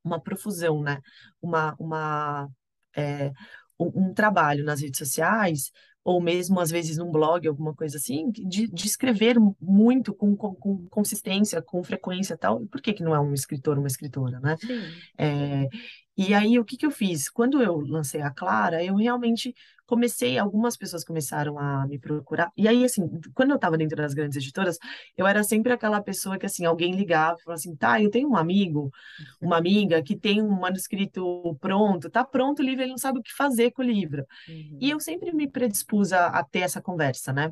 uma 0.04 0.20
profusão, 0.22 0.82
né, 0.82 1.02
uma, 1.42 1.76
uma, 1.78 2.50
é, 2.96 3.32
um, 3.78 4.08
um 4.08 4.14
trabalho 4.14 4.64
nas 4.64 4.82
redes 4.82 4.98
sociais 4.98 5.72
ou 6.04 6.22
mesmo 6.22 6.60
às 6.60 6.70
vezes 6.70 6.98
num 6.98 7.12
blog, 7.12 7.48
alguma 7.48 7.74
coisa 7.74 7.98
assim, 7.98 8.30
de, 8.32 8.68
de 8.68 8.86
escrever 8.86 9.38
muito 9.62 10.14
com, 10.14 10.36
com, 10.36 10.54
com, 10.54 10.86
consistência, 10.90 11.62
com 11.62 11.82
frequência 11.84 12.34
e 12.34 12.38
tal. 12.38 12.66
Por 12.68 12.82
que 12.82 12.94
que 12.94 13.04
não 13.04 13.16
é 13.16 13.20
um 13.20 13.34
escritor, 13.34 13.78
uma 13.78 13.88
escritora, 13.88 14.40
né? 14.42 14.58
Sim. 14.58 14.82
É, 15.18 15.70
e 16.16 16.34
aí, 16.34 16.60
o 16.60 16.66
que 16.66 16.78
que 16.78 16.86
eu 16.86 16.92
fiz? 16.92 17.30
Quando 17.30 17.62
eu 17.62 17.80
lancei 17.80 18.22
a 18.22 18.30
Clara, 18.30 18.84
eu 18.84 18.96
realmente 18.96 19.54
comecei, 19.86 20.38
algumas 20.38 20.78
pessoas 20.78 21.04
começaram 21.04 21.58
a 21.58 21.86
me 21.88 22.00
procurar. 22.00 22.52
E 22.56 22.68
aí, 22.68 22.84
assim, 22.86 23.02
quando 23.34 23.50
eu 23.52 23.56
estava 23.56 23.78
dentro 23.78 23.98
das 23.98 24.14
grandes 24.14 24.38
editoras, 24.38 24.78
eu 25.18 25.26
era 25.26 25.44
sempre 25.44 25.74
aquela 25.74 26.02
pessoa 26.02 26.38
que, 26.38 26.46
assim, 26.46 26.66
alguém 26.66 26.96
ligava 26.96 27.38
e 27.40 27.44
falava 27.44 27.60
assim, 27.60 27.76
tá, 27.76 28.02
eu 28.02 28.10
tenho 28.10 28.30
um 28.30 28.36
amigo, 28.36 28.92
uma 29.42 29.58
amiga 29.58 30.02
que 30.04 30.16
tem 30.16 30.42
um 30.42 30.50
manuscrito 30.50 31.56
pronto, 31.60 32.10
tá 32.10 32.24
pronto 32.24 32.60
o 32.60 32.66
livro, 32.66 32.84
ele 32.84 32.92
não 32.92 32.98
sabe 32.98 33.20
o 33.20 33.24
que 33.24 33.34
fazer 33.34 33.72
com 33.72 33.82
o 33.82 33.86
livro. 33.86 34.26
Uhum. 34.48 34.78
E 34.80 34.90
eu 34.92 35.00
sempre 35.00 35.34
me 35.34 35.50
predispus 35.50 36.14
a, 36.14 36.28
a 36.28 36.44
ter 36.44 36.60
essa 36.60 36.82
conversa, 36.82 37.34
né? 37.34 37.52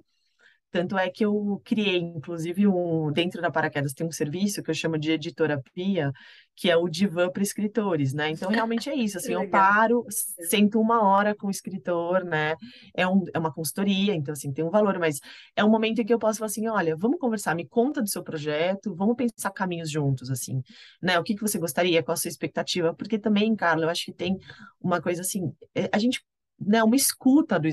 Tanto 0.71 0.97
é 0.97 1.09
que 1.09 1.25
eu 1.25 1.61
criei, 1.65 1.97
inclusive, 1.97 2.65
um, 2.65 3.11
dentro 3.11 3.41
da 3.41 3.51
Paraquedas 3.51 3.93
tem 3.93 4.07
um 4.07 4.11
serviço 4.11 4.63
que 4.63 4.71
eu 4.71 4.75
chamo 4.75 4.97
de 4.97 5.11
editorapia, 5.11 6.11
que 6.55 6.69
é 6.69 6.77
o 6.77 6.87
divã 6.87 7.29
para 7.29 7.43
escritores, 7.43 8.13
né? 8.13 8.29
Então, 8.29 8.49
realmente 8.49 8.89
é 8.89 8.95
isso, 8.95 9.17
assim, 9.19 9.33
eu 9.33 9.49
paro, 9.49 10.05
sento 10.47 10.79
uma 10.79 11.03
hora 11.03 11.35
com 11.35 11.47
o 11.47 11.51
escritor, 11.51 12.23
né? 12.23 12.55
É, 12.95 13.05
um, 13.07 13.23
é 13.33 13.39
uma 13.39 13.53
consultoria, 13.53 14.15
então, 14.15 14.31
assim, 14.31 14.53
tem 14.53 14.63
um 14.63 14.69
valor, 14.69 14.97
mas 14.97 15.19
é 15.55 15.63
um 15.63 15.69
momento 15.69 15.99
em 15.99 16.05
que 16.05 16.13
eu 16.13 16.19
posso 16.19 16.39
falar 16.39 16.47
assim, 16.47 16.67
olha, 16.67 16.95
vamos 16.95 17.19
conversar, 17.19 17.53
me 17.53 17.67
conta 17.67 18.01
do 18.01 18.09
seu 18.09 18.23
projeto, 18.23 18.95
vamos 18.95 19.15
pensar 19.15 19.51
caminhos 19.51 19.91
juntos, 19.91 20.29
assim, 20.29 20.61
né? 21.01 21.19
O 21.19 21.23
que 21.23 21.35
que 21.35 21.41
você 21.41 21.59
gostaria, 21.59 22.01
qual 22.01 22.13
a 22.13 22.17
sua 22.17 22.29
expectativa? 22.29 22.93
Porque 22.93 23.19
também, 23.19 23.55
Carla, 23.55 23.85
eu 23.85 23.89
acho 23.89 24.05
que 24.05 24.13
tem 24.13 24.37
uma 24.79 25.01
coisa 25.01 25.21
assim, 25.21 25.51
é, 25.75 25.89
a 25.91 25.97
gente 25.97 26.21
né, 26.65 26.83
uma 26.83 26.95
escuta 26.95 27.59
do, 27.59 27.69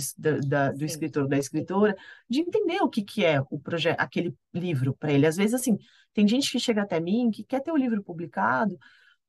da, 0.47 0.73
do 0.73 0.85
escritor, 0.85 1.29
da 1.29 1.39
escritora, 1.39 1.97
de 2.29 2.41
entender 2.41 2.81
o 2.81 2.89
que, 2.89 3.03
que 3.03 3.25
é 3.25 3.41
o 3.51 3.59
projeto, 3.59 4.01
aquele 4.01 4.35
livro 4.55 4.95
para 4.95 5.13
ele. 5.13 5.27
Às 5.27 5.37
vezes, 5.37 5.55
assim, 5.55 5.77
tem 6.15 6.27
gente 6.27 6.51
que 6.51 6.59
chega 6.59 6.83
até 6.83 6.99
mim 6.99 7.31
que 7.31 7.45
quer 7.45 7.61
ter 7.61 7.71
o 7.71 7.77
livro 7.77 8.03
publicado, 8.03 8.79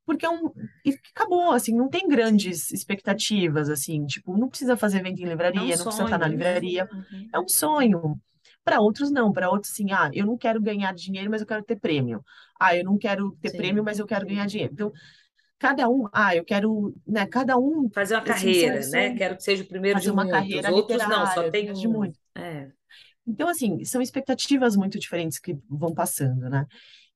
porque 0.06 0.26
é 0.26 0.30
um. 0.30 0.52
E 0.84 0.98
acabou, 1.15 1.52
assim, 1.52 1.76
não 1.76 1.88
tem 1.88 2.08
grandes 2.08 2.72
expectativas, 2.72 3.69
assim, 3.69 4.06
tipo, 4.06 4.36
não 4.38 4.50
precisa 4.50 4.76
fazer 4.76 5.00
evento 5.00 5.22
em 5.22 5.26
livraria, 5.26 5.62
é 5.62 5.63
um 5.63 5.67
não 5.67 5.76
sonho, 5.78 5.86
precisa 5.86 6.04
estar 6.06 6.17
na 6.17 6.26
né? 6.26 6.32
livraria. 6.32 6.89
Uhum. 6.91 7.30
É 7.34 7.39
um 7.39 7.48
sonho. 7.48 8.19
Para 8.63 8.82
outros, 8.82 9.12
não. 9.12 9.32
Para 9.32 9.50
outros, 9.50 9.72
assim, 9.72 9.91
ah, 9.91 10.10
eu 10.13 10.26
não 10.26 10.38
quero 10.38 10.62
ganhar 10.62 10.93
dinheiro, 10.93 11.30
mas 11.30 11.41
eu 11.41 11.48
quero 11.48 11.63
ter 11.63 11.80
prêmio. 11.80 12.24
Ah, 12.60 12.76
eu 12.76 12.84
não 12.84 12.98
quero 12.98 13.38
ter 13.41 13.50
Sim. 13.50 13.58
prêmio, 13.58 13.84
mas 13.84 14.00
eu 14.00 14.06
quero 14.06 14.26
ganhar 14.26 14.45
dinheiro. 14.48 14.74
Então, 14.74 14.91
cada 15.60 15.89
um, 15.89 16.08
ah, 16.13 16.36
eu 16.36 16.43
quero, 16.45 16.95
né, 17.06 17.26
cada 17.28 17.58
um 17.58 17.89
fazer 17.93 18.15
uma 18.15 18.24
carreira, 18.24 18.80
né? 18.88 19.13
Quero 19.15 19.36
que 19.36 19.43
seja 19.43 19.63
o 19.63 19.67
primeiro 19.67 20.00
de 20.00 20.10
uma 20.10 20.24
muitos. 20.24 20.39
carreira 20.39 20.72
Outros 20.72 21.06
não, 21.06 21.28
só 21.28 21.50
tem 21.50 21.69
um. 21.69 21.74
de 21.74 21.88
muito. 21.88 22.17
É. 22.36 22.69
Então, 23.28 23.48
assim, 23.48 23.84
são 23.84 24.02
expectativas 24.02 24.76
muito 24.76 24.98
diferentes 24.98 25.38
que 25.38 25.56
vão 25.69 25.93
passando, 25.93 26.50
né? 26.50 26.65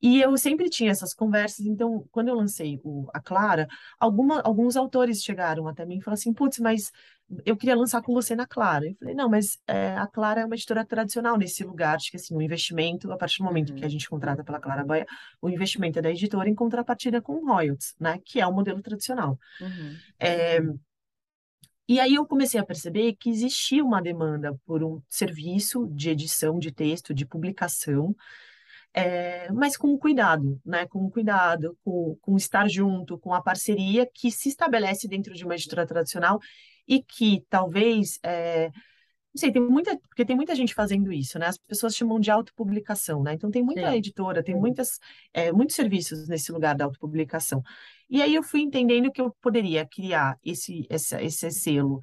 E 0.04 0.20
eu 0.20 0.38
sempre 0.38 0.70
tinha 0.70 0.92
essas 0.92 1.14
conversas, 1.14 1.66
então, 1.66 2.06
quando 2.12 2.28
eu 2.28 2.36
lancei 2.36 2.78
o, 2.84 3.08
a 3.14 3.22
Clara, 3.22 3.70
alguma, 3.98 4.42
alguns 4.42 4.76
autores 4.76 5.24
chegaram 5.24 5.66
até 5.66 5.86
mim 5.86 6.00
e 6.00 6.02
falaram 6.02 6.20
assim, 6.20 6.34
putz, 6.34 6.60
mas 6.60 6.92
eu 7.46 7.56
queria 7.56 7.74
lançar 7.74 8.02
com 8.02 8.14
você 8.14 8.36
na 8.36 8.46
Clara. 8.46 8.86
Eu 8.86 8.96
falei, 9.00 9.16
não, 9.16 9.30
mas 9.30 9.58
é, 9.66 9.96
a 9.96 10.06
Clara 10.06 10.42
é 10.42 10.46
uma 10.46 10.56
editora 10.56 10.86
tradicional 10.86 11.38
nesse 11.38 11.64
lugar, 11.64 11.96
acho 11.96 12.12
que 12.12 12.18
assim, 12.18 12.36
o 12.36 12.42
investimento, 12.42 13.10
a 13.14 13.18
partir 13.18 13.38
do 13.38 13.46
momento 13.46 13.70
uhum. 13.70 13.78
que 13.78 13.86
a 13.86 13.88
gente 13.88 14.10
contrata 14.10 14.44
pela 14.44 14.60
Clara 14.60 14.84
Baia, 14.84 15.06
o 15.42 15.50
investimento 15.50 16.00
é 16.00 16.02
da 16.02 16.12
editora 16.12 16.50
em 16.50 16.54
contrapartida 16.54 17.22
com 17.22 17.46
royalties, 17.46 17.96
né, 17.98 18.20
que 18.26 18.42
é 18.42 18.46
o 18.46 18.52
modelo 18.52 18.82
tradicional. 18.82 19.40
Uhum. 19.62 19.96
É, 20.20 20.60
e 21.88 22.02
aí 22.02 22.16
eu 22.16 22.26
comecei 22.26 22.60
a 22.60 22.66
perceber 22.66 23.14
que 23.14 23.30
existia 23.30 23.82
uma 23.82 24.02
demanda 24.02 24.54
por 24.66 24.84
um 24.84 25.02
serviço 25.08 25.88
de 25.94 26.10
edição 26.10 26.60
de 26.60 26.74
texto, 26.74 27.14
de 27.14 27.26
publicação, 27.26 28.14
é, 28.94 29.52
mas 29.52 29.76
com 29.76 29.98
cuidado, 29.98 30.62
né? 30.64 30.86
Com 30.86 31.10
cuidado, 31.10 31.78
com, 31.84 32.16
com 32.22 32.38
estar 32.38 32.70
junto, 32.70 33.18
com 33.18 33.34
a 33.34 33.42
parceria 33.42 34.08
que 34.14 34.32
se 34.32 34.50
estabelece 34.50 35.08
dentro 35.08 35.34
de 35.34 35.44
uma 35.44 35.56
editora 35.56 35.86
tradicional 35.86 36.40
e 36.88 37.02
que 37.02 37.44
talvez, 37.50 38.20
é, 38.24 38.68
não 38.68 39.40
sei, 39.40 39.52
tem 39.52 39.62
muita, 39.62 39.98
porque 39.98 40.24
tem 40.24 40.36
muita 40.36 40.54
gente 40.54 40.76
fazendo 40.76 41.12
isso, 41.12 41.40
né? 41.40 41.48
As 41.48 41.58
pessoas 41.58 41.96
chamam 41.96 42.20
de 42.20 42.30
autopublicação, 42.30 43.24
né? 43.24 43.34
Então 43.34 43.50
tem 43.50 43.64
muita 43.64 43.90
Sim. 43.90 43.98
editora, 43.98 44.44
tem 44.44 44.56
muitas, 44.56 45.00
é, 45.34 45.52
muitos 45.52 45.76
serviços 45.76 46.28
nesse 46.28 46.52
lugar 46.52 46.76
da 46.76 46.86
autopublicação. 46.86 47.64
E 48.08 48.22
aí 48.22 48.36
eu 48.36 48.44
fui 48.44 48.62
entendendo 48.62 49.12
que 49.12 49.22
eu 49.22 49.36
poderia 49.42 49.88
criar 49.88 50.38
esse, 50.44 50.86
esse, 50.88 51.16
esse 51.16 51.50
selo 51.52 52.00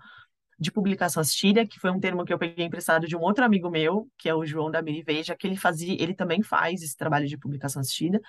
de 0.61 0.71
publicação 0.71 1.23
assistida, 1.23 1.67
que 1.67 1.81
foi 1.81 1.91
um 1.91 1.99
termo 1.99 2.25
que 2.25 2.33
eu 2.33 2.39
peguei 2.39 2.67
emprestado 2.67 3.07
de 3.09 3.17
um 3.17 3.21
outro 3.21 3.43
amigo 3.45 3.71
meu, 3.71 4.09
que 4.19 4.29
é 4.29 4.35
o 4.35 4.45
João 4.45 4.71
da 4.71 4.83
Miri 4.83 5.03
Veja, 5.03 5.35
que 5.35 5.47
ele 5.47 5.57
fazia, 5.57 5.95
ele 6.01 6.15
também 6.15 6.43
faz 6.43 6.83
esse 6.83 6.97
trabalho 6.97 7.27
de 7.27 7.39
publicação 7.39 7.81
assistida, 7.81 8.21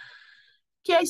que 0.82 0.94
é, 0.94 1.02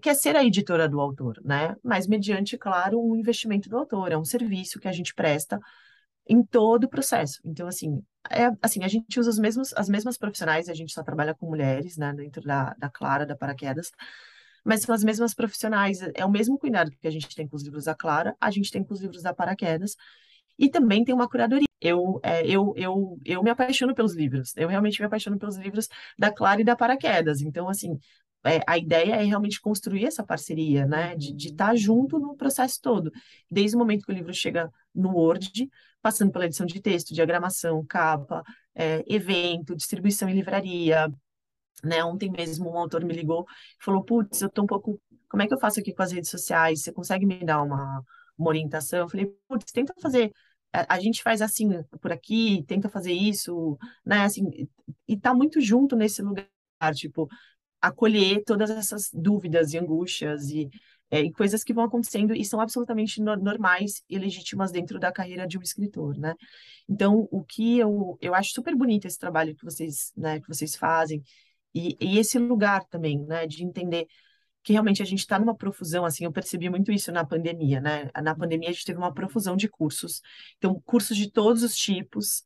que 0.00 0.10
é 0.10 0.14
ser 0.14 0.36
a 0.36 0.44
editora 0.44 0.88
do 0.88 1.00
autor, 1.00 1.40
né? 1.42 1.74
Mas 1.82 2.06
mediante, 2.06 2.58
claro, 2.58 3.00
um 3.00 3.16
investimento 3.16 3.68
do 3.68 3.78
autor, 3.78 4.12
é 4.12 4.16
um 4.16 4.24
serviço 4.24 4.78
que 4.78 4.86
a 4.86 4.92
gente 4.92 5.14
presta 5.14 5.58
em 6.28 6.44
todo 6.44 6.84
o 6.84 6.88
processo. 6.88 7.40
Então, 7.44 7.66
assim, 7.66 8.02
é, 8.30 8.50
assim, 8.60 8.84
a 8.84 8.88
gente 8.88 9.18
usa 9.18 9.30
os 9.30 9.38
mesmos, 9.38 9.72
as 9.74 9.88
mesmas 9.88 10.18
profissionais, 10.18 10.68
a 10.68 10.74
gente 10.74 10.92
só 10.92 11.02
trabalha 11.02 11.34
com 11.34 11.46
mulheres, 11.46 11.96
né, 11.96 12.12
dentro 12.12 12.42
da, 12.42 12.74
da 12.78 12.90
Clara, 12.90 13.26
da 13.26 13.34
Paraquedas, 13.34 13.90
mas 14.64 14.82
são 14.82 14.94
as 14.94 15.02
mesmas 15.02 15.34
profissionais, 15.34 16.00
é 16.14 16.24
o 16.24 16.30
mesmo 16.30 16.58
cuidado 16.58 16.90
que 16.90 17.08
a 17.08 17.10
gente 17.10 17.34
tem 17.34 17.48
com 17.48 17.56
os 17.56 17.62
livros 17.62 17.84
da 17.84 17.94
Clara, 17.94 18.36
a 18.40 18.50
gente 18.50 18.70
tem 18.70 18.84
com 18.84 18.94
os 18.94 19.00
livros 19.00 19.22
da 19.22 19.34
Paraquedas, 19.34 19.96
e 20.62 20.70
também 20.70 21.04
tem 21.04 21.12
uma 21.12 21.28
curadoria. 21.28 21.66
Eu, 21.80 22.20
é, 22.22 22.46
eu, 22.46 22.72
eu, 22.76 23.18
eu 23.24 23.42
me 23.42 23.50
apaixono 23.50 23.92
pelos 23.96 24.14
livros, 24.14 24.56
eu 24.56 24.68
realmente 24.68 25.00
me 25.00 25.06
apaixono 25.06 25.36
pelos 25.36 25.56
livros 25.56 25.88
da 26.16 26.32
Clara 26.32 26.60
e 26.60 26.64
da 26.64 26.76
Paraquedas. 26.76 27.40
Então, 27.40 27.68
assim, 27.68 27.98
é, 28.44 28.60
a 28.64 28.78
ideia 28.78 29.16
é 29.16 29.24
realmente 29.24 29.60
construir 29.60 30.04
essa 30.06 30.22
parceria, 30.24 30.86
né? 30.86 31.16
De 31.16 31.48
estar 31.48 31.70
tá 31.70 31.74
junto 31.74 32.20
no 32.20 32.36
processo 32.36 32.80
todo. 32.80 33.10
Desde 33.50 33.74
o 33.74 33.78
momento 33.80 34.04
que 34.06 34.12
o 34.12 34.14
livro 34.14 34.32
chega 34.32 34.70
no 34.94 35.10
Word, 35.16 35.68
passando 36.00 36.30
pela 36.30 36.46
edição 36.46 36.64
de 36.64 36.80
texto, 36.80 37.12
diagramação, 37.12 37.84
capa, 37.84 38.44
é, 38.72 39.02
evento, 39.12 39.74
distribuição 39.74 40.28
em 40.28 40.34
livraria. 40.34 41.08
Né? 41.82 42.04
Ontem 42.04 42.30
mesmo 42.30 42.70
um 42.70 42.78
autor 42.78 43.04
me 43.04 43.14
ligou 43.14 43.44
e 43.80 43.84
falou: 43.84 44.04
Putz, 44.04 44.40
eu 44.40 44.46
estou 44.48 44.62
um 44.62 44.68
pouco. 44.68 45.00
Como 45.28 45.42
é 45.42 45.48
que 45.48 45.54
eu 45.54 45.58
faço 45.58 45.80
aqui 45.80 45.92
com 45.92 46.02
as 46.04 46.12
redes 46.12 46.30
sociais? 46.30 46.82
Você 46.82 46.92
consegue 46.92 47.26
me 47.26 47.44
dar 47.44 47.62
uma, 47.62 48.00
uma 48.38 48.48
orientação? 48.48 49.00
Eu 49.00 49.08
falei: 49.08 49.26
Putz, 49.48 49.72
tenta 49.72 49.92
fazer 50.00 50.32
a, 50.72 51.00
gente 51.00 51.22
faz 51.22 51.42
assim 51.42 51.68
por 52.00 52.12
aqui, 52.12 52.64
tenta 52.66 52.88
fazer 52.88 53.12
isso, 53.12 53.78
né? 54.04 54.22
Assim, 54.22 54.68
e 55.06 55.16
tá 55.16 55.34
muito 55.34 55.60
junto 55.60 55.94
nesse 55.94 56.22
lugar, 56.22 56.46
tipo, 56.94 57.28
acolher 57.80 58.42
todas 58.44 58.70
essas 58.70 59.10
dúvidas 59.12 59.72
e 59.72 59.78
angústias 59.78 60.48
e, 60.48 60.70
é, 61.10 61.20
e 61.20 61.32
coisas 61.32 61.62
que 61.62 61.74
vão 61.74 61.84
acontecendo 61.84 62.34
e 62.34 62.44
são 62.44 62.60
absolutamente 62.60 63.20
no, 63.20 63.36
normais 63.36 64.02
e 64.08 64.18
legítimas 64.18 64.72
dentro 64.72 64.98
da 64.98 65.12
carreira 65.12 65.46
de 65.46 65.58
um 65.58 65.62
escritor, 65.62 66.16
né? 66.16 66.34
Então, 66.88 67.28
o 67.30 67.44
que 67.44 67.78
eu, 67.78 68.16
eu 68.20 68.34
acho 68.34 68.52
super 68.52 68.74
bonito 68.74 69.06
esse 69.06 69.18
trabalho 69.18 69.54
que 69.54 69.64
vocês, 69.64 70.12
né, 70.16 70.40
que 70.40 70.48
vocês 70.48 70.74
fazem 70.76 71.22
e, 71.74 71.96
e 72.00 72.18
esse 72.18 72.38
lugar 72.38 72.84
também, 72.86 73.18
né, 73.26 73.46
de 73.46 73.64
entender 73.64 74.06
que 74.62 74.72
realmente 74.72 75.02
a 75.02 75.04
gente 75.04 75.20
está 75.20 75.38
numa 75.38 75.56
profusão, 75.56 76.04
assim, 76.04 76.24
eu 76.24 76.32
percebi 76.32 76.70
muito 76.70 76.92
isso 76.92 77.10
na 77.10 77.24
pandemia, 77.24 77.80
né? 77.80 78.10
Na 78.22 78.34
pandemia 78.34 78.68
a 78.68 78.72
gente 78.72 78.84
teve 78.84 78.98
uma 78.98 79.12
profusão 79.12 79.56
de 79.56 79.68
cursos, 79.68 80.22
então 80.56 80.80
cursos 80.84 81.16
de 81.16 81.30
todos 81.30 81.62
os 81.62 81.74
tipos, 81.74 82.42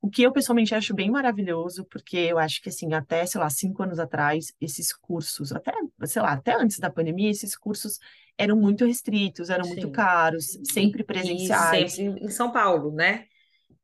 o 0.00 0.08
que 0.08 0.22
eu 0.22 0.32
pessoalmente 0.32 0.74
acho 0.74 0.94
bem 0.94 1.10
maravilhoso, 1.10 1.84
porque 1.90 2.16
eu 2.16 2.38
acho 2.38 2.62
que, 2.62 2.68
assim, 2.68 2.92
até, 2.94 3.26
sei 3.26 3.40
lá, 3.40 3.50
cinco 3.50 3.82
anos 3.82 3.98
atrás, 3.98 4.52
esses 4.60 4.92
cursos, 4.92 5.52
até, 5.52 5.72
sei 6.04 6.22
lá, 6.22 6.32
até 6.32 6.54
antes 6.54 6.78
da 6.78 6.90
pandemia, 6.90 7.30
esses 7.30 7.56
cursos 7.56 7.98
eram 8.38 8.56
muito 8.56 8.84
restritos, 8.84 9.50
eram 9.50 9.64
Sim. 9.64 9.70
muito 9.70 9.90
caros, 9.90 10.58
sempre 10.70 11.02
presenciais. 11.02 11.94
E 11.94 11.96
sempre 11.96 12.24
em 12.24 12.28
São 12.28 12.52
Paulo, 12.52 12.92
né? 12.92 13.26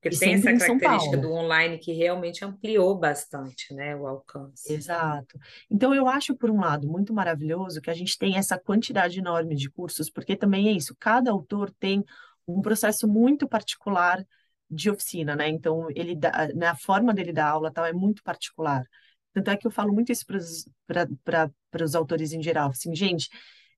Porque 0.02 0.16
e 0.16 0.18
tem 0.18 0.34
essa 0.34 0.52
característica 0.52 1.16
do 1.16 1.32
online 1.32 1.78
que 1.78 1.92
realmente 1.92 2.44
ampliou 2.44 2.98
bastante, 2.98 3.72
né, 3.72 3.94
o 3.94 4.04
alcance. 4.04 4.72
Exato. 4.72 5.38
Então, 5.70 5.94
eu 5.94 6.08
acho, 6.08 6.36
por 6.36 6.50
um 6.50 6.58
lado, 6.58 6.88
muito 6.88 7.14
maravilhoso 7.14 7.80
que 7.80 7.88
a 7.88 7.94
gente 7.94 8.18
tem 8.18 8.36
essa 8.36 8.58
quantidade 8.58 9.20
enorme 9.20 9.54
de 9.54 9.70
cursos, 9.70 10.10
porque 10.10 10.34
também 10.34 10.68
é 10.68 10.72
isso, 10.72 10.96
cada 10.98 11.30
autor 11.30 11.70
tem 11.78 12.04
um 12.48 12.60
processo 12.60 13.06
muito 13.06 13.46
particular 13.46 14.26
de 14.68 14.90
oficina, 14.90 15.36
né? 15.36 15.48
Então, 15.48 15.86
ele 15.94 16.16
dá, 16.16 16.48
na 16.52 16.74
forma 16.74 17.14
dele 17.14 17.32
dar 17.32 17.50
aula 17.50 17.70
tal 17.70 17.86
é 17.86 17.92
muito 17.92 18.24
particular. 18.24 18.84
Tanto 19.32 19.50
é 19.50 19.56
que 19.56 19.66
eu 19.66 19.70
falo 19.70 19.92
muito 19.92 20.10
isso 20.10 20.26
para 20.26 21.84
os 21.84 21.94
autores 21.94 22.32
em 22.32 22.42
geral, 22.42 22.70
assim, 22.70 22.92
gente, 22.94 23.28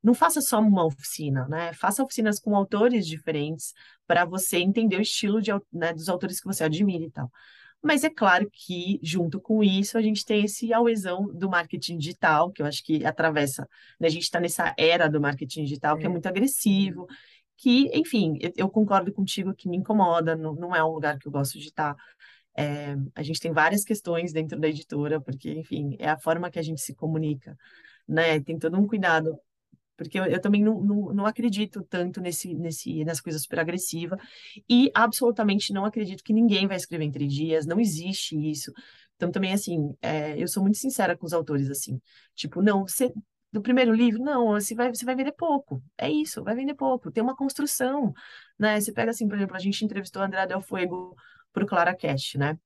não 0.04 0.12
faça 0.12 0.42
só 0.42 0.60
uma 0.60 0.84
oficina, 0.84 1.48
né? 1.48 1.72
Faça 1.72 2.02
oficinas 2.04 2.38
com 2.38 2.54
autores 2.54 3.06
diferentes 3.06 3.72
para 4.06 4.26
você 4.26 4.58
entender 4.58 4.98
o 4.98 5.00
estilo 5.00 5.40
de, 5.40 5.50
né, 5.72 5.94
dos 5.94 6.10
autores 6.10 6.38
que 6.40 6.46
você 6.46 6.62
admira 6.62 7.04
e 7.04 7.10
tal. 7.10 7.30
Mas 7.82 8.04
é 8.04 8.10
claro 8.10 8.48
que, 8.52 9.00
junto 9.02 9.40
com 9.40 9.64
isso, 9.64 9.96
a 9.96 10.02
gente 10.02 10.24
tem 10.24 10.44
esse 10.44 10.72
auezão 10.74 11.26
do 11.26 11.48
marketing 11.48 11.96
digital, 11.96 12.50
que 12.50 12.60
eu 12.60 12.66
acho 12.66 12.84
que 12.84 13.04
atravessa, 13.04 13.66
né? 13.98 14.08
A 14.08 14.10
gente 14.10 14.24
está 14.24 14.38
nessa 14.38 14.74
era 14.78 15.08
do 15.08 15.20
marketing 15.20 15.64
digital 15.64 15.96
que 15.96 16.04
é, 16.04 16.06
é 16.06 16.08
muito 16.10 16.26
agressivo, 16.26 17.06
que, 17.56 17.90
enfim, 17.94 18.36
eu, 18.40 18.52
eu 18.56 18.68
concordo 18.68 19.12
contigo 19.12 19.54
que 19.54 19.68
me 19.68 19.78
incomoda, 19.78 20.36
não, 20.36 20.54
não 20.54 20.76
é 20.76 20.84
um 20.84 20.92
lugar 20.92 21.18
que 21.18 21.26
eu 21.26 21.32
gosto 21.32 21.58
de 21.58 21.68
estar. 21.68 21.96
É, 22.56 22.94
a 23.14 23.22
gente 23.22 23.40
tem 23.40 23.52
várias 23.52 23.84
questões 23.84 24.32
dentro 24.34 24.58
da 24.60 24.68
editora, 24.68 25.20
porque, 25.20 25.50
enfim, 25.52 25.96
é 25.98 26.10
a 26.10 26.18
forma 26.18 26.50
que 26.50 26.58
a 26.58 26.62
gente 26.62 26.80
se 26.82 26.94
comunica, 26.94 27.56
né? 28.06 28.38
Tem 28.40 28.58
todo 28.58 28.78
um 28.78 28.86
cuidado, 28.86 29.38
porque 29.96 30.18
eu, 30.18 30.24
eu 30.24 30.40
também 30.40 30.62
não, 30.62 30.80
não, 30.80 31.14
não, 31.14 31.26
acredito 31.26 31.82
tanto 31.84 32.20
nesse, 32.20 32.54
nesse, 32.54 33.04
nessa 33.04 33.22
coisa 33.22 33.38
super 33.38 33.60
agressiva, 33.60 34.18
e 34.68 34.90
absolutamente 34.94 35.72
não 35.72 35.84
acredito 35.84 36.24
que 36.24 36.32
ninguém 36.32 36.66
vai 36.66 36.76
escrever 36.76 37.04
em 37.04 37.10
três 37.10 37.32
dias, 37.32 37.66
não 37.66 37.80
existe 37.80 38.36
isso. 38.36 38.72
Então, 39.16 39.30
também, 39.30 39.52
assim, 39.52 39.94
é, 40.02 40.40
eu 40.40 40.48
sou 40.48 40.62
muito 40.62 40.78
sincera 40.78 41.16
com 41.16 41.26
os 41.26 41.32
autores, 41.32 41.70
assim, 41.70 42.00
tipo, 42.34 42.60
não, 42.60 42.86
você, 42.86 43.12
do 43.52 43.62
primeiro 43.62 43.94
livro, 43.94 44.22
não, 44.22 44.48
você 44.48 44.74
vai, 44.74 44.92
você 44.92 45.04
vai 45.04 45.14
vender 45.14 45.32
pouco, 45.32 45.82
é 45.96 46.10
isso, 46.10 46.42
vai 46.42 46.54
vender 46.56 46.74
pouco, 46.74 47.12
tem 47.12 47.22
uma 47.22 47.36
construção, 47.36 48.12
né? 48.58 48.80
Você 48.80 48.92
pega, 48.92 49.10
assim, 49.10 49.28
por 49.28 49.36
exemplo, 49.36 49.56
a 49.56 49.60
gente 49.60 49.84
entrevistou 49.84 50.20
a 50.22 50.26
Andrea 50.26 50.46
Del 50.46 50.60
Fuego 50.60 51.14
pro 51.52 51.66
Clara 51.66 51.96
Cash, 51.96 52.34
né? 52.34 52.58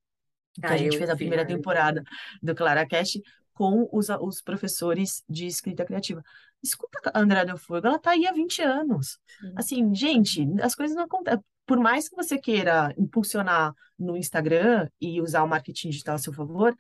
Que 0.55 0.67
ah, 0.67 0.73
a 0.73 0.77
gente 0.77 0.97
fez 0.97 1.11
a 1.11 1.15
primeira 1.15 1.47
temporada 1.47 2.03
do 2.43 2.55
Clara 2.55 2.87
Cash 2.87 3.21
com 3.53 3.89
os, 3.93 4.09
os 4.09 4.41
professores 4.41 5.25
de 5.29 5.47
escrita 5.47 5.85
criativa. 5.85 6.23
Escuta 6.63 7.11
a 7.13 7.21
Andrea 7.21 7.45
Del 7.45 7.57
Fuego, 7.57 7.87
ela 7.87 7.99
tá 7.99 8.11
aí 8.11 8.27
há 8.27 8.33
20 8.33 8.63
anos. 8.63 9.19
Sim. 9.41 9.53
Assim, 9.57 9.95
gente, 9.95 10.47
as 10.61 10.75
coisas 10.75 10.97
não 10.97 11.05
acontecem. 11.05 11.43
Por 11.65 11.79
mais 11.79 12.09
que 12.09 12.17
você 12.17 12.39
queira 12.39 12.95
impulsionar 12.97 13.75
no 13.99 14.17
Instagram 14.17 14.89
e 15.01 15.21
usar 15.21 15.43
o 15.43 15.49
marketing 15.49 15.91
digital 15.91 16.15
a 16.15 16.19
seu 16.19 16.33
favor, 16.33 16.75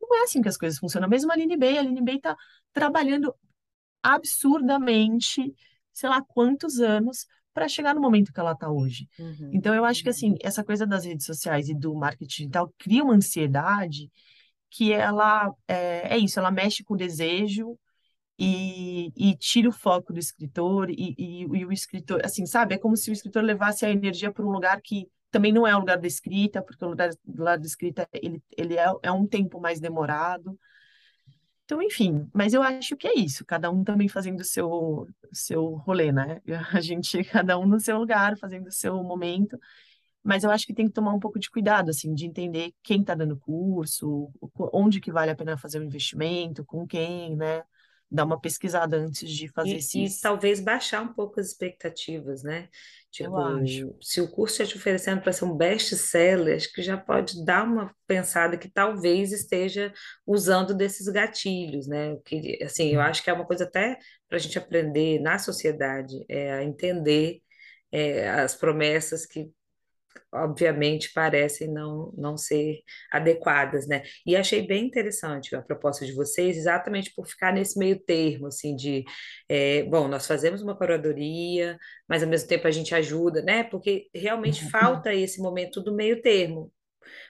não 0.00 0.16
é 0.16 0.22
assim 0.22 0.40
que 0.40 0.48
as 0.48 0.56
coisas 0.56 0.78
funcionam. 0.78 1.08
Mesmo 1.08 1.30
a 1.30 1.34
Aline 1.34 1.56
Bay, 1.56 1.76
a 1.76 1.80
Aline 1.80 2.02
Bay 2.02 2.20
tá 2.20 2.36
trabalhando 2.72 3.34
absurdamente, 4.02 5.52
sei 5.92 6.08
lá 6.08 6.22
quantos 6.22 6.78
anos, 6.80 7.26
para 7.52 7.68
chegar 7.68 7.94
no 7.94 8.00
momento 8.00 8.32
que 8.32 8.38
ela 8.38 8.52
está 8.52 8.70
hoje. 8.70 9.08
Uhum. 9.18 9.50
Então, 9.52 9.74
eu 9.74 9.84
acho 9.84 10.02
que, 10.02 10.08
assim, 10.08 10.36
essa 10.40 10.62
coisa 10.62 10.86
das 10.86 11.04
redes 11.04 11.26
sociais 11.26 11.68
e 11.68 11.74
do 11.74 11.92
marketing 11.94 12.44
digital 12.44 12.72
cria 12.78 13.02
uma 13.02 13.14
ansiedade 13.14 14.10
que 14.70 14.92
ela, 14.92 15.52
é, 15.66 16.14
é 16.14 16.18
isso, 16.18 16.38
ela 16.38 16.50
mexe 16.50 16.84
com 16.84 16.94
o 16.94 16.96
desejo 16.96 17.76
e, 18.38 19.12
e 19.16 19.36
tira 19.36 19.68
o 19.68 19.72
foco 19.72 20.12
do 20.12 20.18
escritor 20.18 20.90
e, 20.90 21.14
e, 21.18 21.42
e, 21.42 21.66
o 21.66 21.72
escritor, 21.72 22.20
assim, 22.24 22.46
sabe? 22.46 22.74
É 22.74 22.78
como 22.78 22.96
se 22.96 23.10
o 23.10 23.12
escritor 23.12 23.42
levasse 23.42 23.84
a 23.84 23.90
energia 23.90 24.32
para 24.32 24.44
um 24.46 24.50
lugar 24.50 24.80
que 24.80 25.08
também 25.30 25.52
não 25.52 25.66
é 25.66 25.74
o 25.74 25.80
lugar 25.80 25.98
da 25.98 26.06
escrita, 26.06 26.62
porque 26.62 26.84
o 26.84 26.88
lugar, 26.88 27.10
lugar 27.26 27.58
da 27.58 27.66
escrita 27.66 28.08
ele, 28.12 28.42
ele 28.56 28.76
é, 28.78 28.86
é 29.02 29.12
um 29.12 29.26
tempo 29.26 29.60
mais 29.60 29.80
demorado. 29.80 30.58
Então, 31.64 31.82
enfim, 31.82 32.28
mas 32.32 32.54
eu 32.54 32.62
acho 32.62 32.96
que 32.96 33.06
é 33.06 33.14
isso, 33.14 33.44
cada 33.44 33.70
um 33.70 33.84
também 33.84 34.08
fazendo 34.08 34.40
o 34.40 34.44
seu, 34.44 35.06
seu 35.32 35.74
rolê, 35.74 36.12
né? 36.12 36.40
A 36.72 36.80
gente, 36.80 37.22
cada 37.24 37.58
um 37.58 37.66
no 37.66 37.80
seu 37.80 37.98
lugar, 37.98 38.38
fazendo 38.38 38.68
o 38.68 38.72
seu 38.72 39.02
momento, 39.02 39.58
mas 40.22 40.44
eu 40.44 40.50
acho 40.50 40.66
que 40.66 40.74
tem 40.74 40.86
que 40.86 40.92
tomar 40.92 41.12
um 41.12 41.20
pouco 41.20 41.38
de 41.38 41.50
cuidado, 41.50 41.90
assim, 41.90 42.14
de 42.14 42.26
entender 42.26 42.72
quem 42.82 43.00
está 43.00 43.14
dando 43.14 43.38
curso, 43.38 44.30
onde 44.72 45.00
que 45.00 45.12
vale 45.12 45.30
a 45.30 45.36
pena 45.36 45.58
fazer 45.58 45.80
o 45.80 45.84
investimento, 45.84 46.64
com 46.64 46.86
quem, 46.86 47.36
né? 47.36 47.62
Dar 48.10 48.24
uma 48.24 48.40
pesquisada 48.40 48.96
antes 48.96 49.30
de 49.30 49.48
fazer 49.48 49.70
e, 49.70 49.76
esses... 49.76 50.18
e 50.18 50.20
talvez 50.20 50.60
baixar 50.60 51.02
um 51.02 51.12
pouco 51.12 51.40
as 51.40 51.48
expectativas, 51.48 52.42
né? 52.42 52.68
Tipo, 53.10 53.32
se 54.02 54.20
o 54.20 54.30
curso 54.30 54.62
está 54.62 54.66
te 54.66 54.78
oferecendo 54.78 55.22
para 55.22 55.32
ser 55.32 55.44
um 55.44 55.56
best-seller, 55.56 56.56
acho 56.56 56.72
que 56.72 56.82
já 56.82 56.96
pode 56.96 57.44
dar 57.44 57.64
uma 57.64 57.94
pensada 58.06 58.56
que 58.56 58.70
talvez 58.70 59.32
esteja 59.32 59.92
usando 60.26 60.74
desses 60.74 61.08
gatilhos, 61.08 61.86
né? 61.86 62.16
Que, 62.24 62.58
assim, 62.62 62.94
eu 62.94 63.00
acho 63.00 63.22
que 63.22 63.30
é 63.30 63.32
uma 63.32 63.46
coisa 63.46 63.64
até 63.64 63.98
para 64.28 64.36
a 64.36 64.40
gente 64.40 64.58
aprender 64.58 65.20
na 65.20 65.38
sociedade, 65.38 66.24
é, 66.28 66.52
a 66.52 66.62
entender 66.62 67.40
é, 67.90 68.28
as 68.28 68.54
promessas 68.54 69.24
que 69.24 69.50
obviamente 70.32 71.12
parecem 71.12 71.68
não, 71.68 72.12
não 72.16 72.36
ser 72.36 72.80
adequadas, 73.12 73.86
né? 73.86 74.02
E 74.26 74.36
achei 74.36 74.66
bem 74.66 74.86
interessante 74.86 75.54
a 75.54 75.62
proposta 75.62 76.04
de 76.04 76.12
vocês, 76.12 76.56
exatamente 76.56 77.12
por 77.14 77.26
ficar 77.26 77.52
nesse 77.52 77.78
meio 77.78 77.98
termo, 77.98 78.46
assim, 78.46 78.76
de, 78.76 79.04
é, 79.48 79.82
bom, 79.84 80.08
nós 80.08 80.26
fazemos 80.26 80.62
uma 80.62 80.76
curadoria, 80.76 81.78
mas 82.08 82.22
ao 82.22 82.28
mesmo 82.28 82.48
tempo 82.48 82.66
a 82.66 82.70
gente 82.70 82.94
ajuda, 82.94 83.42
né? 83.42 83.64
Porque 83.64 84.08
realmente 84.14 84.64
uhum. 84.64 84.70
falta 84.70 85.14
esse 85.14 85.40
momento 85.40 85.80
do 85.82 85.94
meio 85.94 86.20
termo, 86.22 86.72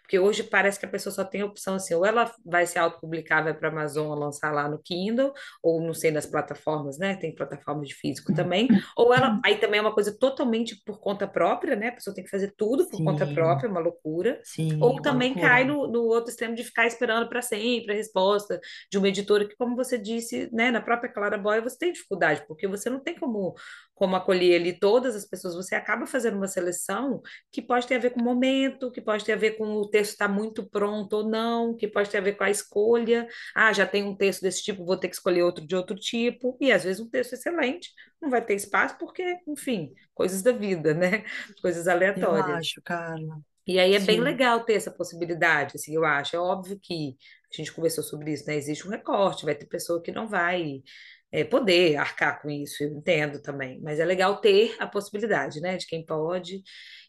porque 0.09 0.19
hoje 0.19 0.43
parece 0.43 0.81
que 0.81 0.87
a 0.87 0.89
pessoa 0.89 1.15
só 1.15 1.23
tem 1.23 1.43
a 1.43 1.45
opção 1.45 1.75
assim, 1.75 1.93
ou 1.93 2.03
ela 2.03 2.33
vai 2.43 2.67
se 2.67 2.79
autopublicar, 2.79 3.45
vai 3.45 3.53
para 3.53 3.69
a 3.69 3.71
Amazon 3.71 4.19
lançar 4.19 4.51
lá 4.51 4.67
no 4.67 4.79
Kindle, 4.79 5.35
ou 5.63 5.83
não 5.83 5.93
sei 5.93 6.11
nas 6.11 6.25
plataformas, 6.25 6.97
né? 6.99 7.15
Tem 7.17 7.35
plataformas 7.35 7.89
de 7.89 7.95
físico 7.95 8.33
também, 8.33 8.69
ou 8.97 9.13
ela 9.13 9.39
aí 9.45 9.57
também 9.59 9.81
é 9.81 9.83
uma 9.83 9.93
coisa 9.93 10.19
totalmente 10.19 10.83
por 10.83 10.99
conta 10.99 11.29
própria, 11.29 11.77
né? 11.77 11.89
A 11.89 11.93
pessoa 11.93 12.15
tem 12.15 12.25
que 12.25 12.31
fazer 12.31 12.55
tudo 12.57 12.89
por 12.89 12.97
Sim. 12.97 13.05
conta 13.05 13.27
própria, 13.27 13.69
uma 13.69 13.81
loucura. 13.81 14.41
Sim, 14.45 14.79
ou 14.81 15.03
também 15.03 15.33
loucura. 15.33 15.51
cai 15.51 15.65
no, 15.65 15.87
no 15.87 16.05
outro 16.05 16.31
extremo 16.31 16.55
de 16.55 16.65
ficar 16.65 16.87
esperando 16.87 17.29
para 17.29 17.43
sempre 17.43 17.93
a 17.93 17.97
resposta 17.97 18.59
de 18.91 18.97
uma 18.97 19.09
editora 19.09 19.47
que, 19.47 19.57
como 19.57 19.77
você 19.77 19.99
disse, 19.99 20.49
né, 20.55 20.71
na 20.71 20.81
própria 20.81 21.13
Clara 21.13 21.37
Boy, 21.37 21.61
você 21.61 21.77
tem 21.77 21.93
dificuldade, 21.93 22.47
porque 22.49 22.67
você 22.67 22.89
não 22.89 22.99
tem 22.99 23.15
como 23.15 23.55
como 23.99 24.15
acolher 24.15 24.61
ali 24.61 24.79
todas 24.79 25.17
as 25.17 25.27
pessoas, 25.27 25.57
você 25.57 25.75
acaba 25.75 26.07
fazendo 26.07 26.37
uma 26.37 26.47
seleção 26.47 27.21
que 27.51 27.61
pode 27.61 27.85
ter 27.87 27.97
a 27.97 27.99
ver 27.99 28.11
com 28.11 28.21
o 28.21 28.25
momento, 28.25 28.93
que 28.93 29.01
pode 29.01 29.25
ter 29.25 29.33
a 29.33 29.37
ver 29.37 29.59
com 29.59 29.65
o 29.75 29.89
texto 29.99 30.12
estar 30.12 30.28
tá 30.28 30.32
muito 30.32 30.68
pronto 30.68 31.12
ou 31.14 31.28
não, 31.28 31.74
que 31.76 31.88
pode 31.88 32.09
ter 32.09 32.18
a 32.18 32.22
ver 32.22 32.36
com 32.36 32.44
a 32.44 32.51
escolha. 32.51 33.26
Ah, 33.55 33.72
já 33.72 33.86
tem 33.86 34.05
um 34.05 34.14
texto 34.14 34.42
desse 34.42 34.62
tipo, 34.62 34.84
vou 34.84 34.96
ter 34.96 35.09
que 35.09 35.14
escolher 35.14 35.42
outro 35.42 35.66
de 35.66 35.74
outro 35.74 35.96
tipo. 35.96 36.57
E 36.61 36.70
às 36.70 36.84
vezes 36.84 37.01
um 37.01 37.09
texto 37.09 37.32
excelente 37.32 37.90
não 38.20 38.30
vai 38.30 38.44
ter 38.44 38.55
espaço 38.55 38.96
porque, 38.99 39.38
enfim, 39.46 39.92
coisas 40.14 40.42
da 40.42 40.53
vida, 40.53 40.94
né? 40.94 41.24
Coisas 41.62 41.86
aleatórias. 41.88 42.49
Eu 42.49 42.57
acho, 42.57 42.82
Carla. 42.82 43.40
E 43.66 43.78
aí 43.78 43.94
é 43.94 44.01
Sim. 44.01 44.07
bem 44.07 44.20
legal 44.20 44.64
ter 44.64 44.74
essa 44.74 44.90
possibilidade, 44.90 45.74
assim, 45.76 45.94
eu 45.94 46.05
acho. 46.05 46.34
É 46.34 46.38
óbvio 46.38 46.78
que 46.80 47.16
a 47.53 47.57
gente 47.57 47.72
conversou 47.72 48.03
sobre 48.03 48.32
isso, 48.32 48.46
né? 48.46 48.57
Existe 48.57 48.86
um 48.86 48.90
recorte, 48.90 49.44
vai 49.44 49.55
ter 49.55 49.66
pessoa 49.66 50.03
que 50.03 50.11
não 50.11 50.26
vai 50.26 50.82
é, 51.31 51.45
poder 51.45 51.97
arcar 51.97 52.41
com 52.41 52.49
isso, 52.51 52.83
eu 52.83 52.91
entendo 52.91 53.41
também, 53.41 53.81
mas 53.83 54.01
é 54.01 54.05
legal 54.05 54.41
ter 54.41 54.76
a 54.79 54.87
possibilidade, 54.87 55.61
né, 55.61 55.76
de 55.76 55.87
quem 55.87 56.05
pode. 56.05 56.62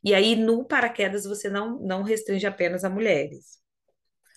E 0.03 0.13
aí, 0.13 0.35
no 0.35 0.65
paraquedas, 0.65 1.25
você 1.25 1.49
não, 1.49 1.79
não 1.79 2.03
restringe 2.03 2.45
apenas 2.45 2.83
a 2.83 2.89
mulheres, 2.89 3.59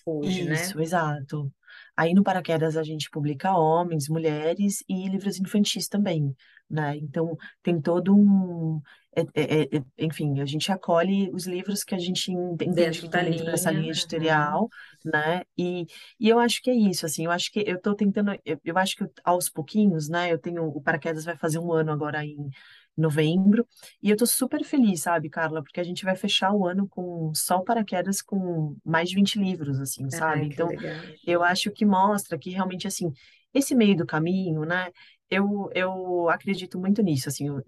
hoje, 0.07 0.45
né? 0.45 0.55
Isso, 0.55 0.81
exato. 0.81 1.53
Aí 1.97 2.15
no 2.15 2.23
paraquedas 2.23 2.77
a 2.77 2.83
gente 2.83 3.11
publica 3.11 3.57
homens, 3.57 4.09
mulheres 4.09 4.83
e 4.89 5.09
livros 5.09 5.39
infantis 5.39 5.89
também, 5.89 6.35
né? 6.69 6.97
Então 6.97 7.37
tem 7.63 7.81
todo 7.81 8.15
um. 8.17 8.81
É, 9.15 9.21
é, 9.35 9.63
é, 9.77 9.83
enfim, 9.99 10.41
a 10.41 10.47
gente 10.47 10.73
acolhe 10.73 11.31
os 11.35 11.47
livros 11.47 11.85
que 11.85 11.95
a 11.95 11.99
gente 11.99 12.33
entende 12.33 12.75
dentro 12.75 13.09
da 13.09 13.23
dentro 13.23 13.45
dessa 13.45 13.71
linha 13.71 13.83
linha, 13.83 13.93
editorial, 13.93 14.69
né? 15.05 15.43
E, 15.57 15.87
e 16.19 16.29
eu 16.29 16.39
acho 16.39 16.63
que 16.63 16.71
é 16.71 16.75
isso, 16.75 17.05
assim, 17.05 17.27
eu 17.27 17.31
acho 17.31 17.53
que 17.53 17.63
eu 17.67 17.77
estou 17.77 17.95
tentando, 17.95 18.33
eu, 18.45 18.59
eu 18.65 18.79
acho 18.79 18.97
que 18.97 19.05
aos 19.23 19.51
pouquinhos, 19.51 20.09
né? 20.09 20.33
Eu 20.33 20.39
tenho, 20.39 20.65
o 20.65 20.81
Paraquedas 20.81 21.25
vai 21.25 21.37
fazer 21.37 21.59
um 21.59 21.73
ano 21.73 21.93
agora 21.93 22.25
em 22.25 22.51
novembro. 22.97 23.67
E 24.03 24.11
eu 24.11 24.17
tô 24.17 24.27
super 24.27 24.63
feliz, 24.65 25.03
sabe, 25.03 25.29
Carla? 25.31 25.63
Porque 25.63 25.81
a 25.81 25.85
gente 25.85 26.05
vai 26.05 26.17
fechar 26.17 26.53
o 26.53 26.67
ano 26.67 26.87
com 26.89 27.33
só 27.35 27.59
o 27.59 27.65
paraquedas 27.65 28.21
com 28.21 28.77
mais 28.85 29.09
de 29.09 29.15
20 29.15 29.39
livros, 29.39 29.81
assim, 29.81 30.09
sabe? 30.11 30.43
Ai, 30.43 30.47
então, 30.47 30.69
legal. 30.69 30.95
eu 31.27 31.43
acho 31.43 31.71
que 31.71 31.85
mostra 31.85 32.39
que 32.39 32.51
realmente, 32.51 32.87
assim, 32.87 33.13
esse 33.55 33.75
meio 33.75 33.97
do 33.97 34.07
caminho, 34.07 34.65
né? 34.65 34.91
Eu, 35.35 35.71
eu 35.75 36.29
acredito 36.29 36.79
muito 36.79 37.03
nisso, 37.03 37.29
assim, 37.29 37.49
eu, 37.49 37.63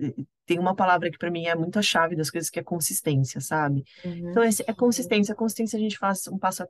tem 0.44 0.58
uma 0.58 0.74
palavra 0.74 1.10
que 1.10 1.16
para 1.16 1.30
mim 1.30 1.46
é 1.46 1.54
muito 1.54 1.78
a 1.78 1.82
chave 1.82 2.14
das 2.14 2.30
coisas, 2.30 2.50
que 2.50 2.60
é 2.60 2.62
consistência, 2.62 3.40
sabe? 3.40 3.84
Uhum. 4.04 4.30
Então, 4.30 4.44
esse, 4.44 4.62
é 4.66 4.72
consistência, 4.74 5.32
a 5.32 5.36
consistência 5.36 5.78
a 5.78 5.80
gente 5.80 5.96
faz 5.96 6.28
um 6.28 6.38
passo 6.38 6.64
a, 6.64 6.68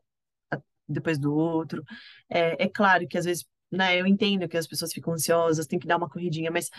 a, 0.53 0.61
depois 0.89 1.19
do 1.19 1.35
outro. 1.35 1.83
É, 2.29 2.65
é 2.65 2.69
claro 2.69 3.09
que 3.09 3.19
às 3.19 3.25
vezes, 3.25 3.45
né, 3.73 4.01
eu 4.01 4.07
entendo 4.07 4.49
que 4.49 4.57
as 4.57 4.69
pessoas 4.69 4.93
ficam 4.93 5.13
ansiosas, 5.13 5.67
tem 5.67 5.81
que 5.81 5.87
dar 5.87 5.97
uma 5.97 6.09
corridinha, 6.09 6.51
mas 6.51 6.71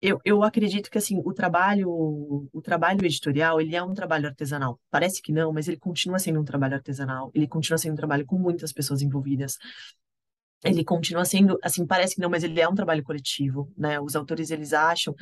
eu, 0.00 0.20
eu 0.24 0.44
acredito 0.44 0.90
que 0.90 0.98
assim 0.98 1.20
o 1.24 1.32
trabalho 1.34 2.48
o 2.52 2.62
trabalho 2.62 3.04
editorial 3.04 3.60
ele 3.60 3.74
é 3.74 3.82
um 3.82 3.94
trabalho 3.94 4.28
artesanal 4.28 4.78
parece 4.90 5.20
que 5.20 5.32
não 5.32 5.52
mas 5.52 5.66
ele 5.66 5.76
continua 5.76 6.20
sendo 6.20 6.40
um 6.40 6.44
trabalho 6.44 6.74
artesanal 6.74 7.32
ele 7.34 7.48
continua 7.48 7.78
sendo 7.78 7.94
um 7.94 7.96
trabalho 7.96 8.24
com 8.24 8.38
muitas 8.38 8.72
pessoas 8.72 9.02
envolvidas 9.02 9.58
ele 10.64 10.84
continua 10.84 11.24
sendo 11.24 11.58
assim 11.62 11.86
parece 11.86 12.14
que 12.14 12.20
não 12.20 12.30
mas 12.30 12.42
ele 12.44 12.60
é 12.60 12.68
um 12.68 12.74
trabalho 12.74 13.02
coletivo 13.02 13.72
né? 13.76 14.00
Os 14.00 14.16
autores 14.16 14.50
eles 14.50 14.72
acham 14.72 15.14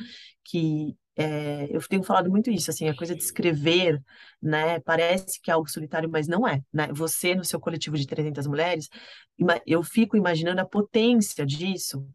que 0.43 0.95
é, 1.15 1.67
eu 1.69 1.81
tenho 1.87 2.03
falado 2.03 2.29
muito 2.29 2.51
isso 2.51 2.69
assim 2.69 2.87
a 2.89 2.95
coisa 2.95 3.15
de 3.15 3.23
escrever 3.23 4.01
né 4.41 4.79
parece 4.79 5.41
que 5.41 5.49
é 5.51 5.53
algo 5.53 5.69
solitário 5.69 6.09
mas 6.09 6.27
não 6.27 6.47
é 6.47 6.61
né? 6.73 6.87
Você 6.93 7.35
no 7.35 7.43
seu 7.43 7.59
coletivo 7.59 7.97
de 7.97 8.07
300 8.07 8.47
mulheres 8.47 8.89
eu 9.65 9.83
fico 9.83 10.17
imaginando 10.17 10.61
a 10.61 10.65
potência 10.65 11.45
disso 11.45 12.05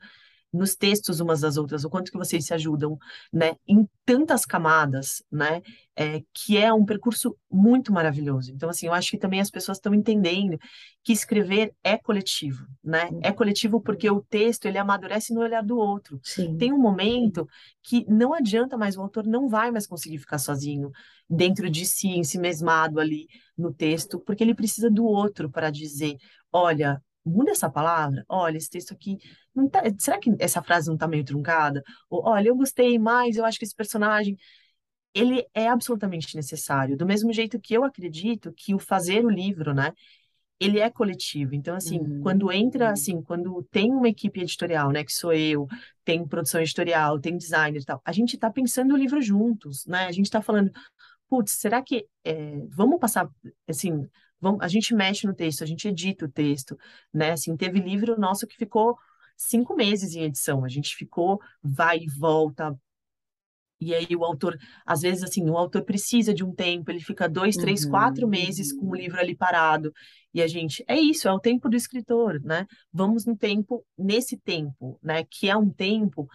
nos 0.53 0.74
textos 0.74 1.20
umas 1.20 1.40
das 1.40 1.57
outras, 1.57 1.84
o 1.84 1.90
quanto 1.90 2.11
que 2.11 2.18
vocês 2.18 2.44
se 2.44 2.53
ajudam, 2.53 2.98
né, 3.32 3.55
em 3.66 3.88
tantas 4.05 4.44
camadas, 4.44 5.22
né, 5.30 5.62
é, 5.96 6.22
que 6.34 6.57
é 6.59 6.72
um 6.72 6.84
percurso 6.84 7.36
muito 7.50 7.92
maravilhoso. 7.92 8.50
Então, 8.53 8.68
assim, 8.68 8.86
eu 8.86 8.92
acho 8.92 9.11
que 9.11 9.18
também 9.18 9.40
as 9.40 9.50
pessoas 9.50 9.78
estão 9.78 9.94
entendendo 9.94 10.59
que 11.05 11.12
escrever 11.12 11.74
é 11.82 11.96
coletivo, 11.98 12.66
né? 12.82 13.11
É 13.22 13.32
coletivo 13.32 13.80
porque 13.80 14.09
o 14.11 14.22
texto, 14.22 14.66
ele 14.66 14.78
amadurece 14.78 15.34
no 15.34 15.40
olhar 15.40 15.62
do 15.62 15.76
outro. 15.76 16.18
Sim. 16.22 16.57
Tem 16.57 16.72
um 16.72 16.78
momento 16.78 17.46
que 17.82 18.05
não 18.09 18.32
adianta 18.32 18.76
mais, 18.76 18.96
o 18.96 19.03
autor 19.03 19.26
não 19.26 19.48
vai 19.48 19.70
mais 19.70 19.86
conseguir 19.86 20.18
ficar 20.18 20.38
sozinho, 20.38 20.90
dentro 21.28 21.70
de 21.70 21.86
si, 21.86 22.09
em 22.09 22.24
si 22.24 22.38
mesmado 22.38 23.00
ali 23.00 23.26
no 23.57 23.72
texto, 23.72 24.20
porque 24.20 24.44
ele 24.44 24.55
precisa 24.55 24.90
do 24.90 25.05
outro 25.05 25.50
para 25.50 25.70
dizer, 25.70 26.16
olha, 26.53 27.03
muda 27.25 27.51
essa 27.53 27.70
palavra, 27.70 28.25
olha, 28.29 28.57
esse 28.57 28.70
texto 28.70 28.93
aqui, 28.93 29.18
não 29.55 29.68
tá, 29.68 29.83
será 29.99 30.18
que 30.18 30.31
essa 30.39 30.62
frase 30.62 30.89
não 30.89 30.95
está 30.95 31.07
meio 31.09 31.25
truncada? 31.25 31.83
Ou, 32.11 32.25
olha, 32.27 32.49
eu 32.49 32.57
gostei 32.57 32.99
mais, 32.99 33.37
eu 33.37 33.45
acho 33.45 33.59
que 33.59 33.64
esse 33.64 33.75
personagem, 33.75 34.37
ele 35.14 35.47
é 35.55 35.68
absolutamente 35.68 36.35
necessário, 36.37 36.97
do 36.97 37.07
mesmo 37.07 37.33
jeito 37.33 37.61
que 37.61 37.75
eu 37.75 37.85
acredito 37.85 38.53
que 38.57 38.75
o 38.75 38.79
fazer 38.79 39.25
o 39.25 39.31
livro, 39.31 39.75
né, 39.75 39.93
ele 40.59 40.79
é 40.79 40.89
coletivo. 40.89 41.55
Então, 41.55 41.75
assim, 41.75 41.99
Uhum. 41.99 42.20
quando 42.23 42.53
entra, 42.53 42.91
assim, 42.93 43.20
quando 43.23 43.62
tem 43.70 43.91
uma 43.93 44.09
equipe 44.09 44.41
editorial, 44.41 44.91
né, 44.93 45.05
que 45.05 45.12
sou 45.12 45.33
eu, 45.33 45.66
tem 46.05 46.27
produção 46.27 46.61
editorial, 46.61 47.18
tem 47.20 47.37
designer 47.37 47.81
e 47.81 47.85
tal, 47.85 48.01
a 48.05 48.12
gente 48.12 48.37
está 48.37 48.51
pensando 48.51 48.95
o 48.95 48.97
livro 48.97 49.20
juntos, 49.20 49.85
né? 49.87 50.07
A 50.07 50.12
gente 50.12 50.27
está 50.27 50.41
falando, 50.41 50.70
putz, 51.29 51.53
será 51.53 51.83
que 51.83 52.07
é, 52.25 52.64
vamos 52.68 52.99
passar, 53.01 53.29
assim, 53.68 54.09
vamos, 54.43 54.61
a 54.62 54.68
gente 54.68 54.95
mexe 54.95 55.26
no 55.28 55.34
texto, 55.34 55.64
a 55.64 55.68
gente 55.68 55.88
edita 55.88 56.26
o 56.26 56.30
texto, 56.32 56.78
né? 57.14 57.32
Assim, 57.32 57.57
teve 57.57 57.80
livro 57.80 58.20
nosso 58.20 58.47
que 58.49 58.57
ficou 58.59 58.99
cinco 59.38 59.76
meses 59.76 60.14
em 60.16 60.24
edição, 60.24 60.64
a 60.64 60.68
gente 60.68 60.97
ficou, 60.97 61.40
vai 61.62 62.01
e 62.01 62.09
volta, 62.11 62.76
e 63.80 63.93
aí 63.95 64.14
o 64.14 64.24
autor, 64.24 64.57
às 64.86 65.01
vezes 65.01 65.24
assim, 65.24 65.49
o 65.51 65.57
autor 65.59 65.82
precisa 65.84 66.32
de 66.32 66.45
um 66.45 66.55
tempo, 66.55 66.88
ele 66.90 67.01
fica 67.01 67.28
dois, 67.28 67.57
três, 67.57 67.84
quatro 67.84 68.24
Uhum. 68.24 68.30
meses 68.30 68.72
com 68.72 68.86
o 68.90 68.95
livro 68.95 69.18
ali 69.18 69.34
parado. 69.36 69.93
E 70.32 70.40
a 70.40 70.47
gente, 70.47 70.84
é 70.86 70.97
isso, 71.01 71.26
é 71.26 71.32
o 71.32 71.40
tempo 71.40 71.68
do 71.68 71.76
escritor, 71.76 72.40
né? 72.45 72.64
Vamos 72.93 73.26
no 73.26 73.36
tempo, 73.36 73.84
nesse 73.99 74.36
tempo, 74.38 75.01
né? 75.03 75.24
Que 75.24 75.51
é 75.51 75.57
um 75.57 75.68
tempo 75.68 76.28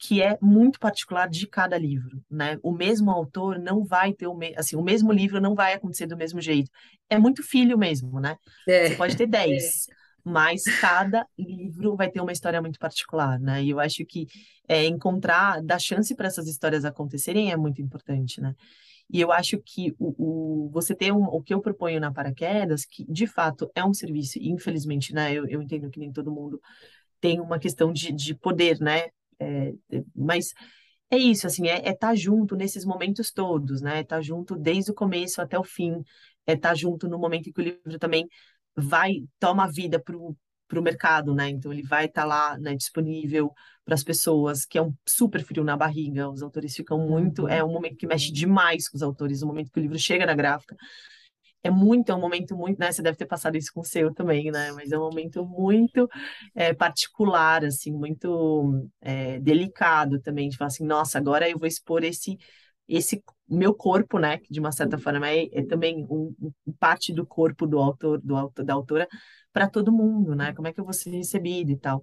que 0.00 0.22
é 0.22 0.38
muito 0.42 0.80
particular 0.80 1.28
de 1.28 1.46
cada 1.46 1.78
livro, 1.78 2.22
né? 2.30 2.58
O 2.62 2.72
mesmo 2.72 3.10
autor 3.10 3.58
não 3.58 3.84
vai 3.84 4.12
ter 4.14 4.26
o 4.28 4.34
me... 4.34 4.54
assim, 4.56 4.76
o 4.76 4.82
mesmo 4.82 5.12
livro 5.12 5.40
não 5.40 5.54
vai 5.54 5.74
acontecer 5.74 6.06
do 6.06 6.16
mesmo 6.16 6.40
jeito. 6.40 6.70
É 7.10 7.18
muito 7.18 7.42
filho 7.42 7.78
mesmo, 7.78 8.20
né? 8.20 8.36
Você 8.82 8.94
É. 8.94 8.96
pode 8.96 9.16
ter 9.16 9.26
dez, 9.26 9.86
mas 10.24 10.68
cada 10.70 11.26
livro 11.38 11.96
vai 11.96 12.10
ter 12.10 12.20
uma 12.20 12.32
história 12.32 12.60
muito 12.62 12.78
particular, 12.78 13.38
né? 13.40 13.62
E 13.62 13.70
eu 13.70 13.80
acho 13.80 14.04
que 14.06 14.26
é, 14.68 14.84
encontrar, 14.86 15.62
dar 15.62 15.78
chance 15.78 16.14
para 16.14 16.28
essas 16.28 16.48
histórias 16.48 16.84
acontecerem 16.84 17.52
é 17.52 17.56
muito 17.56 17.82
importante, 17.82 18.40
né? 18.40 18.54
E 19.12 19.20
eu 19.20 19.32
acho 19.32 19.58
que 19.60 19.94
o, 19.98 20.66
o 20.66 20.70
você 20.70 20.94
ter 20.94 21.12
um, 21.12 21.24
o 21.24 21.42
que 21.42 21.52
eu 21.54 21.60
proponho 21.60 22.00
na 22.00 22.12
Paraquedas, 22.12 22.84
que 22.84 23.04
de 23.12 23.26
fato 23.26 23.70
é 23.74 23.84
um 23.84 23.92
serviço, 23.94 24.38
infelizmente, 24.40 25.12
né? 25.14 25.32
Eu, 25.34 25.46
eu 25.48 25.60
entendo 25.62 25.90
que 25.90 25.98
nem 25.98 26.12
todo 26.12 26.30
mundo 26.32 26.60
tem 27.20 27.40
uma 27.40 27.58
questão 27.58 27.92
de, 27.92 28.12
de 28.12 28.34
poder, 28.34 28.78
né? 28.80 29.08
É, 29.40 29.72
mas 30.14 30.52
é 31.10 31.16
isso, 31.18 31.46
assim, 31.46 31.66
é 31.66 31.78
estar 31.78 31.88
é 31.90 31.94
tá 31.94 32.14
junto 32.14 32.54
nesses 32.54 32.84
momentos 32.84 33.32
todos, 33.32 33.80
né? 33.80 33.98
É 33.98 34.00
estar 34.02 34.16
tá 34.16 34.22
junto 34.22 34.56
desde 34.56 34.90
o 34.92 34.94
começo 34.94 35.42
até 35.42 35.58
o 35.58 35.64
fim, 35.64 36.02
é 36.46 36.52
estar 36.52 36.70
tá 36.70 36.74
junto 36.74 37.08
no 37.08 37.18
momento 37.18 37.48
em 37.48 37.52
que 37.52 37.60
o 37.60 37.64
livro 37.64 37.98
também 37.98 38.28
vai, 38.76 39.24
toma 39.38 39.66
vida 39.70 40.00
para 40.00 40.16
o 40.16 40.82
mercado, 40.82 41.34
né? 41.34 41.48
Então 41.48 41.72
ele 41.72 41.82
vai 41.82 42.06
estar 42.06 42.22
tá 42.22 42.26
lá, 42.28 42.58
né, 42.58 42.76
disponível 42.76 43.52
para 43.84 43.94
as 43.94 44.04
pessoas, 44.04 44.64
que 44.64 44.78
é 44.78 44.82
um 44.82 44.94
super 45.08 45.42
frio 45.44 45.64
na 45.64 45.76
barriga, 45.76 46.30
os 46.30 46.42
autores 46.42 46.76
ficam 46.76 46.98
muito, 46.98 47.48
é 47.48 47.64
um 47.64 47.72
momento 47.72 47.96
que 47.96 48.06
mexe 48.06 48.30
demais 48.30 48.88
com 48.88 48.96
os 48.96 49.02
autores, 49.02 49.42
o 49.42 49.46
momento 49.46 49.70
que 49.72 49.80
o 49.80 49.82
livro 49.82 49.98
chega 49.98 50.24
na 50.24 50.34
gráfica, 50.34 50.76
é 51.62 51.70
muito, 51.70 52.10
é 52.10 52.14
um 52.14 52.20
momento 52.20 52.56
muito, 52.56 52.78
né? 52.78 52.90
Você 52.90 53.02
deve 53.02 53.16
ter 53.18 53.26
passado 53.26 53.56
isso 53.56 53.72
com 53.72 53.80
o 53.80 53.84
seu 53.84 54.12
também, 54.14 54.50
né? 54.50 54.72
Mas 54.72 54.92
é 54.92 54.98
um 54.98 55.02
momento 55.02 55.44
muito 55.44 56.08
é, 56.54 56.72
particular, 56.74 57.64
assim, 57.64 57.92
muito 57.92 58.88
é, 59.00 59.38
delicado 59.40 60.20
também, 60.20 60.48
de 60.48 60.56
falar 60.56 60.68
assim, 60.68 60.84
nossa, 60.84 61.18
agora 61.18 61.48
eu 61.48 61.58
vou 61.58 61.68
expor 61.68 62.04
esse 62.04 62.38
esse 62.88 63.22
meu 63.48 63.72
corpo, 63.72 64.18
né, 64.18 64.38
que 64.38 64.52
de 64.52 64.58
uma 64.58 64.72
certa 64.72 64.98
forma 64.98 65.28
é, 65.28 65.48
é 65.52 65.64
também 65.64 66.04
um, 66.10 66.34
parte 66.78 67.12
do 67.12 67.24
corpo 67.24 67.66
do 67.66 67.78
autor, 67.78 68.20
do 68.20 68.36
autor 68.36 68.64
da 68.64 68.74
autora, 68.74 69.08
para 69.52 69.68
todo 69.68 69.92
mundo, 69.92 70.34
né? 70.34 70.52
Como 70.54 70.68
é 70.68 70.72
que 70.72 70.80
eu 70.80 70.84
vou 70.84 70.92
ser 70.92 71.10
recebido 71.10 71.70
e 71.70 71.76
tal. 71.76 72.02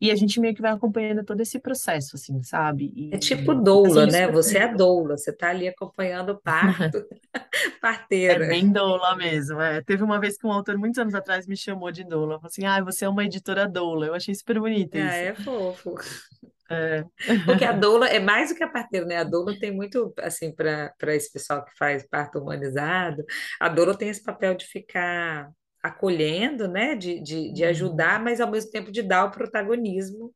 E 0.00 0.10
a 0.10 0.14
gente 0.14 0.40
meio 0.40 0.54
que 0.54 0.62
vai 0.62 0.72
acompanhando 0.72 1.22
todo 1.24 1.40
esse 1.40 1.58
processo, 1.58 2.16
assim, 2.16 2.42
sabe? 2.42 2.90
E, 2.96 3.14
é 3.14 3.18
tipo 3.18 3.54
doula, 3.54 4.04
assim, 4.04 4.12
né? 4.12 4.28
Você 4.28 4.58
é 4.58 4.72
doula, 4.72 5.18
você 5.18 5.32
tá 5.32 5.50
ali 5.50 5.68
acompanhando 5.68 6.30
o 6.30 6.40
parto, 6.40 7.04
parteira. 7.82 8.46
É 8.46 8.48
bem 8.48 8.70
doula 8.70 9.14
mesmo, 9.16 9.60
é. 9.60 9.82
Teve 9.82 10.02
uma 10.02 10.18
vez 10.18 10.38
que 10.38 10.46
um 10.46 10.52
autor, 10.52 10.78
muitos 10.78 10.98
anos 10.98 11.14
atrás, 11.14 11.46
me 11.46 11.56
chamou 11.56 11.92
de 11.92 12.02
doula. 12.04 12.36
Falou 12.36 12.46
assim, 12.46 12.64
ah, 12.64 12.82
você 12.82 13.04
é 13.04 13.08
uma 13.08 13.24
editora 13.24 13.68
doula. 13.68 14.06
Eu 14.06 14.14
achei 14.14 14.34
super 14.34 14.58
bonito 14.58 14.96
ah, 14.96 15.00
isso. 15.00 15.14
é 15.14 15.34
fofo. 15.34 15.94
É. 16.70 17.04
Porque 17.44 17.64
a 17.64 17.72
doula 17.72 18.08
é 18.08 18.20
mais 18.20 18.50
do 18.50 18.54
que 18.54 18.62
a 18.62 18.68
parteira, 18.68 19.04
né? 19.04 19.16
A 19.16 19.24
doula 19.24 19.58
tem 19.58 19.72
muito, 19.72 20.14
assim, 20.18 20.54
para 20.54 20.94
esse 21.14 21.32
pessoal 21.32 21.64
que 21.64 21.76
faz 21.76 22.06
parto 22.08 22.38
humanizado, 22.38 23.24
a 23.58 23.68
doula 23.68 23.96
tem 23.96 24.08
esse 24.08 24.22
papel 24.22 24.54
de 24.54 24.64
ficar 24.66 25.50
acolhendo, 25.82 26.68
né? 26.68 26.94
De, 26.94 27.20
de, 27.20 27.52
de 27.52 27.64
ajudar, 27.64 28.22
mas 28.22 28.40
ao 28.40 28.50
mesmo 28.50 28.70
tempo 28.70 28.90
de 28.92 29.02
dar 29.02 29.26
o 29.26 29.30
protagonismo 29.30 30.34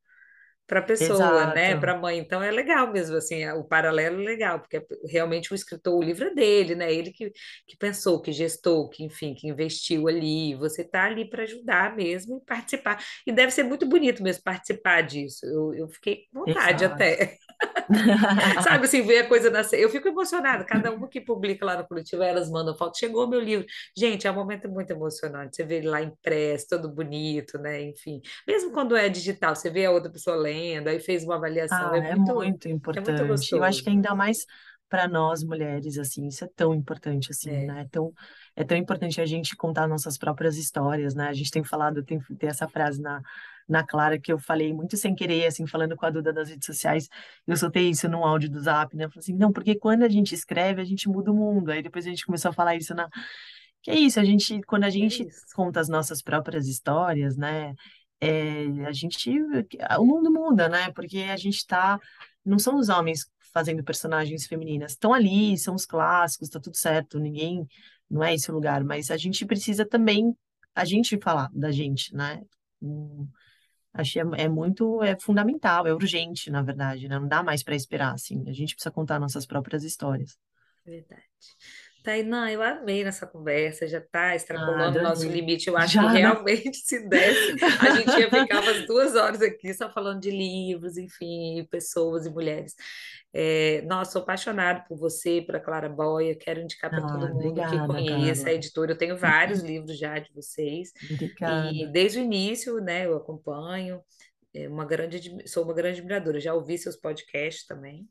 para 0.66 0.80
a 0.80 0.82
pessoa, 0.82 1.46
né? 1.54 1.66
Exato. 1.66 1.80
Para 1.80 1.92
a 1.92 1.98
mãe. 1.98 2.18
Então 2.18 2.42
é 2.42 2.50
legal 2.50 2.90
mesmo, 2.90 3.16
assim, 3.16 3.46
o 3.50 3.64
paralelo 3.64 4.22
é 4.22 4.24
legal, 4.24 4.60
porque 4.60 4.84
realmente 5.06 5.52
o 5.52 5.54
escritor, 5.54 5.94
o 5.94 6.02
livro 6.02 6.28
é 6.28 6.34
dele, 6.34 6.74
né? 6.74 6.92
Ele 6.92 7.12
que, 7.12 7.30
que 7.66 7.76
pensou, 7.76 8.20
que 8.20 8.32
gestou, 8.32 8.88
que, 8.88 9.04
enfim, 9.04 9.34
que 9.34 9.48
investiu 9.48 10.08
ali. 10.08 10.54
Você 10.54 10.82
está 10.82 11.04
ali 11.04 11.28
para 11.28 11.42
ajudar 11.42 11.94
mesmo 11.94 12.38
e 12.38 12.46
participar. 12.46 13.02
E 13.26 13.32
deve 13.32 13.52
ser 13.52 13.62
muito 13.62 13.86
bonito 13.86 14.22
mesmo 14.22 14.42
participar 14.42 15.02
disso. 15.02 15.44
Eu, 15.46 15.74
eu 15.74 15.88
fiquei 15.88 16.26
com 16.32 16.40
vontade 16.40 16.84
Exato. 16.84 16.94
até. 16.94 17.36
Sabe 18.62 18.84
assim, 18.84 19.02
ver 19.02 19.18
a 19.20 19.28
coisa 19.28 19.50
nascer. 19.50 19.80
Eu 19.80 19.90
fico 19.90 20.08
emocionada. 20.08 20.64
Cada 20.64 20.90
uma 20.90 21.08
que 21.08 21.20
publica 21.20 21.64
lá 21.64 21.76
no 21.76 21.86
coletivo, 21.86 22.22
elas 22.22 22.50
mandam 22.50 22.76
foto. 22.76 22.98
Chegou 22.98 23.28
meu 23.28 23.40
livro. 23.40 23.66
Gente, 23.96 24.26
é 24.26 24.30
um 24.30 24.34
momento 24.34 24.68
muito 24.68 24.90
emocionante. 24.90 25.56
Você 25.56 25.64
vê 25.64 25.76
ele 25.76 25.88
lá 25.88 26.02
impresso, 26.02 26.68
todo 26.70 26.88
bonito, 26.88 27.58
né? 27.58 27.82
Enfim, 27.82 28.20
mesmo 28.46 28.72
quando 28.72 28.96
é 28.96 29.08
digital, 29.08 29.54
você 29.54 29.70
vê 29.70 29.84
a 29.84 29.90
outra 29.90 30.10
pessoa 30.10 30.36
lendo, 30.36 30.53
aí 30.55 31.00
fez 31.00 31.24
uma 31.24 31.36
avaliação. 31.36 31.92
Ah, 31.92 31.96
é, 31.96 32.11
é 32.11 32.16
muito, 32.16 32.34
muito 32.34 32.68
é 32.68 32.70
importante. 32.70 33.09
muito 33.11 33.26
gostoso. 33.28 33.57
Eu 33.57 33.64
acho 33.64 33.82
que 33.82 33.90
ainda 33.90 34.14
mais 34.14 34.46
para 34.88 35.09
nós 35.09 35.42
mulheres, 35.42 35.98
assim, 35.98 36.26
isso 36.28 36.44
é 36.44 36.48
tão 36.55 36.72
importante, 36.74 37.30
assim, 37.30 37.50
É. 37.50 37.66
né? 37.66 37.88
Tão, 37.90 38.12
é 38.55 38.62
tão 38.62 38.76
importante 38.76 39.20
a 39.20 39.26
gente 39.26 39.57
contar 39.57 39.88
nossas 39.88 40.16
próprias 40.16 40.57
histórias, 40.57 41.14
né? 41.14 41.26
A 41.28 41.32
gente 41.32 41.50
tem 41.50 41.64
falado, 41.64 42.05
tem, 42.05 42.20
tem 42.38 42.48
essa 42.48 42.68
frase 42.68 43.00
na, 43.02 43.20
na 43.68 43.84
Clara 43.84 44.20
que 44.20 44.32
eu 44.32 44.38
falei 44.38 44.72
muito 44.72 44.96
sem 44.96 45.14
querer, 45.14 45.46
assim, 45.46 45.66
falando 45.66 45.96
com 45.96 46.07
a 46.07 46.11
Duda 46.11 46.32
das 46.32 46.48
redes 46.48 46.66
sociais, 46.66 47.09
eu 47.46 47.57
soltei 47.57 47.88
isso 47.88 48.09
num 48.09 48.24
áudio 48.24 48.50
do 48.50 48.61
Zap, 48.61 48.94
né? 48.96 49.07
Eu 49.07 49.11
falei 49.11 49.20
assim, 49.20 49.34
não, 49.36 49.52
porque 49.52 49.74
quando 49.74 50.05
a 50.05 50.09
gente 50.09 50.34
escreve, 50.34 50.80
a 50.80 50.84
gente 50.84 51.09
muda 51.09 51.32
o 51.32 51.34
mundo. 51.34 51.70
Aí 51.70 51.82
depois 51.82 52.07
a 52.07 52.11
gente 52.11 52.24
começou 52.24 52.50
a 52.50 52.55
falar 52.55 52.76
isso 52.76 52.94
na... 52.94 53.09
Que 53.82 53.90
é 53.90 53.96
isso, 53.96 54.20
a 54.20 54.24
gente, 54.24 54.62
quando 54.62 54.84
a 54.84 54.90
gente 54.90 55.26
isso. 55.26 55.44
conta 55.55 55.80
as 55.80 55.88
nossas 55.88 56.22
próprias 56.22 56.68
histórias, 56.68 57.36
né? 57.36 57.74
É, 58.26 58.86
a 58.86 58.92
gente, 58.92 59.30
o 59.98 60.04
mundo 60.04 60.32
muda, 60.32 60.68
né? 60.68 60.90
Porque 60.92 61.18
a 61.18 61.36
gente 61.36 61.66
tá, 61.66 61.98
não 62.44 62.58
são 62.58 62.76
os 62.78 62.88
homens 62.88 63.26
fazendo 63.52 63.84
personagens 63.84 64.46
femininas, 64.46 64.92
estão 64.92 65.14
ali, 65.14 65.56
são 65.56 65.74
os 65.74 65.86
clássicos, 65.86 66.48
tá 66.48 66.58
tudo 66.58 66.76
certo, 66.76 67.20
ninguém, 67.20 67.66
não 68.10 68.22
é 68.22 68.34
esse 68.34 68.50
o 68.50 68.54
lugar, 68.54 68.82
mas 68.82 69.10
a 69.10 69.16
gente 69.16 69.46
precisa 69.46 69.86
também, 69.86 70.36
a 70.74 70.84
gente 70.84 71.16
falar 71.20 71.48
da 71.52 71.70
gente, 71.70 72.12
né? 72.14 72.42
Acho 73.92 74.12
que 74.14 74.20
é, 74.20 74.24
é 74.38 74.48
muito, 74.48 75.02
é 75.02 75.16
fundamental, 75.20 75.86
é 75.86 75.94
urgente, 75.94 76.50
na 76.50 76.62
verdade, 76.62 77.08
né? 77.08 77.16
Não 77.18 77.28
dá 77.28 77.44
mais 77.44 77.62
para 77.62 77.76
esperar, 77.76 78.12
assim. 78.12 78.42
A 78.48 78.52
gente 78.52 78.74
precisa 78.74 78.90
contar 78.90 79.20
nossas 79.20 79.46
próprias 79.46 79.84
histórias. 79.84 80.36
Verdade. 80.84 81.22
Tainá, 82.05 82.52
eu 82.52 82.62
amei 82.62 83.02
nessa 83.02 83.26
conversa, 83.26 83.88
já 83.88 83.98
está 83.98 84.34
Ah, 84.34 84.36
extrapolando 84.36 84.98
o 84.98 85.02
nosso 85.02 85.26
adorei. 85.26 85.40
limite. 85.40 85.68
Eu 85.68 85.76
acho 85.78 85.94
Já, 85.94 86.02
que 86.02 86.09
né? 86.11 86.20
realmente, 86.20 86.76
se 86.78 87.09
desse, 87.09 87.57
a 87.78 87.90
gente 87.90 88.20
ia 88.20 88.30
ficar 88.30 88.61
umas 88.61 88.82
duas 88.86 89.14
horas 89.16 89.42
aqui 89.42 89.72
só 89.74 89.90
falando 89.90 90.20
de 90.20 90.30
livros, 90.30 90.98
enfim, 90.98 91.66
pessoas 91.70 92.26
e 92.26 92.30
mulheres. 92.30 92.74
É, 93.32 93.82
nossa, 93.86 94.12
sou 94.12 94.22
apaixonada 94.22 94.84
por 94.88 94.98
você, 94.98 95.42
por 95.42 95.57
a 95.57 95.61
Clara 95.61 95.88
Boia, 95.88 96.36
quero 96.38 96.61
indicar 96.61 96.92
para 96.92 97.02
todo 97.02 97.26
Ah, 97.26 97.28
mundo 97.32 97.64
que 97.64 97.80
obrigada, 97.80 97.86
conheça 97.86 98.50
a 98.50 98.52
Carla. 98.52 98.59
editora. 98.59 98.92
Eu 98.92 98.98
tenho 98.98 99.16
vários 99.18 99.61
livros 99.62 99.98
já 99.98 100.18
de 100.18 100.32
vocês, 100.34 100.92
e 101.46 101.86
Obrigada. 101.86 101.92
desde 101.92 102.18
o 102.20 102.22
início, 102.22 102.78
né, 102.80 103.07
eu 103.07 103.16
acompanho. 103.16 104.02
É 104.55 104.68
uma 104.68 104.84
grande, 104.86 105.48
sou 105.48 105.64
uma 105.64 105.74
grande 105.74 105.98
admiradora, 105.98 106.40
já 106.40 106.55
ouvi 106.55 106.78
seus 106.78 106.96
podcasts 106.96 107.66
também. 107.66 108.09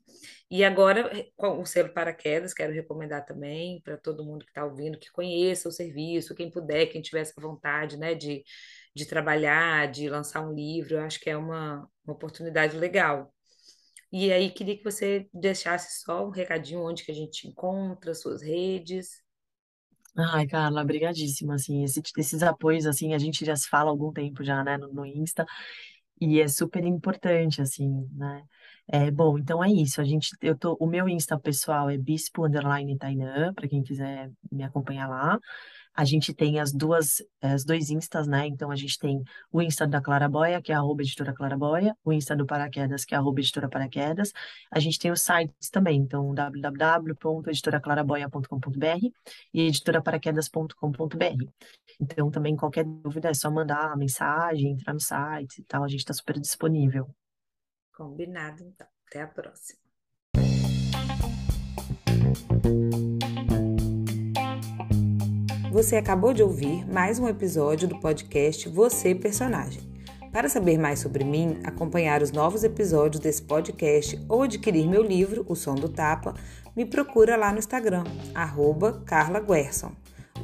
E 0.50 0.62
agora, 0.64 1.10
com 1.36 1.60
o 1.62 1.66
selo 1.66 1.92
Paraquedas, 1.94 2.52
quero 2.54 2.72
recomendar 2.72 3.24
também 3.24 3.80
para 3.82 3.96
todo 3.96 4.24
mundo 4.24 4.44
que 4.44 4.50
está 4.50 4.64
ouvindo, 4.64 4.98
que 4.98 5.10
conheça 5.10 5.68
o 5.68 5.72
serviço, 5.72 6.34
quem 6.34 6.50
puder, 6.50 6.86
quem 6.88 7.00
tiver 7.02 7.20
essa 7.22 7.40
vontade, 7.40 7.96
né, 7.96 8.14
de, 8.14 8.44
de 8.94 9.06
trabalhar, 9.06 9.90
de 9.90 10.08
lançar 10.08 10.42
um 10.46 10.52
livro, 10.54 10.94
eu 10.96 11.00
acho 11.02 11.18
que 11.20 11.30
é 11.30 11.36
uma, 11.36 11.88
uma 12.04 12.14
oportunidade 12.14 12.76
legal. 12.76 13.32
E 14.12 14.32
aí, 14.32 14.50
queria 14.50 14.76
que 14.78 14.84
você 14.84 15.28
deixasse 15.34 16.02
só 16.04 16.26
um 16.26 16.30
recadinho 16.30 16.80
onde 16.82 17.04
que 17.04 17.12
a 17.12 17.14
gente 17.14 17.48
encontra, 17.48 18.14
suas 18.14 18.42
redes. 18.42 19.22
Ai, 20.16 20.46
Carla, 20.46 20.84
brigadíssima, 20.84 21.54
assim, 21.56 21.82
esse- 21.82 22.00
esses 22.16 22.42
apoios, 22.42 22.86
assim, 22.86 23.14
a 23.14 23.18
gente 23.18 23.44
já 23.44 23.56
se 23.56 23.68
fala 23.68 23.90
há 23.90 23.92
algum 23.92 24.12
tempo 24.12 24.44
já, 24.44 24.62
né, 24.62 24.76
no, 24.78 24.92
no 24.92 25.04
Insta, 25.04 25.44
e 26.20 26.40
é 26.40 26.48
super 26.48 26.84
importante, 26.84 27.60
assim, 27.62 28.08
né, 28.12 28.44
é, 28.88 29.10
bom, 29.10 29.38
então 29.38 29.62
é 29.64 29.70
isso, 29.70 30.00
a 30.00 30.04
gente, 30.04 30.36
eu 30.42 30.56
tô, 30.56 30.76
o 30.80 30.86
meu 30.86 31.08
Insta 31.08 31.38
pessoal 31.38 31.88
é 31.90 31.96
bispo, 31.96 32.46
underline, 32.46 32.96
Tainã, 32.98 33.52
para 33.54 33.68
quem 33.68 33.82
quiser 33.82 34.30
me 34.52 34.62
acompanhar 34.62 35.08
lá, 35.08 35.38
a 35.94 36.04
gente 36.04 36.34
tem 36.34 36.58
as 36.58 36.72
duas, 36.72 37.22
as 37.40 37.64
dois 37.64 37.88
Instas, 37.90 38.26
né? 38.26 38.46
Então 38.46 38.70
a 38.70 38.76
gente 38.76 38.98
tem 38.98 39.22
o 39.52 39.62
Insta 39.62 39.86
da 39.86 40.00
Claraboia, 40.00 40.60
que 40.60 40.72
é 40.72 40.74
arroba 40.74 41.02
editora 41.02 41.32
Claraboia, 41.32 41.96
o 42.04 42.12
Insta 42.12 42.34
do 42.34 42.44
Paraquedas, 42.44 43.04
que 43.04 43.14
é 43.14 43.18
arroba 43.18 43.38
editora 43.40 43.68
Paraquedas. 43.68 44.32
A 44.70 44.80
gente 44.80 44.98
tem 44.98 45.12
os 45.12 45.22
sites 45.22 45.70
também, 45.70 46.00
então 46.00 46.34
www.editoraclaraboia.com.br 46.34 49.08
e 49.52 49.60
editoraparaquedas.com.br. 49.62 51.44
Então 52.00 52.30
também 52.30 52.56
qualquer 52.56 52.84
dúvida 52.84 53.28
é 53.30 53.34
só 53.34 53.50
mandar 53.50 53.96
mensagem, 53.96 54.72
entrar 54.72 54.92
no 54.92 55.00
site 55.00 55.60
e 55.60 55.64
tal, 55.64 55.84
a 55.84 55.88
gente 55.88 56.00
está 56.00 56.12
super 56.12 56.38
disponível. 56.40 57.08
Combinado, 57.92 58.64
então. 58.64 58.88
Até 59.06 59.22
a 59.22 59.28
próxima. 59.28 59.78
Você 65.74 65.96
acabou 65.96 66.32
de 66.32 66.40
ouvir 66.40 66.88
mais 66.88 67.18
um 67.18 67.26
episódio 67.26 67.88
do 67.88 67.98
podcast 67.98 68.68
Você 68.68 69.12
Personagem. 69.12 69.82
Para 70.30 70.48
saber 70.48 70.78
mais 70.78 71.00
sobre 71.00 71.24
mim, 71.24 71.58
acompanhar 71.64 72.22
os 72.22 72.30
novos 72.30 72.62
episódios 72.62 73.20
desse 73.20 73.42
podcast 73.42 74.24
ou 74.28 74.44
adquirir 74.44 74.86
meu 74.86 75.02
livro, 75.02 75.44
O 75.48 75.56
Som 75.56 75.74
do 75.74 75.88
Tapa, 75.88 76.32
me 76.76 76.86
procura 76.86 77.34
lá 77.34 77.50
no 77.50 77.58
Instagram, 77.58 78.04
arroba 78.32 79.02
Carla 79.04 79.40
Guerson. 79.40 79.90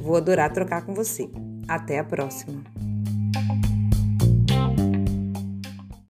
Vou 0.01 0.17
adorar 0.17 0.51
trocar 0.51 0.85
com 0.85 0.93
você. 0.93 1.29
Até 1.65 1.99
a 1.99 2.03
próxima! 2.03 2.61